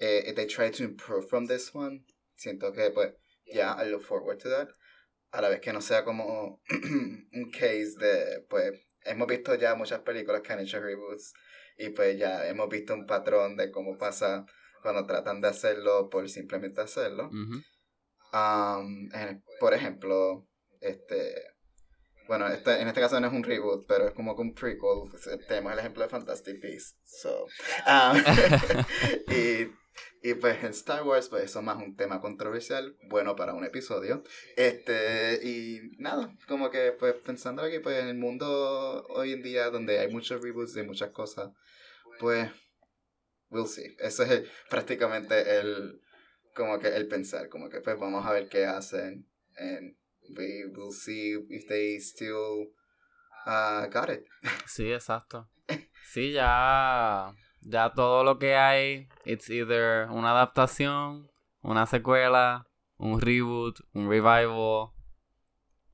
eh, 0.00 0.32
they 0.34 0.46
try 0.46 0.70
to 0.70 0.84
improve 0.84 1.26
from 1.28 1.46
this 1.46 1.74
one, 1.74 2.04
siento 2.36 2.72
que 2.72 2.90
pues, 2.90 3.14
yeah, 3.44 3.74
I 3.78 3.88
look 3.88 4.02
forward 4.02 4.38
to 4.40 4.48
that. 4.50 4.68
A 5.32 5.40
la 5.40 5.48
vez 5.48 5.60
que 5.60 5.72
no 5.72 5.80
sea 5.80 6.04
como 6.04 6.60
un 7.32 7.50
case 7.52 7.94
de, 7.98 8.44
pues, 8.48 8.72
hemos 9.04 9.28
visto 9.28 9.54
ya 9.54 9.74
muchas 9.74 10.00
películas 10.00 10.42
que 10.42 10.52
han 10.52 10.60
hecho 10.60 10.80
reboots 10.80 11.32
y 11.78 11.90
pues 11.90 12.18
ya 12.18 12.46
hemos 12.46 12.68
visto 12.68 12.94
un 12.94 13.06
patrón 13.06 13.56
de 13.56 13.70
cómo 13.70 13.96
pasa 13.96 14.44
cuando 14.82 15.06
tratan 15.06 15.40
de 15.40 15.48
hacerlo 15.48 16.10
por 16.10 16.28
simplemente 16.28 16.80
hacerlo. 16.80 17.30
um, 18.32 19.08
por 19.58 19.74
ejemplo, 19.74 20.46
este, 20.80 21.49
bueno, 22.30 22.46
este, 22.46 22.80
en 22.80 22.86
este 22.86 23.00
caso 23.00 23.18
no 23.18 23.26
es 23.26 23.32
un 23.32 23.42
reboot, 23.42 23.88
pero 23.88 24.06
es 24.06 24.14
como 24.14 24.36
que 24.36 24.42
un 24.42 24.54
prequel. 24.54 25.10
Tenemos 25.48 25.72
el 25.72 25.80
ejemplo 25.80 26.04
de 26.04 26.08
Fantastic 26.08 26.62
Beasts. 26.62 26.96
So, 27.04 27.46
um, 27.88 28.22
y, 29.34 29.72
y, 30.22 30.34
pues 30.34 30.62
en 30.62 30.70
Star 30.70 31.02
Wars, 31.02 31.28
pues 31.28 31.42
eso 31.42 31.58
es 31.58 31.64
más 31.64 31.78
un 31.78 31.96
tema 31.96 32.20
controversial, 32.20 32.96
bueno 33.08 33.34
para 33.34 33.52
un 33.52 33.64
episodio. 33.64 34.22
Este, 34.54 35.40
y 35.42 35.80
nada, 35.98 36.32
como 36.46 36.70
que 36.70 36.92
pues 36.92 37.14
pensando 37.14 37.62
aquí, 37.62 37.80
pues 37.80 38.00
en 38.00 38.06
el 38.06 38.16
mundo 38.16 39.04
hoy 39.08 39.32
en 39.32 39.42
día 39.42 39.68
donde 39.70 39.98
hay 39.98 40.06
muchos 40.06 40.40
reboots 40.40 40.74
de 40.74 40.84
muchas 40.84 41.10
cosas, 41.10 41.50
pues 42.20 42.48
we'll 43.50 43.66
see. 43.66 43.96
Eso 43.98 44.22
es 44.22 44.48
prácticamente 44.68 45.58
el, 45.58 46.00
como 46.54 46.78
que 46.78 46.94
el 46.94 47.08
pensar, 47.08 47.48
como 47.48 47.68
que 47.68 47.80
pues 47.80 47.98
vamos 47.98 48.24
a 48.24 48.30
ver 48.30 48.48
qué 48.48 48.66
hacen. 48.66 49.26
En, 49.56 49.99
we 50.36 50.64
will 50.74 50.92
see 50.92 51.36
if 51.48 51.68
they 51.68 51.98
still 51.98 52.66
uh, 53.46 53.86
got 53.86 54.10
it. 54.10 54.24
Sí, 54.66 54.92
exacto. 54.92 55.48
Sí, 56.04 56.32
ya, 56.32 57.32
ya 57.60 57.92
todo 57.94 58.24
lo 58.24 58.38
que 58.38 58.56
hay, 58.56 59.08
it's 59.24 59.48
either 59.48 60.08
una 60.10 60.32
adaptación, 60.32 61.30
una 61.62 61.86
secuela, 61.86 62.66
un 62.96 63.20
reboot, 63.20 63.80
un 63.94 64.08
revival. 64.08 64.92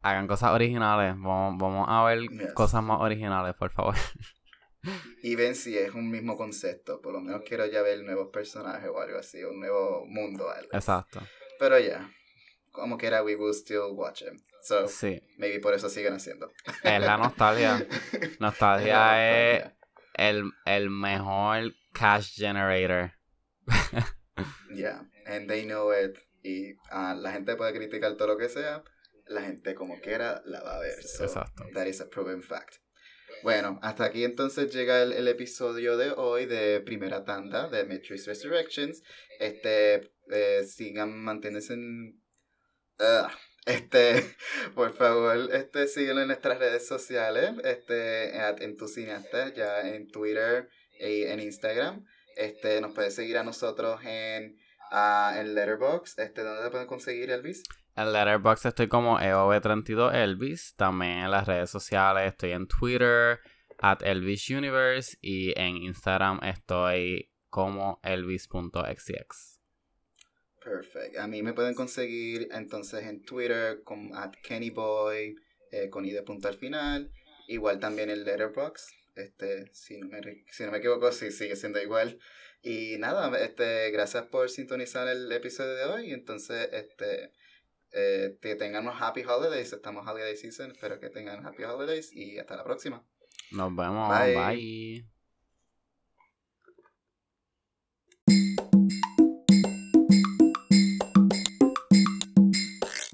Hagan 0.03 0.27
cosas 0.27 0.53
originales. 0.53 1.15
Vamos, 1.19 1.57
vamos 1.59 1.87
a 1.89 2.05
ver 2.05 2.21
cosas 2.55 2.83
más 2.83 3.01
originales, 3.01 3.55
por 3.55 3.73
favor. 3.73 3.97
Y 5.23 5.35
ven 5.35 5.57
si 5.57 5.77
es 5.77 5.93
un 5.95 6.11
mismo 6.11 6.37
concepto. 6.37 7.01
Por 7.01 7.13
lo 7.13 7.21
menos 7.21 7.43
quiero 7.45 7.67
ya 7.67 7.83
ver 7.83 8.03
nuevos 8.05 8.29
personajes 8.33 8.89
o 8.89 9.01
algo 9.01 9.19
así, 9.19 9.43
un 9.43 9.59
nuevo 9.59 10.05
mundo. 10.07 10.49
Algo. 10.49 10.71
Exacto. 10.73 11.21
Pero 11.59 11.79
ya, 11.79 12.09
como 12.77 12.97
quiera, 12.97 13.23
we 13.23 13.35
will 13.35 13.55
still 13.55 13.95
watch 13.95 14.23
him. 14.23 14.41
So, 14.63 14.87
sí. 14.89 15.21
maybe 15.39 15.61
por 15.61 15.75
eso 15.75 15.89
siguen 15.89 16.15
haciendo. 16.15 16.51
Es 16.83 17.01
la 17.01 17.17
nostalgia. 17.17 17.87
nostalgia 18.41 19.55
es 19.57 19.65
el, 20.15 20.51
el 20.65 20.91
mejor 20.91 21.73
cash 21.93 22.37
generator. 22.37 23.13
yeah, 24.75 25.03
and 25.27 25.49
they 25.49 25.65
know 25.65 25.93
it. 25.93 26.19
Y 26.43 26.75
uh, 26.93 27.15
la 27.17 27.33
gente 27.33 27.57
puede 27.57 27.73
criticar 27.73 28.17
todo 28.17 28.29
lo 28.29 28.39
que 28.39 28.49
sea, 28.49 28.85
la 29.27 29.43
gente 29.43 29.75
como 29.75 30.01
quiera 30.01 30.43
la 30.45 30.63
va 30.63 30.77
a 30.77 30.81
ver. 30.81 31.03
So, 31.03 31.25
Exacto. 31.25 31.65
That 31.75 31.87
is 31.87 32.01
a 32.01 32.09
proven 32.09 32.43
fact. 32.43 32.77
Bueno, 33.43 33.79
hasta 33.83 34.05
aquí 34.05 34.25
entonces 34.25 34.73
llega 34.73 35.03
el, 35.03 35.13
el 35.13 35.29
episodio 35.29 35.97
de 35.97 36.13
hoy 36.13 36.47
de 36.47 36.81
primera 36.81 37.25
tanda 37.25 37.69
de 37.69 37.85
Matrix 37.85 38.27
Resurrections. 38.27 39.03
Este, 39.39 40.11
eh, 40.31 40.65
sigan, 40.65 41.19
manténganse 41.23 41.75
en... 41.75 42.23
Ugh. 42.99 43.31
este, 43.67 44.37
por 44.75 44.93
favor, 44.95 45.49
este, 45.53 45.87
síguenos 45.89 46.23
en 46.23 46.29
nuestras 46.29 46.59
redes 46.59 46.87
sociales, 46.87 47.53
este, 47.65 48.39
at- 48.41 48.61
en 48.61 48.77
tu 48.77 48.89
cineasta, 48.89 49.53
ya 49.55 49.81
en 49.81 50.09
Twitter 50.09 50.69
y 50.99 51.25
en 51.25 51.41
Instagram. 51.41 52.05
Este, 52.37 52.81
nos 52.81 52.93
puedes 52.95 53.15
seguir 53.15 53.39
a 53.39 53.45
nosotros 53.45 54.01
en, 54.05 54.57
ah, 54.91 55.35
en 55.39 55.55
Letterboxd. 55.55 56.21
Este, 56.21 56.43
¿dónde 56.43 56.63
te 56.65 56.71
pueden 56.71 56.87
conseguir, 56.87 57.31
Elvis? 57.31 57.63
En 57.97 58.13
Letterboxd 58.13 58.67
estoy 58.67 58.89
como 58.89 59.19
E 59.21 59.33
EOB32Elvis. 59.33 60.75
También 60.77 61.19
en 61.21 61.31
las 61.31 61.47
redes 61.47 61.71
sociales 61.71 62.29
estoy 62.33 62.53
en 62.53 62.67
Twitter, 62.69 63.41
at 63.79 64.03
Elvis 64.03 64.51
Universe. 64.51 65.17
Y 65.23 65.59
en 65.59 65.77
Instagram 65.79 66.41
estoy 66.43 67.33
como 67.49 68.01
elvis.xx. 68.03 69.56
Perfect. 70.67 71.17
A 71.17 71.29
mí 71.29 71.45
me 71.45 71.53
pueden 71.53 71.75
conseguir 71.75 72.49
entonces 72.51 73.05
en 73.05 73.23
Twitter 73.23 73.85
con 73.85 74.13
at 74.17 74.35
Kennyboy, 74.43 75.37
eh, 75.71 75.89
con 75.91 76.05
i 76.05 76.11
de 76.11 76.23
punto 76.23 76.49
al 76.49 76.57
final. 76.57 77.13
Igual 77.47 77.79
también 77.79 78.11
en 78.11 78.25
Letterboxd. 78.25 78.93
Este, 79.15 79.73
si 79.73 79.97
no 79.97 80.09
me, 80.09 80.21
si 80.51 80.65
no 80.65 80.73
me 80.73 80.79
equivoco, 80.79 81.13
sí, 81.13 81.31
sigue 81.31 81.55
siendo 81.55 81.81
igual. 81.81 82.19
Y 82.63 82.97
nada, 82.99 83.39
este, 83.39 83.93
gracias 83.93 84.25
por 84.25 84.51
sintonizar 84.51 85.07
el 85.07 85.31
episodio 85.31 85.77
de 85.77 85.85
hoy. 85.85 86.13
Entonces, 86.13 86.69
este, 86.73 87.31
eh, 87.93 88.37
que 88.43 88.57
tengan 88.57 88.83
unos 88.83 89.01
happy 89.01 89.23
holidays. 89.23 89.73
Estamos 89.73 90.05
holiday 90.05 90.37
season. 90.37 90.73
Espero 90.73 90.99
que 90.99 91.11
tengan 91.11 91.47
happy 91.47 91.63
holidays 91.63 92.13
y 92.13 92.41
hasta 92.41 92.57
la 92.57 92.65
próxima. 92.65 93.07
Nos 93.53 93.77
vemos. 93.77 94.09
Bye. 94.09 94.35
Bye. 94.35 95.16